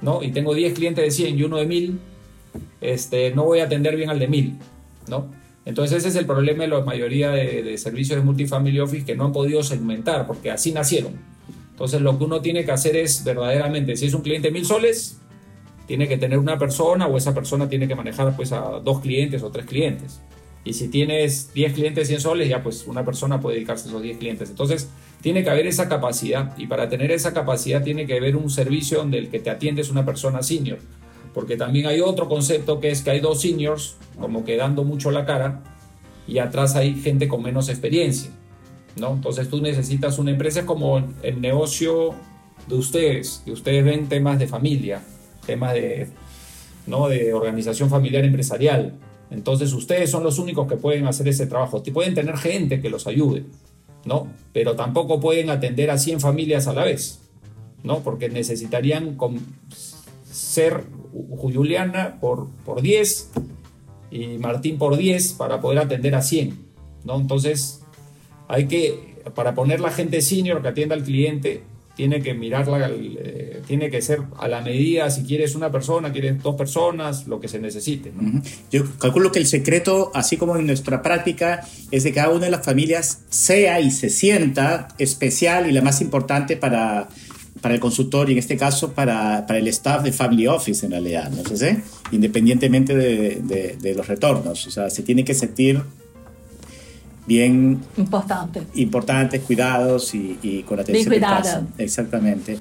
¿no? 0.00 0.22
Y 0.22 0.30
tengo 0.30 0.54
10 0.54 0.74
clientes 0.74 1.04
de 1.04 1.10
100 1.10 1.38
y 1.38 1.42
uno 1.42 1.56
de 1.56 1.66
1000, 1.66 1.98
este, 2.80 3.34
no 3.34 3.44
voy 3.44 3.58
a 3.58 3.64
atender 3.64 3.96
bien 3.96 4.10
al 4.10 4.20
de 4.20 4.28
1000, 4.28 4.58
¿no? 5.08 5.26
Entonces 5.64 5.98
ese 5.98 6.08
es 6.08 6.16
el 6.16 6.26
problema 6.26 6.64
de 6.64 6.68
la 6.68 6.80
mayoría 6.80 7.30
de, 7.30 7.76
servicios 7.78 8.18
de 8.18 8.24
multifamily 8.24 8.80
office 8.80 9.04
que 9.04 9.14
no 9.14 9.26
han 9.26 9.32
podido 9.32 9.62
segmentar, 9.62 10.26
porque 10.26 10.50
así 10.50 10.72
nacieron. 10.72 11.12
Entonces 11.70 12.00
lo 12.00 12.18
que 12.18 12.24
uno 12.24 12.40
tiene 12.40 12.64
que 12.64 12.72
hacer 12.72 12.96
es 12.96 13.24
verdaderamente, 13.24 13.96
si 13.96 14.06
es 14.06 14.14
un 14.14 14.22
cliente 14.22 14.48
de 14.48 14.52
1000 14.52 14.66
soles, 14.66 15.18
tiene 15.86 16.08
que 16.08 16.18
tener 16.18 16.38
una 16.38 16.58
persona 16.58 17.06
o 17.06 17.16
esa 17.16 17.34
persona 17.34 17.68
tiene 17.68 17.86
que 17.86 17.94
manejar 17.94 18.34
pues 18.34 18.52
a 18.52 18.80
dos 18.80 19.00
clientes 19.00 19.42
o 19.42 19.50
tres 19.50 19.66
clientes. 19.66 20.20
Y 20.64 20.74
si 20.74 20.88
tienes 20.88 21.52
10 21.54 21.72
clientes 21.72 22.06
100 22.06 22.20
soles, 22.20 22.48
ya 22.48 22.62
pues 22.62 22.86
una 22.86 23.04
persona 23.04 23.40
puede 23.40 23.56
dedicarse 23.56 23.86
a 23.86 23.88
esos 23.88 24.02
10 24.02 24.18
clientes. 24.18 24.50
Entonces, 24.50 24.88
tiene 25.20 25.42
que 25.42 25.50
haber 25.50 25.66
esa 25.66 25.88
capacidad 25.88 26.56
y 26.56 26.66
para 26.66 26.88
tener 26.88 27.10
esa 27.10 27.32
capacidad 27.32 27.82
tiene 27.82 28.06
que 28.06 28.16
haber 28.16 28.36
un 28.36 28.48
servicio 28.48 28.98
donde 28.98 29.18
el 29.18 29.28
que 29.28 29.40
te 29.40 29.50
atiende 29.50 29.82
es 29.82 29.90
una 29.90 30.04
persona 30.04 30.42
senior. 30.42 30.78
Porque 31.34 31.56
también 31.56 31.86
hay 31.86 32.00
otro 32.00 32.28
concepto 32.28 32.80
que 32.80 32.90
es 32.90 33.02
que 33.02 33.10
hay 33.10 33.20
dos 33.20 33.40
seniors 33.40 33.96
como 34.20 34.44
que 34.44 34.56
dando 34.56 34.84
mucho 34.84 35.10
la 35.10 35.24
cara 35.24 35.62
y 36.26 36.38
atrás 36.38 36.76
hay 36.76 36.94
gente 36.94 37.28
con 37.28 37.42
menos 37.42 37.68
experiencia. 37.68 38.30
¿no? 38.96 39.12
Entonces 39.12 39.48
tú 39.48 39.60
necesitas 39.62 40.18
una 40.18 40.30
empresa 40.30 40.66
como 40.66 41.02
el 41.22 41.40
negocio 41.40 42.14
de 42.68 42.74
ustedes, 42.74 43.42
que 43.44 43.52
ustedes 43.52 43.84
ven 43.84 44.08
temas 44.08 44.38
de 44.38 44.46
familia, 44.46 45.02
temas 45.46 45.72
de, 45.72 46.08
¿no? 46.86 47.08
de 47.08 47.32
organización 47.32 47.88
familiar 47.88 48.24
empresarial 48.24 48.94
entonces 49.32 49.72
ustedes 49.72 50.10
son 50.10 50.24
los 50.24 50.38
únicos 50.38 50.68
que 50.68 50.76
pueden 50.76 51.06
hacer 51.06 51.26
ese 51.26 51.46
trabajo. 51.46 51.82
Pueden 51.82 52.14
tener 52.14 52.36
gente 52.36 52.82
que 52.82 52.90
los 52.90 53.06
ayude, 53.06 53.44
¿no? 54.04 54.28
Pero 54.52 54.76
tampoco 54.76 55.20
pueden 55.20 55.48
atender 55.48 55.90
a 55.90 55.96
100 55.96 56.20
familias 56.20 56.66
a 56.66 56.74
la 56.74 56.84
vez, 56.84 57.20
¿no? 57.82 58.00
Porque 58.00 58.28
necesitarían 58.28 59.16
ser 60.30 60.84
Juliana 61.12 62.18
por, 62.20 62.48
por 62.64 62.82
10 62.82 63.30
y 64.10 64.26
Martín 64.38 64.78
por 64.78 64.96
10 64.96 65.32
para 65.34 65.60
poder 65.60 65.80
atender 65.80 66.14
a 66.14 66.22
100, 66.22 66.58
¿no? 67.04 67.20
Entonces 67.20 67.82
hay 68.48 68.66
que, 68.66 69.16
para 69.34 69.54
poner 69.54 69.80
la 69.80 69.90
gente 69.90 70.20
senior 70.20 70.62
que 70.62 70.68
atienda 70.68 70.94
al 70.94 71.02
cliente, 71.02 71.62
tiene 71.96 72.22
que 72.22 72.32
mirarla, 72.32 72.90
eh, 72.90 73.60
tiene 73.66 73.90
que 73.90 74.00
ser 74.00 74.20
a 74.38 74.48
la 74.48 74.62
medida, 74.62 75.10
si 75.10 75.24
quieres 75.24 75.54
una 75.54 75.70
persona, 75.70 76.10
quieres 76.10 76.42
dos 76.42 76.56
personas, 76.56 77.26
lo 77.26 77.38
que 77.38 77.48
se 77.48 77.58
necesite. 77.58 78.12
Yo 78.70 78.84
calculo 78.98 79.30
que 79.30 79.38
el 79.38 79.46
secreto, 79.46 80.10
así 80.14 80.36
como 80.36 80.56
en 80.56 80.66
nuestra 80.66 81.02
práctica, 81.02 81.66
es 81.90 82.04
de 82.04 82.10
que 82.10 82.16
cada 82.16 82.30
una 82.30 82.46
de 82.46 82.50
las 82.50 82.64
familias 82.64 83.22
sea 83.28 83.80
y 83.80 83.90
se 83.90 84.08
sienta 84.08 84.88
especial 84.98 85.68
y 85.68 85.72
la 85.72 85.82
más 85.82 86.00
importante 86.00 86.56
para, 86.56 87.08
para 87.62 87.74
el 87.74 87.80
consultor 87.80 88.28
y 88.28 88.32
en 88.32 88.38
este 88.38 88.58
caso 88.58 88.92
para, 88.92 89.46
para 89.46 89.58
el 89.58 89.68
staff 89.68 90.02
de 90.02 90.12
Family 90.12 90.46
Office 90.48 90.84
en 90.84 90.92
realidad, 90.92 91.30
¿no 91.30 91.56
sé? 91.56 91.80
Independientemente 92.10 92.94
de, 92.94 93.40
de, 93.42 93.78
de 93.80 93.94
los 93.94 94.06
retornos, 94.08 94.66
o 94.66 94.70
sea, 94.70 94.90
se 94.90 95.02
tiene 95.02 95.24
que 95.24 95.32
sentir 95.32 95.82
bien 97.26 97.80
importante. 97.96 98.62
importantes, 98.74 99.42
cuidados 99.42 100.14
y, 100.14 100.64
con 100.66 100.80
atención. 100.80 101.08
Bien 101.08 101.22
cuidado. 101.22 101.66
Exactamente. 101.78 102.58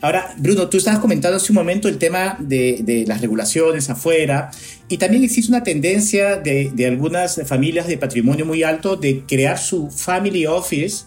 Ahora, 0.00 0.34
Bruno, 0.38 0.68
tú 0.68 0.78
estabas 0.78 1.00
comentando 1.00 1.36
hace 1.36 1.52
un 1.52 1.56
momento 1.56 1.88
el 1.88 1.98
tema 1.98 2.36
de, 2.40 3.04
las 3.06 3.20
regulaciones 3.20 3.88
afuera 3.90 4.50
y 4.88 4.98
también 4.98 5.22
existe 5.22 5.50
una 5.50 5.62
tendencia 5.62 6.36
de, 6.36 6.70
de, 6.74 6.86
algunas 6.86 7.40
familias 7.46 7.86
de 7.86 7.98
patrimonio 7.98 8.44
muy 8.46 8.62
alto 8.62 8.96
de 8.96 9.24
crear 9.26 9.58
su 9.58 9.90
family 9.90 10.46
office, 10.46 11.04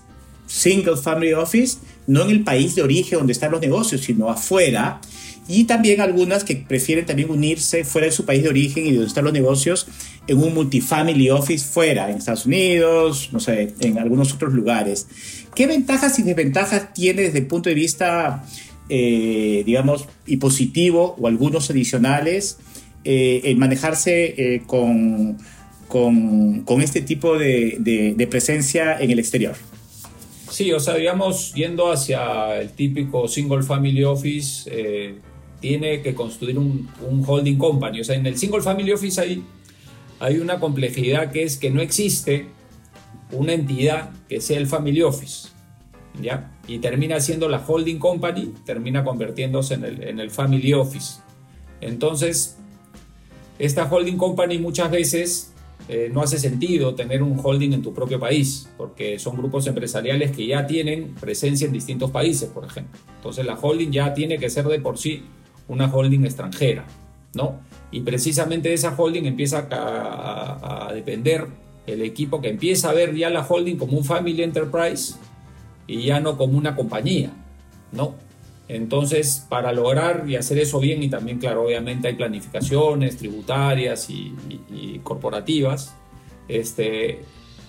single 0.47 0.97
family 0.97 1.33
office, 1.33 1.77
no 2.07 2.23
en 2.23 2.29
el 2.29 2.43
país 2.43 2.75
de 2.75 2.81
origen 2.81 3.19
donde 3.19 3.33
están 3.33 3.51
los 3.51 3.61
negocios, 3.61 4.01
sino 4.01 4.29
afuera 4.29 5.01
y 5.47 5.65
también 5.65 6.01
algunas 6.01 6.43
que 6.43 6.55
prefieren 6.55 7.05
también 7.05 7.29
unirse 7.29 7.83
fuera 7.83 8.05
de 8.05 8.11
su 8.11 8.25
país 8.25 8.43
de 8.43 8.49
origen 8.49 8.85
y 8.85 8.91
donde 8.91 9.07
están 9.07 9.25
los 9.25 9.33
negocios 9.33 9.87
en 10.27 10.37
un 10.37 10.53
multifamily 10.53 11.29
office 11.29 11.67
fuera, 11.67 12.09
en 12.09 12.17
Estados 12.17 12.45
Unidos, 12.45 13.29
no 13.31 13.39
sé, 13.39 13.73
en 13.79 13.97
algunos 13.97 14.33
otros 14.33 14.53
lugares. 14.53 15.07
¿Qué 15.55 15.67
ventajas 15.67 16.17
y 16.19 16.23
desventajas 16.23 16.93
tiene 16.93 17.23
desde 17.23 17.39
el 17.39 17.47
punto 17.47 17.69
de 17.69 17.75
vista, 17.75 18.45
eh, 18.87 19.63
digamos, 19.65 20.05
y 20.25 20.37
positivo 20.37 21.15
o 21.19 21.27
algunos 21.27 21.69
adicionales 21.69 22.59
eh, 23.03 23.41
en 23.45 23.57
manejarse 23.57 24.35
eh, 24.37 24.61
con, 24.65 25.37
con, 25.87 26.81
este 26.81 27.01
tipo 27.01 27.37
de 27.37 28.27
presencia 28.29 28.97
en 28.99 29.11
el 29.11 29.19
exterior? 29.19 29.55
Sí, 30.51 30.73
o 30.73 30.81
sea, 30.81 30.95
digamos, 30.95 31.53
yendo 31.53 31.89
hacia 31.89 32.59
el 32.59 32.71
típico 32.71 33.25
single 33.29 33.63
family 33.63 34.03
office, 34.03 34.69
tiene 35.61 36.01
que 36.01 36.13
construir 36.13 36.57
un, 36.57 36.89
holding 37.25 37.57
company. 37.57 38.01
O 38.01 38.03
sea, 38.03 38.17
en 38.17 38.25
el 38.25 38.37
single 38.37 38.61
family 38.61 38.91
office 38.91 39.21
hay, 39.21 39.45
hay 40.19 40.39
una 40.39 40.59
complejidad 40.59 41.31
que 41.31 41.43
es 41.43 41.55
que 41.55 41.69
no 41.69 41.79
existe 41.81 42.47
una 43.31 43.53
entidad 43.53 44.09
que 44.27 44.41
sea 44.41 44.57
el 44.57 44.67
family 44.67 45.01
office. 45.01 45.47
¿Ya? 46.21 46.51
Y 46.67 46.79
termina 46.79 47.21
siendo 47.21 47.47
la 47.47 47.63
holding 47.65 47.97
company, 47.97 48.53
termina 48.65 49.05
convirtiéndose 49.05 49.75
en 49.75 49.85
el, 49.85 50.03
en 50.03 50.19
el 50.19 50.31
family 50.31 50.73
office. 50.73 51.21
Entonces, 51.79 52.57
esta 53.57 53.85
holding 53.85 54.17
company 54.17 54.57
muchas 54.57 54.91
veces 54.91 55.50
eh, 55.87 56.09
no 56.13 56.21
hace 56.21 56.39
sentido 56.39 56.95
tener 56.95 57.23
un 57.23 57.39
holding 57.41 57.73
en 57.73 57.81
tu 57.81 57.93
propio 57.93 58.19
país, 58.19 58.69
porque 58.77 59.19
son 59.19 59.37
grupos 59.37 59.67
empresariales 59.67 60.31
que 60.31 60.47
ya 60.47 60.65
tienen 60.67 61.15
presencia 61.19 61.67
en 61.67 61.73
distintos 61.73 62.11
países, 62.11 62.49
por 62.49 62.65
ejemplo. 62.65 62.99
Entonces 63.17 63.45
la 63.45 63.55
holding 63.55 63.91
ya 63.91 64.13
tiene 64.13 64.37
que 64.37 64.49
ser 64.49 64.65
de 64.65 64.79
por 64.79 64.97
sí 64.97 65.23
una 65.67 65.93
holding 65.93 66.25
extranjera, 66.25 66.85
¿no? 67.33 67.59
Y 67.91 68.01
precisamente 68.01 68.73
esa 68.73 68.95
holding 68.95 69.25
empieza 69.25 69.67
a, 69.71 70.91
depender 70.93 71.47
el 71.87 72.01
equipo 72.01 72.41
que 72.41 72.49
empieza 72.49 72.89
a 72.89 72.93
ver 72.93 73.15
ya 73.15 73.29
la 73.29 73.45
holding 73.45 73.77
como 73.77 73.97
un 73.97 74.05
family 74.05 74.43
enterprise 74.43 75.15
y 75.87 76.03
ya 76.03 76.19
no 76.19 76.37
como 76.37 76.57
una 76.57 76.75
compañía, 76.75 77.31
¿no? 77.91 78.15
Entonces, 78.73 79.45
para 79.49 79.73
lograr 79.73 80.23
y 80.29 80.37
hacer 80.37 80.57
eso 80.57 80.79
bien, 80.79 81.03
y 81.03 81.09
también, 81.09 81.39
claro, 81.39 81.63
obviamente 81.63 82.07
hay 82.07 82.15
planificaciones 82.15 83.17
tributarias 83.17 84.09
y, 84.09 85.01
corporativas, 85.03 85.93
este, 86.47 87.19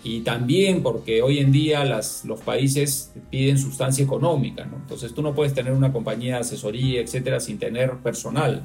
y 0.05 0.21
también 0.21 0.81
porque 0.81 1.21
hoy 1.21 1.41
en 1.41 1.51
día 1.51 1.85
los 1.85 2.41
países 2.45 3.13
piden 3.31 3.59
sustancia 3.59 4.05
económica. 4.05 4.63
Entonces 4.63 5.13
tú 5.13 5.23
no 5.23 5.35
puedes 5.35 5.55
tener 5.55 5.73
una 5.73 5.93
compañía 5.93 6.37
de 6.37 6.41
asesoría, 6.43 7.01
etcétera, 7.01 7.41
sin 7.41 7.59
tener 7.59 7.97
personal, 7.99 8.63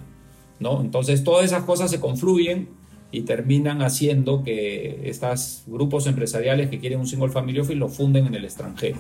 ¿no? 0.60 0.82
Entonces 0.82 1.24
todas 1.24 1.44
esas 1.44 1.64
cosas 1.64 1.90
se 1.90 2.00
confluyen 2.00 2.70
y 3.12 3.22
terminan 3.22 3.82
haciendo 3.82 4.44
que 4.44 5.02
estos 5.06 5.64
grupos 5.66 6.08
empresariales 6.08 6.70
que 6.70 6.80
quieren 6.80 7.00
un 7.00 7.08
single 7.08 7.30
family 7.30 7.60
office 7.60 7.76
lo 7.76 7.88
funden 7.88 8.28
en 8.28 8.36
el 8.36 8.44
extranjero. 8.44 8.98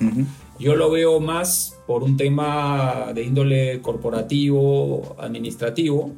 Yo 0.59 0.75
lo 0.75 0.89
veo 0.89 1.19
más 1.19 1.77
por 1.85 2.03
un 2.03 2.15
tema 2.15 3.11
de 3.13 3.23
índole 3.23 3.81
corporativo, 3.81 5.15
administrativo, 5.19 6.13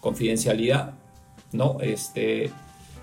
confidencialidad, 0.00 0.94
¿no? 1.52 1.78
Este, 1.80 2.50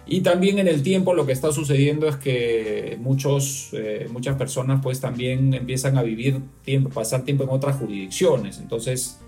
y 0.06 0.22
también 0.22 0.60
en 0.60 0.68
el 0.68 0.82
tiempo 0.82 1.14
lo 1.14 1.26
que 1.26 1.32
está 1.32 1.52
sucediendo 1.52 2.08
es 2.08 2.16
que 2.16 2.98
muchos, 3.00 3.70
eh, 3.74 4.08
muchas 4.12 4.36
personas 4.38 4.82
pues 4.82 5.00
también 5.00 5.54
empiezan 5.54 5.98
a 5.98 6.04
vivir 6.04 6.40
tiempo, 6.64 6.90
pasar 6.90 7.24
tiempo 7.24 7.44
en 7.44 7.50
otras 7.50 7.78
jurisdicciones. 7.78 8.60
Entonces 8.60 9.20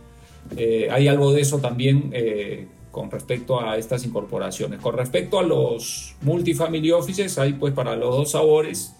eh, 0.57 0.87
hay 0.91 1.07
algo 1.07 1.33
de 1.33 1.41
eso 1.41 1.59
también 1.59 2.09
eh, 2.13 2.67
con 2.91 3.09
respecto 3.09 3.59
a 3.59 3.77
estas 3.77 4.05
incorporaciones. 4.05 4.79
Con 4.79 4.97
respecto 4.97 5.39
a 5.39 5.43
los 5.43 6.15
multifamily 6.21 6.91
offices, 6.91 7.37
hay 7.37 7.53
pues 7.53 7.73
para 7.73 7.95
los 7.95 8.15
dos 8.15 8.31
sabores 8.31 8.95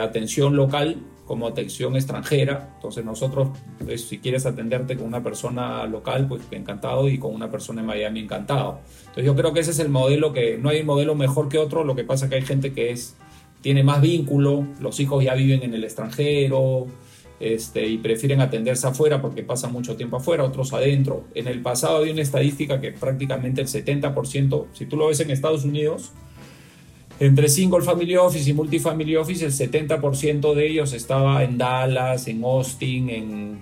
atención 0.00 0.56
local 0.56 0.96
como 1.26 1.46
atención 1.46 1.94
extranjera. 1.94 2.72
Entonces 2.74 3.04
nosotros, 3.04 3.50
pues, 3.84 4.08
si 4.08 4.18
quieres 4.18 4.46
atenderte 4.46 4.96
con 4.96 5.06
una 5.06 5.22
persona 5.22 5.86
local, 5.86 6.26
pues 6.26 6.42
encantado, 6.50 7.08
y 7.08 7.18
con 7.18 7.32
una 7.32 7.48
persona 7.48 7.82
en 7.82 7.86
Miami, 7.86 8.18
encantado. 8.18 8.80
Entonces 8.98 9.26
yo 9.26 9.36
creo 9.36 9.52
que 9.52 9.60
ese 9.60 9.70
es 9.70 9.78
el 9.78 9.90
modelo 9.90 10.32
que 10.32 10.58
no 10.58 10.70
hay 10.70 10.82
modelo 10.82 11.14
mejor 11.14 11.48
que 11.48 11.58
otro, 11.58 11.84
lo 11.84 11.94
que 11.94 12.02
pasa 12.02 12.24
es 12.24 12.30
que 12.30 12.36
hay 12.36 12.42
gente 12.42 12.72
que 12.72 12.90
es, 12.90 13.14
tiene 13.60 13.84
más 13.84 14.00
vínculo, 14.00 14.66
los 14.80 14.98
hijos 14.98 15.22
ya 15.22 15.34
viven 15.34 15.62
en 15.62 15.72
el 15.72 15.84
extranjero, 15.84 16.88
este, 17.40 17.86
y 17.86 17.96
prefieren 17.96 18.42
atenderse 18.42 18.86
afuera 18.86 19.22
porque 19.22 19.42
pasan 19.42 19.72
mucho 19.72 19.96
tiempo 19.96 20.18
afuera, 20.18 20.44
otros 20.44 20.74
adentro. 20.74 21.24
En 21.34 21.48
el 21.48 21.62
pasado 21.62 21.96
había 21.96 22.12
una 22.12 22.22
estadística 22.22 22.80
que 22.80 22.92
prácticamente 22.92 23.62
el 23.62 23.66
70%, 23.66 24.66
si 24.74 24.84
tú 24.84 24.96
lo 24.98 25.06
ves 25.06 25.20
en 25.20 25.30
Estados 25.30 25.64
Unidos, 25.64 26.12
entre 27.18 27.48
Single 27.48 27.82
Family 27.82 28.16
Office 28.16 28.48
y 28.48 28.52
Multifamily 28.52 29.16
Office, 29.16 29.44
el 29.44 29.52
70% 29.52 30.54
de 30.54 30.66
ellos 30.66 30.92
estaba 30.92 31.42
en 31.42 31.56
Dallas, 31.56 32.26
en 32.28 32.44
Austin, 32.44 33.10
en, 33.10 33.58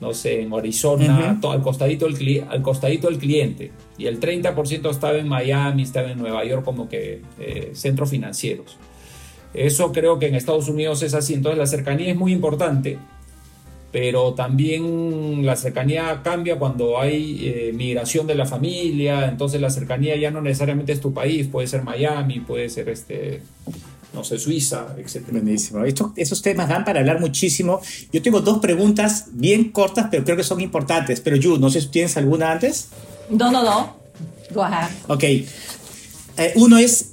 no 0.00 0.12
sé, 0.12 0.42
en 0.42 0.52
Arizona, 0.52 1.38
todo, 1.40 1.52
al, 1.52 1.62
costadito 1.62 2.06
del, 2.06 2.44
al 2.48 2.62
costadito 2.62 3.08
del 3.08 3.18
cliente. 3.18 3.72
Y 3.96 4.06
el 4.06 4.20
30% 4.20 4.90
estaba 4.90 5.16
en 5.16 5.28
Miami, 5.28 5.82
estaba 5.82 6.10
en 6.10 6.18
Nueva 6.18 6.44
York 6.44 6.64
como 6.64 6.88
que 6.88 7.22
eh, 7.38 7.70
centros 7.74 8.10
financieros. 8.10 8.76
Eso 9.54 9.92
creo 9.92 10.18
que 10.18 10.26
en 10.26 10.34
Estados 10.34 10.68
Unidos 10.68 11.02
es 11.02 11.14
así. 11.14 11.34
Entonces 11.34 11.58
la 11.58 11.66
cercanía 11.66 12.10
es 12.10 12.16
muy 12.16 12.32
importante, 12.32 12.98
pero 13.94 14.34
también 14.34 15.46
la 15.46 15.54
cercanía 15.54 16.20
cambia 16.24 16.58
cuando 16.58 16.98
hay 16.98 17.46
eh, 17.46 17.72
migración 17.72 18.26
de 18.26 18.34
la 18.34 18.44
familia. 18.44 19.28
Entonces 19.28 19.60
la 19.60 19.70
cercanía 19.70 20.16
ya 20.16 20.32
no 20.32 20.40
necesariamente 20.40 20.90
es 20.90 21.00
tu 21.00 21.14
país, 21.14 21.46
puede 21.46 21.68
ser 21.68 21.84
Miami, 21.84 22.40
puede 22.40 22.68
ser 22.70 22.88
este, 22.88 23.40
no 24.12 24.24
sé, 24.24 24.40
Suiza, 24.40 24.96
etc. 24.98 25.28
Buenísimo. 25.30 25.84
esos 26.16 26.42
temas 26.42 26.68
dan 26.68 26.84
para 26.84 26.98
hablar 26.98 27.20
muchísimo. 27.20 27.80
Yo 28.12 28.20
tengo 28.20 28.40
dos 28.40 28.58
preguntas 28.58 29.26
bien 29.30 29.70
cortas, 29.70 30.08
pero 30.10 30.24
creo 30.24 30.36
que 30.36 30.42
son 30.42 30.60
importantes. 30.60 31.20
Pero 31.20 31.36
Yu, 31.36 31.58
no 31.58 31.70
sé 31.70 31.80
si 31.80 31.86
tienes 31.86 32.16
alguna 32.16 32.50
antes. 32.50 32.88
No, 33.30 33.52
no, 33.52 33.62
no. 33.62 33.94
Go 34.52 34.64
ahead. 34.64 34.90
Ok. 35.06 35.22
Eh, 35.22 35.46
uno 36.56 36.78
es, 36.78 37.12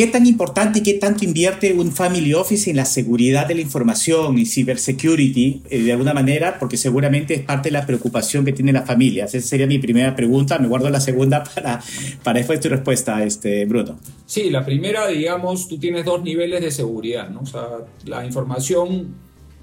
¿Qué 0.00 0.06
tan 0.06 0.24
importante 0.24 0.78
y 0.78 0.82
qué 0.82 0.94
tanto 0.94 1.26
invierte 1.26 1.74
un 1.74 1.92
family 1.92 2.32
office 2.32 2.70
en 2.70 2.76
la 2.76 2.86
seguridad 2.86 3.46
de 3.46 3.54
la 3.54 3.60
información 3.60 4.38
y 4.38 4.46
cybersecurity 4.46 5.60
eh, 5.68 5.82
de 5.82 5.92
alguna 5.92 6.14
manera? 6.14 6.58
Porque 6.58 6.78
seguramente 6.78 7.34
es 7.34 7.42
parte 7.42 7.68
de 7.68 7.74
la 7.74 7.84
preocupación 7.84 8.46
que 8.46 8.54
tienen 8.54 8.76
las 8.76 8.86
familias. 8.86 9.34
Esa 9.34 9.46
sería 9.46 9.66
mi 9.66 9.78
primera 9.78 10.16
pregunta. 10.16 10.58
Me 10.58 10.68
guardo 10.68 10.88
la 10.88 11.00
segunda 11.00 11.44
para, 11.54 11.82
para 12.22 12.38
después 12.38 12.60
tu 12.60 12.70
respuesta, 12.70 13.22
este, 13.22 13.66
Bruno. 13.66 13.98
Sí, 14.24 14.48
la 14.48 14.64
primera, 14.64 15.06
digamos, 15.06 15.68
tú 15.68 15.78
tienes 15.78 16.06
dos 16.06 16.22
niveles 16.22 16.62
de 16.62 16.70
seguridad. 16.70 17.28
¿no? 17.28 17.40
O 17.40 17.46
sea, 17.46 17.68
la 18.06 18.24
información 18.24 19.14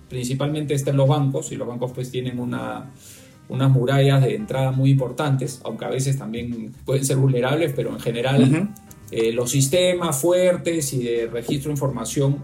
principalmente 0.08 0.76
está 0.76 0.92
en 0.92 0.98
los 0.98 1.08
bancos 1.08 1.52
y 1.52 1.56
los 1.56 1.68
bancos 1.68 1.94
pues 1.96 2.12
tienen 2.12 2.38
una 2.38 2.92
unas 3.50 3.72
murallas 3.72 4.22
de 4.22 4.36
entrada 4.36 4.72
muy 4.72 4.92
importantes, 4.92 5.62
aunque 5.64 5.86
a 5.86 5.90
veces 5.90 6.18
también 6.18 6.74
pueden 6.86 7.06
ser 7.06 7.18
vulnerables, 7.18 7.74
pero 7.76 7.92
en 7.92 8.00
general 8.00 8.70
eh, 9.12 9.32
los 9.32 9.52
sistemas 9.52 10.20
fuertes 10.22 10.94
y 10.94 11.04
de 11.04 11.28
registro 11.28 11.70
de 11.70 11.74
información 11.74 12.38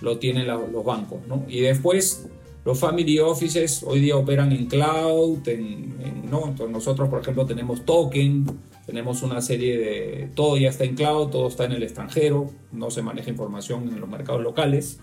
lo 0.00 0.18
tienen 0.18 0.46
los 0.46 0.84
bancos. 0.84 1.20
¿no? 1.26 1.44
Y 1.48 1.60
después 1.60 2.26
los 2.64 2.78
family 2.78 3.18
offices 3.18 3.82
hoy 3.82 4.00
día 4.00 4.16
operan 4.16 4.52
en 4.52 4.66
cloud, 4.66 5.46
en, 5.48 6.30
¿no? 6.30 6.48
Entonces 6.48 6.70
nosotros 6.70 7.08
por 7.08 7.20
ejemplo 7.20 7.46
tenemos 7.46 7.84
token, 7.84 8.46
tenemos 8.84 9.22
una 9.22 9.40
serie 9.40 9.78
de, 9.78 10.28
todo 10.34 10.56
ya 10.56 10.68
está 10.68 10.84
en 10.84 10.94
cloud, 10.94 11.28
todo 11.28 11.48
está 11.48 11.64
en 11.64 11.72
el 11.72 11.82
extranjero, 11.82 12.50
no 12.72 12.90
se 12.90 13.02
maneja 13.02 13.30
información 13.30 13.88
en 13.88 14.00
los 14.00 14.08
mercados 14.08 14.42
locales. 14.42 14.98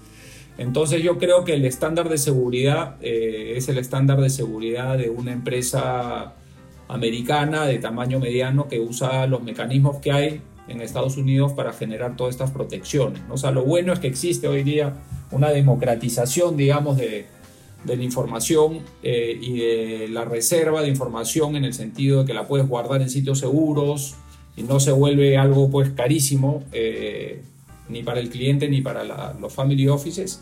Entonces 0.57 1.03
yo 1.03 1.17
creo 1.17 1.43
que 1.43 1.53
el 1.53 1.65
estándar 1.65 2.07
de 2.07 2.17
seguridad 2.17 2.97
eh, 3.01 3.53
es 3.57 3.67
el 3.67 3.77
estándar 3.77 4.21
de 4.21 4.29
seguridad 4.29 4.97
de 4.97 5.09
una 5.09 5.33
empresa 5.33 6.35
americana 6.87 7.65
de 7.65 7.79
tamaño 7.79 8.19
mediano 8.19 8.67
que 8.67 8.79
usa 8.79 9.27
los 9.27 9.43
mecanismos 9.43 9.97
que 9.97 10.11
hay 10.11 10.41
en 10.67 10.81
Estados 10.81 11.17
Unidos 11.17 11.53
para 11.53 11.73
generar 11.73 12.15
todas 12.15 12.33
estas 12.33 12.51
protecciones. 12.51 13.21
O 13.29 13.37
sea, 13.37 13.51
lo 13.51 13.63
bueno 13.63 13.93
es 13.93 13.99
que 13.99 14.07
existe 14.07 14.47
hoy 14.47 14.63
día 14.63 14.93
una 15.31 15.49
democratización, 15.49 16.57
digamos, 16.57 16.97
de, 16.97 17.27
de 17.85 17.97
la 17.97 18.03
información 18.03 18.79
eh, 19.03 19.37
y 19.39 19.59
de 19.59 20.07
la 20.09 20.25
reserva 20.25 20.81
de 20.81 20.89
información 20.89 21.55
en 21.55 21.65
el 21.65 21.73
sentido 21.73 22.21
de 22.21 22.25
que 22.25 22.33
la 22.33 22.47
puedes 22.47 22.67
guardar 22.67 23.01
en 23.01 23.09
sitios 23.09 23.39
seguros 23.39 24.15
y 24.57 24.63
no 24.63 24.79
se 24.79 24.91
vuelve 24.91 25.37
algo 25.37 25.69
pues 25.69 25.89
carísimo 25.91 26.63
eh, 26.71 27.41
ni 27.89 28.03
para 28.03 28.19
el 28.19 28.29
cliente 28.29 28.67
ni 28.69 28.81
para 28.81 29.33
los 29.39 29.53
family 29.53 29.87
offices 29.87 30.41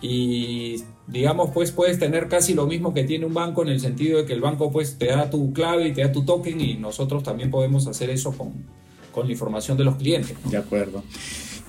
y 0.00 0.82
digamos 1.08 1.50
pues 1.52 1.72
puedes 1.72 1.98
tener 1.98 2.28
casi 2.28 2.54
lo 2.54 2.66
mismo 2.66 2.94
que 2.94 3.04
tiene 3.04 3.26
un 3.26 3.34
banco 3.34 3.62
en 3.62 3.68
el 3.68 3.80
sentido 3.80 4.18
de 4.18 4.26
que 4.26 4.32
el 4.32 4.40
banco 4.40 4.70
pues 4.70 4.96
te 4.96 5.06
da 5.06 5.28
tu 5.28 5.52
clave 5.52 5.88
y 5.88 5.92
te 5.92 6.02
da 6.02 6.12
tu 6.12 6.24
token 6.24 6.60
y 6.60 6.74
nosotros 6.74 7.22
también 7.22 7.50
podemos 7.50 7.86
hacer 7.88 8.10
eso 8.10 8.32
con, 8.32 8.52
con 9.12 9.26
la 9.26 9.32
información 9.32 9.76
de 9.76 9.84
los 9.84 9.96
clientes. 9.96 10.36
De 10.44 10.56
acuerdo. 10.56 11.02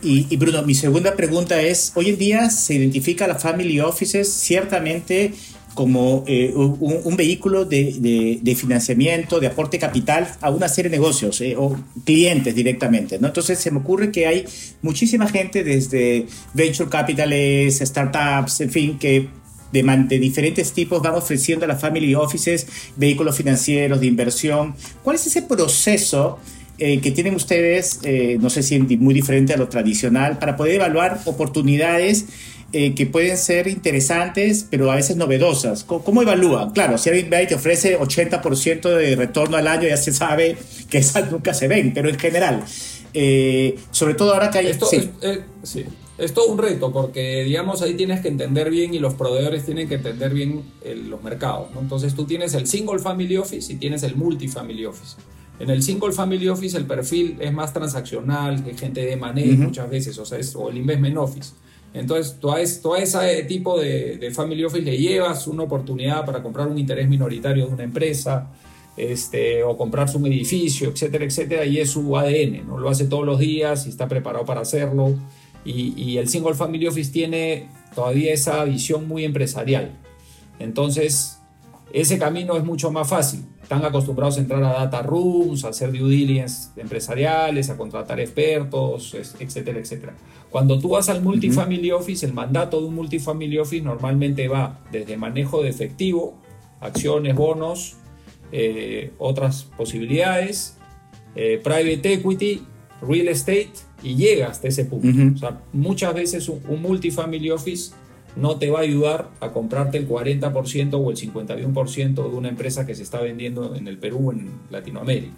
Y, 0.04 0.36
Bruno, 0.36 0.64
mi 0.64 0.74
segunda 0.74 1.16
pregunta 1.16 1.62
es, 1.62 1.92
hoy 1.94 2.10
en 2.10 2.18
día 2.18 2.50
se 2.50 2.74
identifica 2.74 3.26
a 3.26 3.28
la 3.28 3.36
Family 3.36 3.80
Offices 3.80 4.34
ciertamente 4.34 5.34
como 5.76 6.26
eh, 6.28 6.52
un, 6.54 7.16
vehículo 7.16 7.66
de, 7.66 8.40
de, 8.42 8.56
financiamiento, 8.56 9.40
de 9.40 9.48
aporte 9.48 9.80
capital 9.80 10.28
a 10.42 10.50
una 10.50 10.68
serie 10.68 10.90
de 10.90 10.98
negocios 10.98 11.40
eh, 11.40 11.56
o 11.58 11.78
clientes 12.04 12.54
directamente. 12.54 13.20
¿no? 13.20 13.28
Entonces 13.28 13.60
se 13.60 13.72
me 13.72 13.80
ocurre 13.80 14.12
que 14.12 14.28
hay 14.28 14.46
muchísima 14.82 15.30
gente 15.30 15.64
desde 15.64 16.26
venture 16.54 16.90
capitales, 16.90 17.80
startups, 17.80 18.62
en 18.62 18.70
fin, 18.72 19.00
que 19.00 19.30
de, 19.72 19.84
de, 20.10 20.20
diferentes 20.20 20.74
tipos 20.74 21.02
van 21.02 21.14
ofreciendo 21.14 21.64
a 21.64 21.68
las 21.68 21.80
family 21.80 22.14
offices 22.16 22.68
vehículos 22.98 23.38
financieros 23.38 24.00
de 24.02 24.08
inversión. 24.08 24.76
¿Cuál 25.04 25.16
es 25.16 25.28
ese 25.28 25.44
proceso? 25.44 26.40
Eh, 26.84 27.00
que 27.00 27.12
tienen 27.12 27.36
ustedes, 27.36 28.00
eh, 28.02 28.40
no 28.42 28.50
sé 28.50 28.64
si 28.64 28.80
muy 28.80 29.14
diferente 29.14 29.54
a 29.54 29.58
lo 29.58 29.70
tradicional, 29.70 30.40
para 30.40 30.58
poder 30.58 30.78
evaluar 30.78 31.22
oportunidades 31.26 32.26
eh, 32.74 32.96
que 32.96 33.06
pueden 33.06 33.38
ser 33.38 33.68
interesantes, 33.68 34.66
pero 34.68 34.92
a 34.92 34.96
veces 34.96 35.16
novedosas. 35.16 35.84
¿Cómo, 35.84 36.24
evalúan? 36.24 36.72
Claro, 36.72 36.98
si 36.98 37.12
alguien 37.12 37.30
te 37.30 37.54
ofrece 37.54 38.00
80% 38.00 38.96
de 38.96 39.16
retorno 39.16 39.58
al 39.58 39.68
año, 39.68 39.88
ya 39.88 39.96
se 39.96 40.12
sabe 40.12 40.58
que 40.90 40.98
esas 40.98 41.32
nunca 41.32 41.54
se 41.54 41.68
ven, 41.68 41.94
pero 41.94 42.10
en 42.10 42.18
general, 42.18 42.64
sobre 43.92 44.16
todo 44.16 44.34
ahora 44.34 44.50
que 44.50 44.58
hay... 44.58 44.68
Esto, 44.68 44.88
sí. 44.88 45.12
Es, 45.22 45.86
es 46.18 46.34
todo 46.34 46.48
un 46.48 46.58
reto 46.58 46.92
porque, 46.92 47.44
digamos, 47.44 47.84
ahí 47.84 47.94
tienes 47.94 48.22
que 48.22 48.28
entender 48.28 48.72
bien 48.72 48.96
y 48.96 48.98
los 48.98 49.14
proveedores 49.14 49.66
tienen 49.66 49.88
que 49.88 49.96
entender 49.96 50.34
bien 50.34 50.64
los 50.84 51.22
mercados. 51.22 51.68
Entonces 51.80 52.16
tú 52.16 52.26
tienes 52.26 52.56
el 52.56 52.66
single 52.66 52.98
family 52.98 53.38
office 53.38 53.72
y 53.72 53.76
tienes 53.76 54.02
el 54.02 54.16
multifamily 54.16 54.86
office. 54.86 55.18
En 55.62 55.70
el 55.70 55.84
single 55.84 56.12
family 56.12 56.48
office 56.48 56.76
el 56.76 56.86
perfil 56.86 57.38
es 57.40 57.54
más 57.54 57.72
transaccional, 57.72 58.64
que 58.64 58.74
gente 58.74 59.06
de 59.06 59.16
manejo 59.16 59.62
muchas 59.62 59.88
veces, 59.92 60.18
o 60.18 60.26
sea, 60.26 60.40
es, 60.40 60.56
o 60.56 60.70
el 60.70 60.78
investment 60.78 61.18
office. 61.18 61.54
Entonces, 61.94 62.38
todo, 62.40 62.56
todo 62.82 62.96
ese 62.96 63.44
tipo 63.44 63.80
de, 63.80 64.18
de, 64.18 64.32
family 64.32 64.64
office 64.64 64.82
le 64.82 64.98
llevas 64.98 65.46
una 65.46 65.62
oportunidad 65.64 66.26
para 66.26 66.42
comprar 66.42 66.68
un 66.68 66.80
interés 66.80 67.08
minoritario 67.08 67.68
de 67.68 67.74
una 67.74 67.84
empresa, 67.84 68.50
este, 68.98 69.62
o 69.62 69.78
comprarse 69.78 70.18
un 70.18 70.26
edificio, 70.26 70.90
etcétera, 70.90 71.26
etcétera, 71.26 71.66
y 71.66 71.78
es 71.78 71.92
su 71.92 72.18
ADN, 72.18 72.66
¿no? 72.66 72.80
Lo 72.80 72.90
hace 72.90 73.06
todos 73.06 73.26
los 73.26 73.38
días 73.38 73.86
y 73.86 73.90
está 73.90 74.08
preparado 74.08 74.46
para 74.46 74.62
hacerlo. 74.62 75.14
Y, 75.64 75.94
y 75.96 76.18
el 76.18 76.28
single 76.28 76.56
family 76.56 76.88
office 76.88 77.12
tiene 77.12 77.70
todavía 77.94 78.34
esa 78.34 78.64
visión 78.64 79.08
muy 79.08 79.26
empresarial. 79.26 79.92
Entonces, 80.58 81.41
ese 81.94 82.18
camino 82.18 82.56
es 82.58 82.64
mucho 82.64 82.92
más 82.92 83.08
fácil. 83.08 83.46
Están 83.62 83.86
acostumbrados 83.86 84.38
a 84.38 84.42
entrar 84.42 84.64
a 84.64 84.74
data 84.74 85.02
rooms, 85.02 85.64
a 85.64 85.70
hacer 85.70 85.92
due 85.92 86.10
diligence 86.10 86.70
empresariales, 86.76 87.70
a 87.70 87.78
contratar 87.78 88.20
expertos, 88.20 89.16
etcétera, 89.40 89.80
etcétera. 89.80 90.16
Cuando 90.50 90.80
tú 90.80 90.90
vas 90.90 91.08
al 91.10 91.22
multifamily 91.22 91.92
office, 91.92 92.26
el 92.26 92.34
mandato 92.34 92.82
de 92.82 92.88
un 92.88 92.96
multifamily 92.96 93.58
office 93.58 93.84
normalmente 93.84 94.48
va 94.48 94.82
desde 94.92 95.16
manejo 95.16 95.64
de 95.64 95.70
efectivo, 95.70 96.38
acciones, 96.82 97.36
bonos, 97.36 97.96
eh, 98.52 99.14
otras 99.18 99.64
posibilidades, 99.78 100.78
eh, 101.36 101.62
private 101.64 102.14
equity, 102.14 102.64
real 103.02 103.30
estate 103.30 103.72
y 104.04 104.16
llega 104.16 104.48
hasta 104.48 104.68
ese 104.68 104.86
punto. 104.86 105.08
O 105.36 105.38
sea, 105.38 105.62
muchas 105.72 106.14
veces 106.14 106.50
un 106.50 106.82
multifamily 106.82 107.52
office 107.52 107.94
no 108.36 108.58
te 108.58 108.70
va 108.70 108.80
a 108.80 108.84
ayudar 108.84 109.30
a 109.40 109.52
comprarte 109.52 109.98
el 109.98 110.08
40% 110.08 110.94
o 110.94 111.12
el 111.12 111.18
51% 111.18 112.14
de 112.14 112.36
una 112.36 112.50
empresa 112.50 112.86
que 112.86 112.96
se 112.96 113.04
está 113.04 113.22
vendiendo 113.22 113.76
en 113.76 113.88
el 113.88 113.98
Perú 113.98 114.30
o 114.30 114.32
en 114.32 114.52
Latinoamérica. 114.70 115.34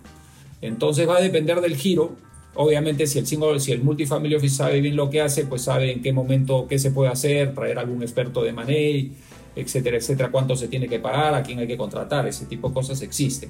Entonces 0.61 1.07
va 1.07 1.17
a 1.17 1.21
depender 1.21 1.59
del 1.61 1.75
giro. 1.75 2.15
Obviamente 2.55 3.07
si 3.07 3.19
el 3.19 3.25
single, 3.25 3.59
si 3.59 3.71
el 3.71 3.83
multifamily 3.83 4.35
office 4.35 4.55
sabe 4.55 4.79
bien 4.79 4.95
lo 4.95 5.09
que 5.09 5.21
hace, 5.21 5.45
pues 5.45 5.63
sabe 5.63 5.91
en 5.91 6.01
qué 6.01 6.13
momento 6.13 6.67
qué 6.67 6.77
se 6.77 6.91
puede 6.91 7.09
hacer, 7.09 7.53
traer 7.55 7.79
algún 7.79 8.03
experto 8.03 8.43
de 8.43 8.53
money, 8.53 9.11
etcétera, 9.55 9.97
etcétera, 9.97 10.29
cuánto 10.31 10.55
se 10.55 10.67
tiene 10.67 10.87
que 10.87 10.99
pagar, 10.99 11.33
a 11.33 11.41
quién 11.41 11.59
hay 11.59 11.67
que 11.67 11.77
contratar, 11.77 12.27
ese 12.27 12.45
tipo 12.45 12.67
de 12.67 12.75
cosas 12.75 13.01
existen. 13.01 13.49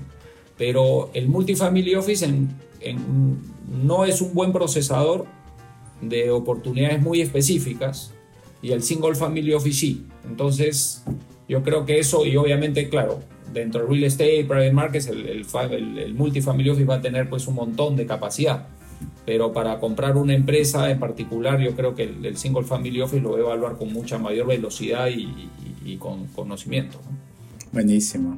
Pero 0.58 1.10
el 1.14 1.28
multifamily 1.28 1.96
office 1.96 2.30
no 3.68 4.06
es 4.06 4.22
un 4.22 4.34
buen 4.34 4.54
procesador 4.54 5.26
de 6.02 6.32
oportunidades 6.32 7.02
muy 7.02 7.22
específicas 7.22 8.14
y 8.64 8.72
el 8.72 8.82
single 8.82 9.14
family 9.14 9.54
office. 9.54 9.98
Entonces, 10.28 11.04
yo 11.48 11.62
creo 11.62 11.86
que 11.86 12.00
eso, 12.00 12.26
y 12.26 12.36
obviamente, 12.38 12.90
claro, 12.90 13.20
dentro 13.52 13.82
del 13.82 13.90
real 13.90 14.04
estate, 14.06 14.46
private 14.46 14.72
markets, 14.72 15.08
el, 15.08 15.28
el, 15.28 15.98
el, 16.00 16.14
multifamily 16.16 16.70
office 16.70 16.86
va 16.86 16.96
a 16.96 17.02
tener 17.02 17.30
pues 17.30 17.46
un 17.48 17.56
montón 17.56 17.96
de 17.96 18.08
capacidad. 18.08 18.68
Pero 19.26 19.52
para 19.52 19.80
comprar 19.80 20.18
una 20.18 20.34
empresa 20.34 20.90
en 20.90 21.00
particular, 21.00 21.60
yo 21.60 21.76
creo 21.76 21.94
que 21.94 22.04
el, 22.04 22.38
single 22.38 22.64
family 22.64 23.02
office 23.02 23.22
lo 23.22 23.32
va 23.32 23.38
a 23.38 23.42
evaluar 23.42 23.78
con 23.78 23.92
mucha 23.92 24.18
mayor 24.18 24.48
velocidad 24.48 25.08
y, 25.08 25.50
y, 25.86 25.98
con 25.98 26.28
conocimiento. 26.28 27.00
Buenísimo. 27.74 28.38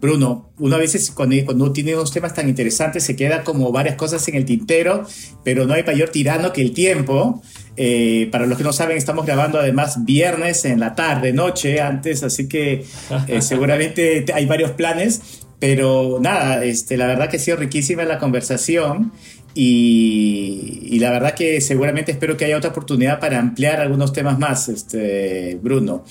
Bruno, 0.00 0.50
una 0.58 0.76
vez 0.76 1.10
cuando, 1.10 1.36
cuando 1.44 1.72
tiene 1.72 1.94
unos 1.94 2.12
temas 2.12 2.32
tan 2.32 2.48
interesantes 2.48 3.02
se 3.02 3.16
queda 3.16 3.42
como 3.42 3.72
varias 3.72 3.96
cosas 3.96 4.26
en 4.28 4.36
el 4.36 4.44
tintero, 4.44 5.04
pero 5.44 5.66
no 5.66 5.74
hay 5.74 5.82
mayor 5.82 6.10
tirano 6.10 6.52
que 6.52 6.62
el 6.62 6.72
tiempo. 6.72 7.42
Eh, 7.76 8.28
para 8.30 8.46
los 8.46 8.56
que 8.56 8.64
no 8.64 8.72
saben, 8.72 8.96
estamos 8.96 9.26
grabando 9.26 9.58
además 9.58 10.04
viernes 10.04 10.64
en 10.64 10.80
la 10.80 10.94
tarde, 10.94 11.32
noche, 11.32 11.80
antes, 11.80 12.22
así 12.22 12.48
que 12.48 12.84
eh, 13.26 13.42
seguramente 13.42 14.24
hay 14.32 14.46
varios 14.46 14.72
planes, 14.72 15.44
pero 15.58 16.18
nada, 16.20 16.64
este, 16.64 16.96
la 16.96 17.06
verdad 17.06 17.28
que 17.28 17.36
ha 17.36 17.40
sido 17.40 17.56
riquísima 17.56 18.04
la 18.04 18.18
conversación 18.18 19.12
y, 19.54 20.80
y, 20.84 20.98
la 21.00 21.10
verdad 21.10 21.34
que 21.34 21.60
seguramente 21.60 22.12
espero 22.12 22.36
que 22.36 22.44
haya 22.44 22.56
otra 22.56 22.70
oportunidad 22.70 23.18
para 23.18 23.40
ampliar 23.40 23.80
algunos 23.80 24.12
temas 24.12 24.38
más, 24.38 24.68
este, 24.68 25.58
Bruno. 25.60 26.04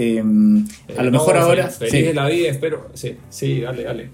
Em, 0.00 0.64
a 0.96 1.02
lo 1.02 1.08
eh, 1.08 1.10
mejor 1.10 1.36
ahora. 1.36 1.68
Feliz 1.68 1.90
sí. 1.90 2.02
de 2.02 2.14
la 2.14 2.28
vida, 2.28 2.50
espero. 2.50 2.88
Sí, 2.94 3.16
sí, 3.30 3.62
dale, 3.62 3.82
dale. 3.82 4.10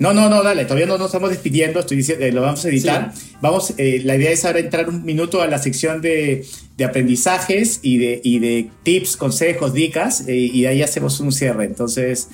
No, 0.00 0.12
no, 0.12 0.28
no, 0.28 0.42
dale, 0.42 0.64
todavía 0.64 0.86
no 0.86 0.98
nos 0.98 1.06
estamos 1.06 1.30
despidiendo, 1.30 1.78
estoy 1.78 1.98
diciendo, 1.98 2.24
eh, 2.24 2.32
lo 2.32 2.40
vamos 2.40 2.64
a 2.64 2.68
editar. 2.68 3.12
Vamos, 3.40 3.74
eh, 3.76 4.00
la 4.04 4.16
idea 4.16 4.32
es 4.32 4.44
ahora 4.44 4.58
entrar 4.58 4.88
un 4.88 5.04
minuto 5.04 5.40
a 5.40 5.46
la 5.46 5.58
sección 5.58 6.00
de, 6.00 6.44
de 6.76 6.84
aprendizajes 6.84 7.78
y 7.82 7.98
de, 7.98 8.20
y 8.24 8.40
de, 8.40 8.70
tips, 8.82 9.16
consejos, 9.16 9.72
dicas, 9.72 10.26
y 10.26 10.66
ahí 10.66 10.82
hacemos 10.82 11.20
un 11.20 11.30
cierre. 11.30 11.66
Entonces, 11.66 12.28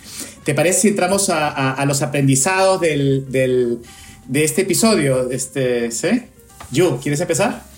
¿te 0.44 0.54
parece 0.54 0.80
si 0.82 0.88
entramos 0.88 1.28
a, 1.28 1.48
a, 1.48 1.72
a 1.72 1.84
los 1.84 2.00
aprendizados 2.00 2.80
del, 2.80 3.30
del, 3.30 3.80
de 4.26 4.44
este 4.44 4.62
episodio? 4.62 5.30
Este, 5.30 5.90
¿sí? 5.90 6.22
Yu, 6.70 6.98
¿quieres 7.02 7.20
empezar? 7.20 7.75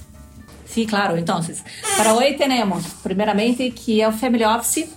Sí, 0.79 0.87
claro. 0.87 1.17
Entonces, 1.17 1.65
para 1.97 2.15
hoy 2.15 2.37
tenemos, 2.37 2.85
primeramente, 3.03 3.73
que 3.73 4.01
el 4.01 4.13
Family 4.13 4.45
Office 4.45 4.89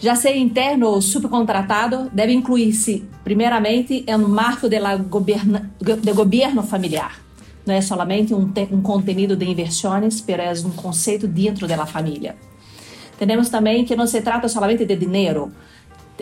Já 0.00 0.14
ser 0.14 0.36
interno 0.36 0.86
ou 0.86 1.02
subcontratado 1.02 2.08
deve 2.12 2.32
incluir-se, 2.32 3.04
primeiramente, 3.24 4.04
em 4.06 4.14
um 4.14 4.28
marco 4.28 4.68
de, 4.68 4.78
governa, 5.08 5.70
de 5.80 6.12
governo 6.12 6.62
familiar. 6.62 7.20
Não 7.66 7.74
é 7.74 7.80
somente 7.82 8.32
um, 8.32 8.50
um 8.70 8.80
contenido 8.80 9.36
de 9.36 9.44
inversões, 9.44 10.24
mas 10.26 10.64
um 10.64 10.70
conceito 10.70 11.26
dentro 11.26 11.66
da 11.66 11.84
família. 11.84 12.36
Temos 13.18 13.50
também 13.50 13.84
que 13.84 13.96
não 13.96 14.06
se 14.06 14.22
trata 14.22 14.48
somente 14.48 14.86
de 14.86 14.96
dinheiro, 14.96 15.52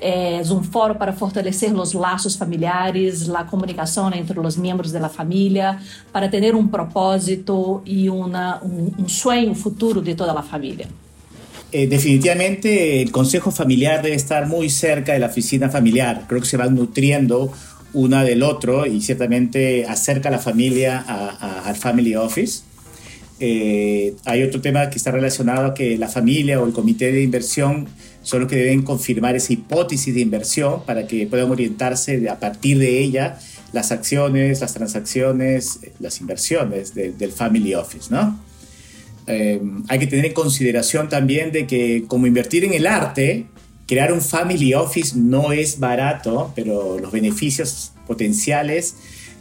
é 0.00 0.42
um 0.50 0.62
fórum 0.62 0.94
para 0.94 1.12
fortalecer 1.12 1.74
os 1.74 1.92
laços 1.92 2.36
familiares, 2.36 3.28
a 3.30 3.44
comunicação 3.44 4.12
entre 4.12 4.38
os 4.38 4.56
membros 4.56 4.92
da 4.92 5.08
família, 5.08 5.78
para 6.12 6.28
ter 6.28 6.54
um 6.54 6.66
propósito 6.66 7.82
e 7.84 8.08
uma, 8.08 8.62
um, 8.64 8.90
um 8.98 9.08
sonho 9.08 9.54
futuro 9.54 10.00
de 10.02 10.14
toda 10.14 10.32
a 10.32 10.42
família. 10.42 10.86
Eh, 11.72 11.86
definitivamente 11.86 13.02
el 13.02 13.10
consejo 13.10 13.50
familiar 13.50 14.00
debe 14.00 14.14
estar 14.14 14.46
muy 14.46 14.70
cerca 14.70 15.12
de 15.12 15.18
la 15.18 15.26
oficina 15.26 15.68
familiar. 15.68 16.24
Creo 16.28 16.40
que 16.40 16.46
se 16.46 16.56
van 16.56 16.74
nutriendo 16.74 17.52
una 17.92 18.24
del 18.24 18.42
otro 18.42 18.86
y 18.86 19.00
ciertamente 19.00 19.84
acerca 19.86 20.28
a 20.28 20.32
la 20.32 20.38
familia 20.38 20.98
al 21.64 21.76
family 21.76 22.14
office. 22.14 22.62
Eh, 23.40 24.14
hay 24.24 24.42
otro 24.42 24.60
tema 24.60 24.88
que 24.88 24.96
está 24.96 25.10
relacionado 25.10 25.66
a 25.66 25.74
que 25.74 25.98
la 25.98 26.08
familia 26.08 26.60
o 26.60 26.66
el 26.66 26.72
comité 26.72 27.12
de 27.12 27.22
inversión 27.22 27.86
son 28.26 28.40
los 28.40 28.50
que 28.50 28.56
deben 28.56 28.82
confirmar 28.82 29.36
esa 29.36 29.52
hipótesis 29.52 30.12
de 30.12 30.20
inversión 30.20 30.84
para 30.84 31.06
que 31.06 31.28
puedan 31.28 31.48
orientarse 31.48 32.28
a 32.28 32.40
partir 32.40 32.76
de 32.76 32.98
ella 32.98 33.38
las 33.72 33.92
acciones, 33.92 34.60
las 34.60 34.74
transacciones, 34.74 35.78
las 36.00 36.20
inversiones 36.20 36.92
del 36.92 37.30
family 37.30 37.74
office, 37.74 38.08
¿no? 38.10 38.36
Eh, 39.28 39.60
hay 39.86 39.98
que 40.00 40.08
tener 40.08 40.26
en 40.26 40.32
consideración 40.32 41.08
también 41.08 41.52
de 41.52 41.68
que 41.68 42.02
como 42.08 42.26
invertir 42.26 42.64
en 42.64 42.74
el 42.74 42.88
arte, 42.88 43.46
crear 43.86 44.12
un 44.12 44.20
family 44.20 44.74
office 44.74 45.16
no 45.16 45.52
es 45.52 45.78
barato, 45.78 46.52
pero 46.56 46.98
los 46.98 47.12
beneficios 47.12 47.92
potenciales 48.08 48.96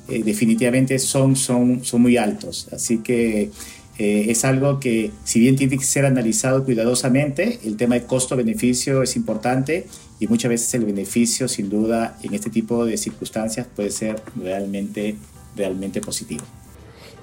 eh, 0.10 0.22
definitivamente 0.24 1.00
son, 1.00 1.36
son, 1.36 1.84
son 1.84 2.04
muy 2.04 2.18
altos. 2.18 2.68
Así 2.72 3.00
que 3.00 3.50
eh, 3.98 4.26
es 4.30 4.44
algo 4.44 4.80
que, 4.80 5.12
si 5.24 5.40
bien 5.40 5.56
tiene 5.56 5.78
que 5.78 5.86
ser 5.86 6.06
analizado 6.06 6.64
cuidadosamente, 6.66 7.60
el 7.64 7.78
tema 7.78 7.96
de 7.96 8.06
costo-beneficio 8.06 9.04
es 9.04 9.16
importante 9.16 9.88
y 10.20 10.28
muchas 10.28 10.50
veces 10.50 10.74
el 10.74 10.86
beneficio, 10.86 11.48
sin 11.48 11.70
duda, 11.70 12.18
en 12.22 12.34
este 12.34 12.50
tipo 12.50 12.86
de 12.86 12.98
circunstancias 12.98 13.68
puede 13.74 13.92
ser 13.92 14.22
realmente, 14.36 15.16
realmente 15.56 16.02
positivo. 16.02 16.44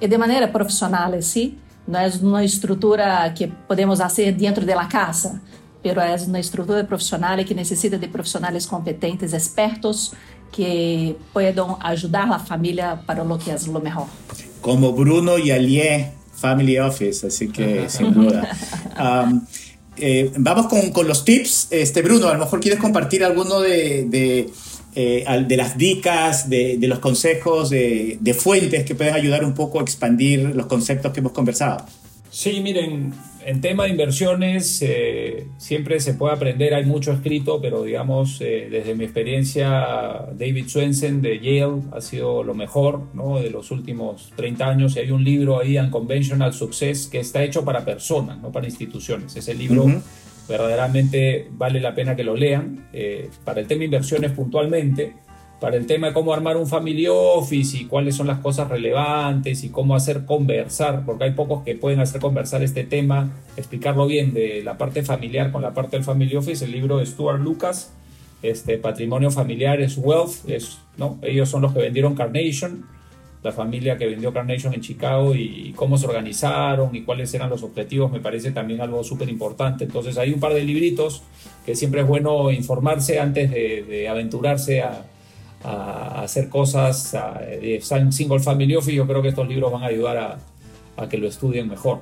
Y 0.00 0.08
de 0.08 0.18
manera 0.18 0.50
profesional, 0.50 1.22
¿sí? 1.22 1.58
Não 1.86 1.98
é 1.98 2.08
uma 2.22 2.44
estrutura 2.44 3.28
que 3.34 3.48
podemos 3.66 3.98
fazer 3.98 4.32
dentro 4.32 4.64
da 4.64 4.86
casa, 4.86 5.40
mas 5.84 6.22
é 6.22 6.26
uma 6.26 6.38
estrutura 6.38 6.84
profissional 6.84 7.44
que 7.44 7.54
necessita 7.54 7.98
de 7.98 8.06
profissionais 8.06 8.66
competentes, 8.66 9.32
expertos, 9.32 10.12
que 10.52 11.16
possam 11.32 11.78
ajudar 11.80 12.30
a 12.30 12.38
família 12.38 13.00
para 13.06 13.22
o 13.22 13.38
que 13.38 13.50
é 13.50 13.56
o 13.56 13.80
melhor. 13.80 14.08
Como 14.60 14.92
Bruno 14.92 15.38
e 15.38 15.50
Alié 15.50 16.12
Family 16.42 16.78
Office, 16.78 17.28
así 17.28 17.48
que 17.48 17.88
sin 17.88 18.12
duda. 18.12 18.40
Um, 18.98 19.40
eh, 19.96 20.32
vamos 20.36 20.66
con, 20.66 20.90
con, 20.90 21.06
los 21.06 21.24
tips. 21.24 21.68
Este, 21.70 22.02
Bruno, 22.02 22.28
a 22.28 22.32
lo 22.34 22.40
mejor 22.40 22.60
quieres 22.60 22.80
compartir 22.80 23.24
alguno 23.24 23.60
de, 23.60 24.06
de 24.06 24.50
eh, 24.94 25.24
de 25.46 25.56
las 25.56 25.78
dicas, 25.78 26.50
de, 26.50 26.76
de 26.76 26.86
los 26.88 26.98
consejos, 26.98 27.70
de, 27.70 28.18
de, 28.20 28.34
fuentes 28.34 28.84
que 28.84 28.94
pueden 28.94 29.14
ayudar 29.14 29.44
un 29.44 29.54
poco 29.54 29.78
a 29.78 29.82
expandir 29.82 30.54
los 30.54 30.66
conceptos 30.66 31.12
que 31.12 31.20
hemos 31.20 31.32
conversado. 31.32 31.86
Sí, 32.30 32.60
miren, 32.60 33.14
en 33.44 33.60
tema 33.60 33.84
de 33.84 33.90
inversiones 33.90 34.80
eh, 34.82 35.46
siempre 35.56 36.00
se 36.00 36.14
puede 36.14 36.34
aprender, 36.34 36.74
hay 36.74 36.84
mucho 36.84 37.12
escrito, 37.12 37.60
pero 37.60 37.82
digamos, 37.82 38.40
eh, 38.40 38.68
desde 38.70 38.94
mi 38.94 39.04
experiencia, 39.04 40.26
David 40.32 40.68
Swensen 40.68 41.22
de 41.22 41.38
Yale 41.38 41.82
ha 41.92 42.00
sido 42.00 42.42
lo 42.42 42.54
mejor 42.54 43.02
¿no? 43.14 43.40
de 43.40 43.50
los 43.50 43.70
últimos 43.70 44.32
30 44.36 44.68
años 44.68 44.96
y 44.96 45.00
hay 45.00 45.10
un 45.10 45.24
libro 45.24 45.60
ahí, 45.60 45.78
Unconventional 45.78 46.52
Success, 46.52 47.06
que 47.06 47.20
está 47.20 47.42
hecho 47.42 47.64
para 47.64 47.84
personas, 47.84 48.38
no 48.40 48.52
para 48.52 48.66
instituciones. 48.66 49.36
Ese 49.36 49.54
libro... 49.54 49.84
Uh 49.84 49.88
-huh 49.88 50.02
verdaderamente 50.48 51.48
vale 51.52 51.80
la 51.80 51.94
pena 51.94 52.16
que 52.16 52.24
lo 52.24 52.34
lean. 52.34 52.88
Eh, 52.92 53.30
para 53.44 53.60
el 53.60 53.66
tema 53.66 53.80
de 53.80 53.84
inversiones 53.86 54.32
puntualmente, 54.32 55.14
para 55.62 55.76
el 55.76 55.86
tema 55.86 56.08
de 56.08 56.12
cómo 56.12 56.34
armar 56.34 56.56
un 56.56 56.66
family 56.66 57.06
office 57.08 57.78
y 57.78 57.84
cuáles 57.84 58.16
son 58.16 58.26
las 58.26 58.40
cosas 58.40 58.68
relevantes 58.68 59.62
y 59.62 59.68
cómo 59.68 59.94
hacer 59.94 60.24
conversar, 60.26 61.04
porque 61.06 61.22
hay 61.22 61.30
pocos 61.30 61.62
que 61.62 61.76
pueden 61.76 62.00
hacer 62.00 62.20
conversar 62.20 62.64
este 62.64 62.82
tema, 62.82 63.30
explicarlo 63.56 64.08
bien 64.08 64.34
de 64.34 64.64
la 64.64 64.76
parte 64.76 65.04
familiar 65.04 65.52
con 65.52 65.62
la 65.62 65.72
parte 65.72 65.96
del 65.96 66.04
family 66.04 66.34
office. 66.34 66.64
El 66.64 66.72
libro 66.72 66.98
de 66.98 67.06
Stuart 67.06 67.40
Lucas, 67.40 67.92
este, 68.42 68.76
Patrimonio 68.76 69.30
Familiar 69.30 69.80
es 69.80 69.96
Wealth, 69.98 70.48
es, 70.48 70.78
¿no? 70.96 71.20
ellos 71.22 71.48
son 71.48 71.62
los 71.62 71.72
que 71.72 71.78
vendieron 71.78 72.16
Carnation 72.16 72.84
la 73.42 73.50
familia 73.50 73.96
que 73.98 74.06
vendió 74.06 74.32
Carnation 74.32 74.72
en 74.72 74.80
Chicago 74.80 75.34
y 75.34 75.72
cómo 75.74 75.98
se 75.98 76.06
organizaron 76.06 76.94
y 76.94 77.02
cuáles 77.02 77.34
eran 77.34 77.50
los 77.50 77.62
objetivos, 77.64 78.12
me 78.12 78.20
parece 78.20 78.52
también 78.52 78.80
algo 78.80 79.02
súper 79.02 79.28
importante. 79.28 79.84
Entonces 79.84 80.16
hay 80.16 80.32
un 80.32 80.38
par 80.38 80.54
de 80.54 80.62
libritos 80.62 81.22
que 81.66 81.74
siempre 81.74 82.02
es 82.02 82.06
bueno 82.06 82.52
informarse 82.52 83.18
antes 83.18 83.50
de, 83.50 84.08
aventurarse 84.08 84.82
a, 84.82 85.06
hacer 85.64 86.48
cosas 86.48 87.12
de 87.12 87.80
single 88.10 88.40
family 88.40 88.76
office. 88.76 88.94
Yo 88.94 89.06
creo 89.06 89.22
que 89.22 89.28
estos 89.28 89.48
libros 89.48 89.72
van 89.72 89.82
a 89.82 89.86
ayudar 89.86 90.16
a, 90.16 90.38
a 90.96 91.08
que 91.08 91.18
lo 91.18 91.28
estudien 91.28 91.68
mejor. 91.68 92.00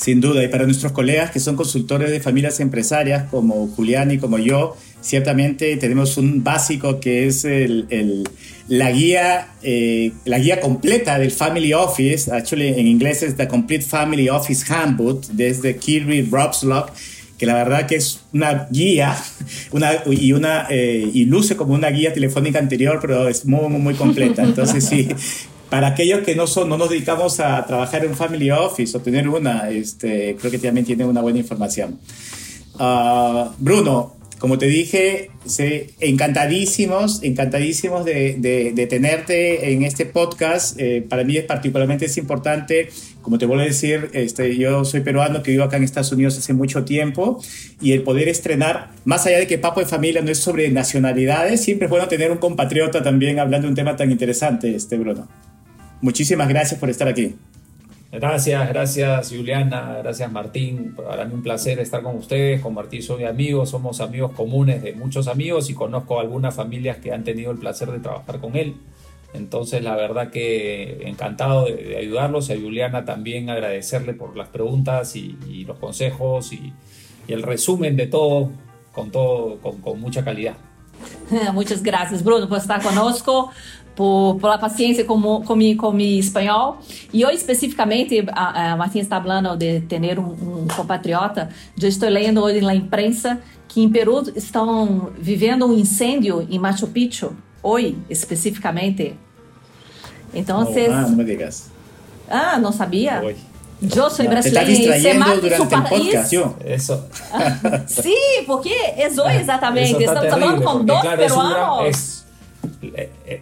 Sin 0.00 0.22
duda, 0.22 0.42
y 0.42 0.48
para 0.48 0.64
nuestros 0.64 0.92
colegas 0.92 1.30
que 1.30 1.40
son 1.40 1.56
consultores 1.56 2.10
de 2.10 2.20
familias 2.20 2.58
empresarias 2.60 3.24
como 3.30 3.68
Julián 3.68 4.10
y 4.10 4.16
como 4.16 4.38
yo, 4.38 4.74
ciertamente 5.02 5.76
tenemos 5.76 6.16
un 6.16 6.42
básico 6.42 7.00
que 7.00 7.26
es 7.26 7.44
el, 7.44 7.86
el, 7.90 8.24
la, 8.68 8.90
guía, 8.92 9.48
eh, 9.62 10.12
la 10.24 10.38
guía 10.38 10.58
completa 10.60 11.18
del 11.18 11.30
Family 11.30 11.74
Office. 11.74 12.32
Actually, 12.32 12.68
en 12.68 12.86
inglés 12.86 13.22
es 13.22 13.36
The 13.36 13.46
Complete 13.46 13.84
Family 13.84 14.30
Office 14.30 14.72
Handbook, 14.72 15.26
desde 15.32 15.76
Kirby 15.76 16.22
Robslock, 16.22 16.92
que 17.40 17.46
la 17.46 17.54
verdad 17.54 17.86
que 17.86 17.96
es 17.96 18.20
una 18.34 18.68
guía 18.70 19.16
una, 19.72 20.02
y, 20.10 20.32
una, 20.32 20.66
eh, 20.68 21.10
y 21.10 21.24
luce 21.24 21.56
como 21.56 21.72
una 21.72 21.88
guía 21.88 22.12
telefónica 22.12 22.58
anterior, 22.58 22.98
pero 23.00 23.28
es 23.28 23.46
muy, 23.46 23.66
muy, 23.70 23.80
muy 23.80 23.94
completa. 23.94 24.42
Entonces, 24.42 24.84
sí, 24.84 25.08
para 25.70 25.86
aquellos 25.86 26.20
que 26.20 26.36
no, 26.36 26.46
son, 26.46 26.68
no 26.68 26.76
nos 26.76 26.90
dedicamos 26.90 27.40
a 27.40 27.64
trabajar 27.64 28.04
en 28.04 28.14
Family 28.14 28.50
Office 28.50 28.94
o 28.94 29.00
tener 29.00 29.26
una, 29.26 29.70
este, 29.70 30.36
creo 30.38 30.50
que 30.50 30.58
también 30.58 30.84
tiene 30.84 31.06
una 31.06 31.22
buena 31.22 31.38
información. 31.38 31.98
Uh, 32.74 33.48
Bruno, 33.56 34.16
como 34.38 34.58
te 34.58 34.66
dije, 34.66 35.30
sí, 35.46 35.86
encantadísimos, 35.98 37.22
encantadísimos 37.22 38.04
de, 38.04 38.36
de, 38.38 38.72
de, 38.72 38.86
tenerte 38.86 39.72
en 39.72 39.82
este 39.82 40.04
podcast. 40.04 40.78
Eh, 40.78 41.04
para 41.08 41.24
mí 41.24 41.38
es 41.38 41.44
particularmente 41.44 42.04
es 42.04 42.18
importante, 42.18 42.90
como 43.22 43.38
te 43.38 43.46
vuelvo 43.46 43.62
a 43.62 43.66
decir, 43.66 44.10
este, 44.12 44.56
yo 44.56 44.84
soy 44.84 45.00
peruano 45.00 45.42
que 45.42 45.50
vivo 45.50 45.64
acá 45.64 45.76
en 45.76 45.84
Estados 45.84 46.12
Unidos 46.12 46.38
hace 46.38 46.52
mucho 46.52 46.84
tiempo 46.84 47.42
y 47.80 47.92
el 47.92 48.02
poder 48.02 48.28
estrenar, 48.28 48.90
más 49.04 49.26
allá 49.26 49.38
de 49.38 49.46
que 49.46 49.58
Papo 49.58 49.80
de 49.80 49.86
Familia 49.86 50.22
no 50.22 50.30
es 50.30 50.38
sobre 50.38 50.68
nacionalidades, 50.70 51.62
siempre 51.62 51.86
es 51.86 51.90
bueno 51.90 52.08
tener 52.08 52.30
un 52.30 52.38
compatriota 52.38 53.02
también 53.02 53.38
hablando 53.38 53.66
de 53.66 53.70
un 53.70 53.76
tema 53.76 53.96
tan 53.96 54.10
interesante, 54.10 54.74
este 54.74 54.96
Bruno. 54.96 55.28
Muchísimas 56.00 56.48
gracias 56.48 56.80
por 56.80 56.88
estar 56.88 57.08
aquí. 57.08 57.34
Gracias, 58.12 58.68
gracias 58.68 59.28
Juliana, 59.30 59.98
gracias 60.02 60.32
Martín. 60.32 60.96
Para 60.96 61.24
mí 61.26 61.34
un 61.34 61.42
placer 61.42 61.78
estar 61.78 62.02
con 62.02 62.16
ustedes, 62.16 62.60
compartir, 62.60 63.04
soy 63.04 63.24
amigos, 63.24 63.70
somos 63.70 64.00
amigos 64.00 64.32
comunes 64.32 64.82
de 64.82 64.94
muchos 64.94 65.28
amigos 65.28 65.70
y 65.70 65.74
conozco 65.74 66.18
algunas 66.18 66.54
familias 66.54 66.96
que 66.96 67.12
han 67.12 67.22
tenido 67.22 67.52
el 67.52 67.58
placer 67.58 67.92
de 67.92 68.00
trabajar 68.00 68.40
con 68.40 68.56
él. 68.56 68.74
Entonces, 69.32 69.82
la 69.82 69.94
verdad 69.94 70.30
que 70.30 71.02
encantado 71.06 71.66
de, 71.66 71.96
ayudarlos 71.96 72.50
y 72.50 72.54
a 72.54 72.60
Juliana 72.60 73.04
también 73.04 73.48
agradecerle 73.48 74.12
por 74.14 74.36
las 74.36 74.48
preguntas 74.48 75.14
y, 75.16 75.64
los 75.66 75.78
consejos 75.78 76.52
y, 76.52 76.72
el 77.28 77.42
resumen 77.42 77.96
de 77.96 78.08
todo 78.08 78.50
con, 78.92 79.12
todo, 79.12 79.58
con, 79.58 80.00
mucha 80.00 80.24
calidad. 80.24 80.54
Muchas 81.54 81.80
gracias, 81.80 82.24
Bruno, 82.24 82.48
por 82.48 82.58
estar 82.58 82.82
conosco, 82.82 83.50
por, 83.94 84.42
la 84.42 84.58
paciencia 84.58 85.04
mi, 85.56 85.76
con 85.76 85.96
mi 85.96 86.18
español. 86.18 86.78
E 87.12 87.24
hoje, 87.24 87.36
especificamente, 87.36 88.26
está 88.96 89.20
falando 89.20 89.56
de 89.56 89.80
ter 89.82 90.18
um, 90.18 90.62
um 90.62 90.66
compatriota. 90.66 91.50
Eu 91.80 91.88
estou 91.88 92.08
lendo 92.08 92.42
hoje 92.42 92.60
na 92.62 92.74
imprensa 92.74 93.40
que 93.68 93.80
em 93.80 93.88
Peru 93.88 94.22
estão 94.34 95.12
vivendo 95.16 95.66
um 95.66 95.78
incêndio 95.78 96.44
em 96.50 96.58
Machu 96.58 96.88
Picchu 96.88 97.32
hoy 97.62 97.96
específicamente. 98.08 99.14
Entonces. 100.32 100.88
Oh, 100.88 100.94
ah, 100.94 101.06
no 101.08 101.16
me 101.16 101.24
digas. 101.24 101.68
Ah, 102.28 102.58
no 102.60 102.72
sabía. 102.72 103.22
Hoy. 103.24 103.36
Yo 103.80 104.10
soy 104.10 104.26
no, 104.26 104.32
brasileña. 104.32 104.66
Te 104.66 104.72
estás 104.72 104.92
distrayendo 104.92 105.36
durante 105.40 105.74
el 105.74 105.82
podcast, 105.82 106.32
yo. 106.32 106.56
Eso. 106.64 107.08
sí, 107.86 108.16
porque 108.46 108.74
es 108.98 109.18
hoy 109.18 109.36
exactamente. 109.36 110.04
Estamos 110.04 110.22
terrible, 110.22 110.46
hablando 110.46 110.64
con 110.64 110.86
dos 110.86 111.00
claro, 111.00 111.22
peruanos. 111.22 111.86
Es 111.86 112.26
un, 112.82 112.90
gran, 112.92 113.06
es, 113.24 113.40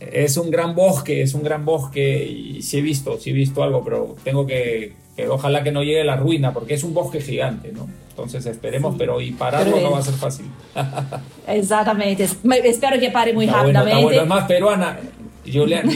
es 0.00 0.36
un 0.36 0.50
gran 0.50 0.74
bosque, 0.74 1.22
es 1.22 1.34
un 1.34 1.44
gran 1.44 1.64
bosque 1.64 2.24
y 2.24 2.62
sí 2.62 2.78
he 2.78 2.82
visto, 2.82 3.18
sí 3.18 3.30
he 3.30 3.32
visto 3.32 3.62
algo, 3.62 3.84
pero 3.84 4.16
tengo 4.24 4.46
que, 4.46 4.94
que 5.16 5.28
ojalá 5.28 5.62
que 5.62 5.70
no 5.70 5.84
llegue 5.84 6.02
la 6.02 6.16
ruina 6.16 6.52
porque 6.52 6.74
es 6.74 6.82
un 6.82 6.92
bosque 6.92 7.20
gigante, 7.20 7.72
¿no? 7.72 7.88
Entonces 8.16 8.46
esperemos, 8.46 8.94
sí. 8.94 8.98
pero 8.98 9.20
y 9.20 9.32
pararlo 9.32 9.74
pero, 9.74 9.88
no 9.88 9.92
va 9.92 9.98
a 9.98 10.02
ser 10.02 10.14
fácil. 10.14 10.46
Exactamente. 11.46 12.24
Espero 12.64 12.98
que 12.98 13.10
pare 13.10 13.34
muy 13.34 13.44
está 13.44 13.58
rápidamente. 13.58 13.92
Bueno, 13.92 14.06
bueno. 14.06 14.22
Es 14.22 14.28
más 14.28 14.44
peruana. 14.44 14.98
Juliana, 15.44 15.92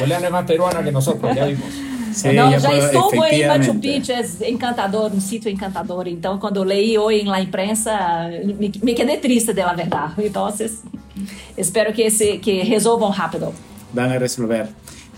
Juliana 0.00 0.26
es 0.26 0.32
más 0.32 0.44
peruana 0.44 0.82
que 0.82 0.92
nosotros, 0.92 1.34
ya 1.34 1.46
vimos. 1.46 1.64
Sí, 2.12 2.30
não, 2.34 2.50
já 2.58 2.74
estou 2.76 3.24
em 3.24 3.46
Machu 3.46 3.74
Picchu, 3.76 4.12
é 4.12 4.50
encantador, 4.50 5.10
um 5.14 5.20
sítio 5.20 5.50
encantador. 5.50 6.06
Então, 6.06 6.38
quando 6.38 6.58
eu 6.58 6.62
leí 6.62 6.98
hoje 6.98 7.24
na 7.24 7.40
imprensa, 7.40 8.28
me, 8.44 8.70
me 8.82 8.92
quedei 8.92 9.16
triste, 9.16 9.54
de 9.54 9.62
la 9.62 9.72
verdade. 9.72 10.12
Então, 10.18 10.46
espero 11.56 11.92
que, 11.94 12.02
esse, 12.02 12.38
que 12.38 12.62
resolvam 12.64 13.10
rápido. 13.10 13.54
Van 13.94 14.10
a 14.10 14.18
resolver. 14.18 14.68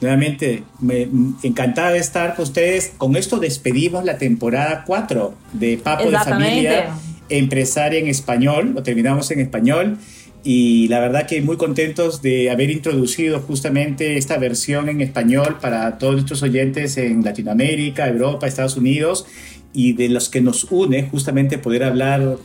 Nuevamente, 0.05 0.65
me, 0.81 1.09
encantada 1.43 1.93
de 1.93 1.99
estar 1.99 2.35
con 2.35 2.43
ustedes. 2.43 2.93
Con 2.99 3.17
esto 3.17 3.39
despedimos 3.39 4.05
la 4.05 4.19
temporada 4.19 4.85
4 4.87 5.35
de 5.55 5.79
Papo 5.79 6.11
de 6.11 6.19
Familia, 6.19 6.91
Empresaria 7.31 8.01
en 8.01 8.09
Español. 8.09 8.73
Lo 8.75 8.83
terminamos 8.83 9.31
en 9.31 9.41
español. 9.41 9.97
Y 10.43 10.89
la 10.89 11.01
verdad 11.01 11.27
que 11.27 11.41
muy 11.41 11.57
contentos 11.57 12.21
de 12.21 12.51
haber 12.51 12.69
introducido 12.69 13.41
justamente 13.41 14.19
esta 14.19 14.37
versión 14.37 14.91
en 14.91 15.01
español 15.01 15.57
para 15.59 15.97
todos 15.97 16.13
nuestros 16.17 16.43
oyentes 16.43 16.99
en 16.99 17.25
Latinoamérica, 17.25 18.07
Europa, 18.07 18.47
Estados 18.47 18.77
Unidos 18.77 19.25
y 19.73 19.95
de 19.95 20.11
los 20.11 20.29
que 20.29 20.43
nos 20.43 20.65
une 20.65 21.05
justamente 21.05 21.57
poder 21.57 21.83
hablar 21.83 22.37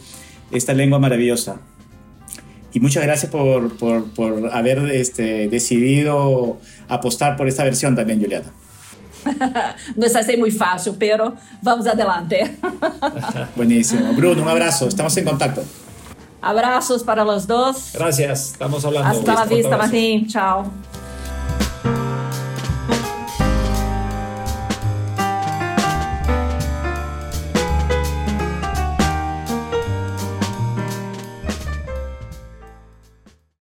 esta 0.53 0.73
lengua 0.73 0.97
maravillosa. 0.97 1.59
Y 2.73 2.79
muchas 2.79 3.03
gracias 3.03 3.31
por, 3.31 3.75
por, 3.77 4.05
por 4.11 4.51
haber 4.51 4.79
este, 4.91 5.47
decidido 5.47 6.57
apostar 6.87 7.35
por 7.35 7.47
esta 7.47 7.63
versión 7.63 7.95
también, 7.95 8.21
Juliana. 8.21 8.51
no 9.95 10.05
está 10.05 10.19
así 10.19 10.37
muy 10.37 10.51
fácil, 10.51 10.95
pero 10.97 11.35
vamos 11.61 11.87
adelante. 11.87 12.57
Buenísimo. 13.55 14.13
Bruno, 14.13 14.43
un 14.43 14.49
abrazo. 14.49 14.87
Estamos 14.87 15.15
en 15.17 15.25
contacto. 15.25 15.63
Abrazos 16.41 17.03
para 17.03 17.25
los 17.25 17.47
dos. 17.47 17.91
Gracias. 17.93 18.51
Estamos 18.53 18.83
hablando. 18.85 19.09
Hasta 19.09 19.33
la 19.33 19.45
vista, 19.45 19.77
Martín. 19.77 20.27
Chao. 20.27 20.88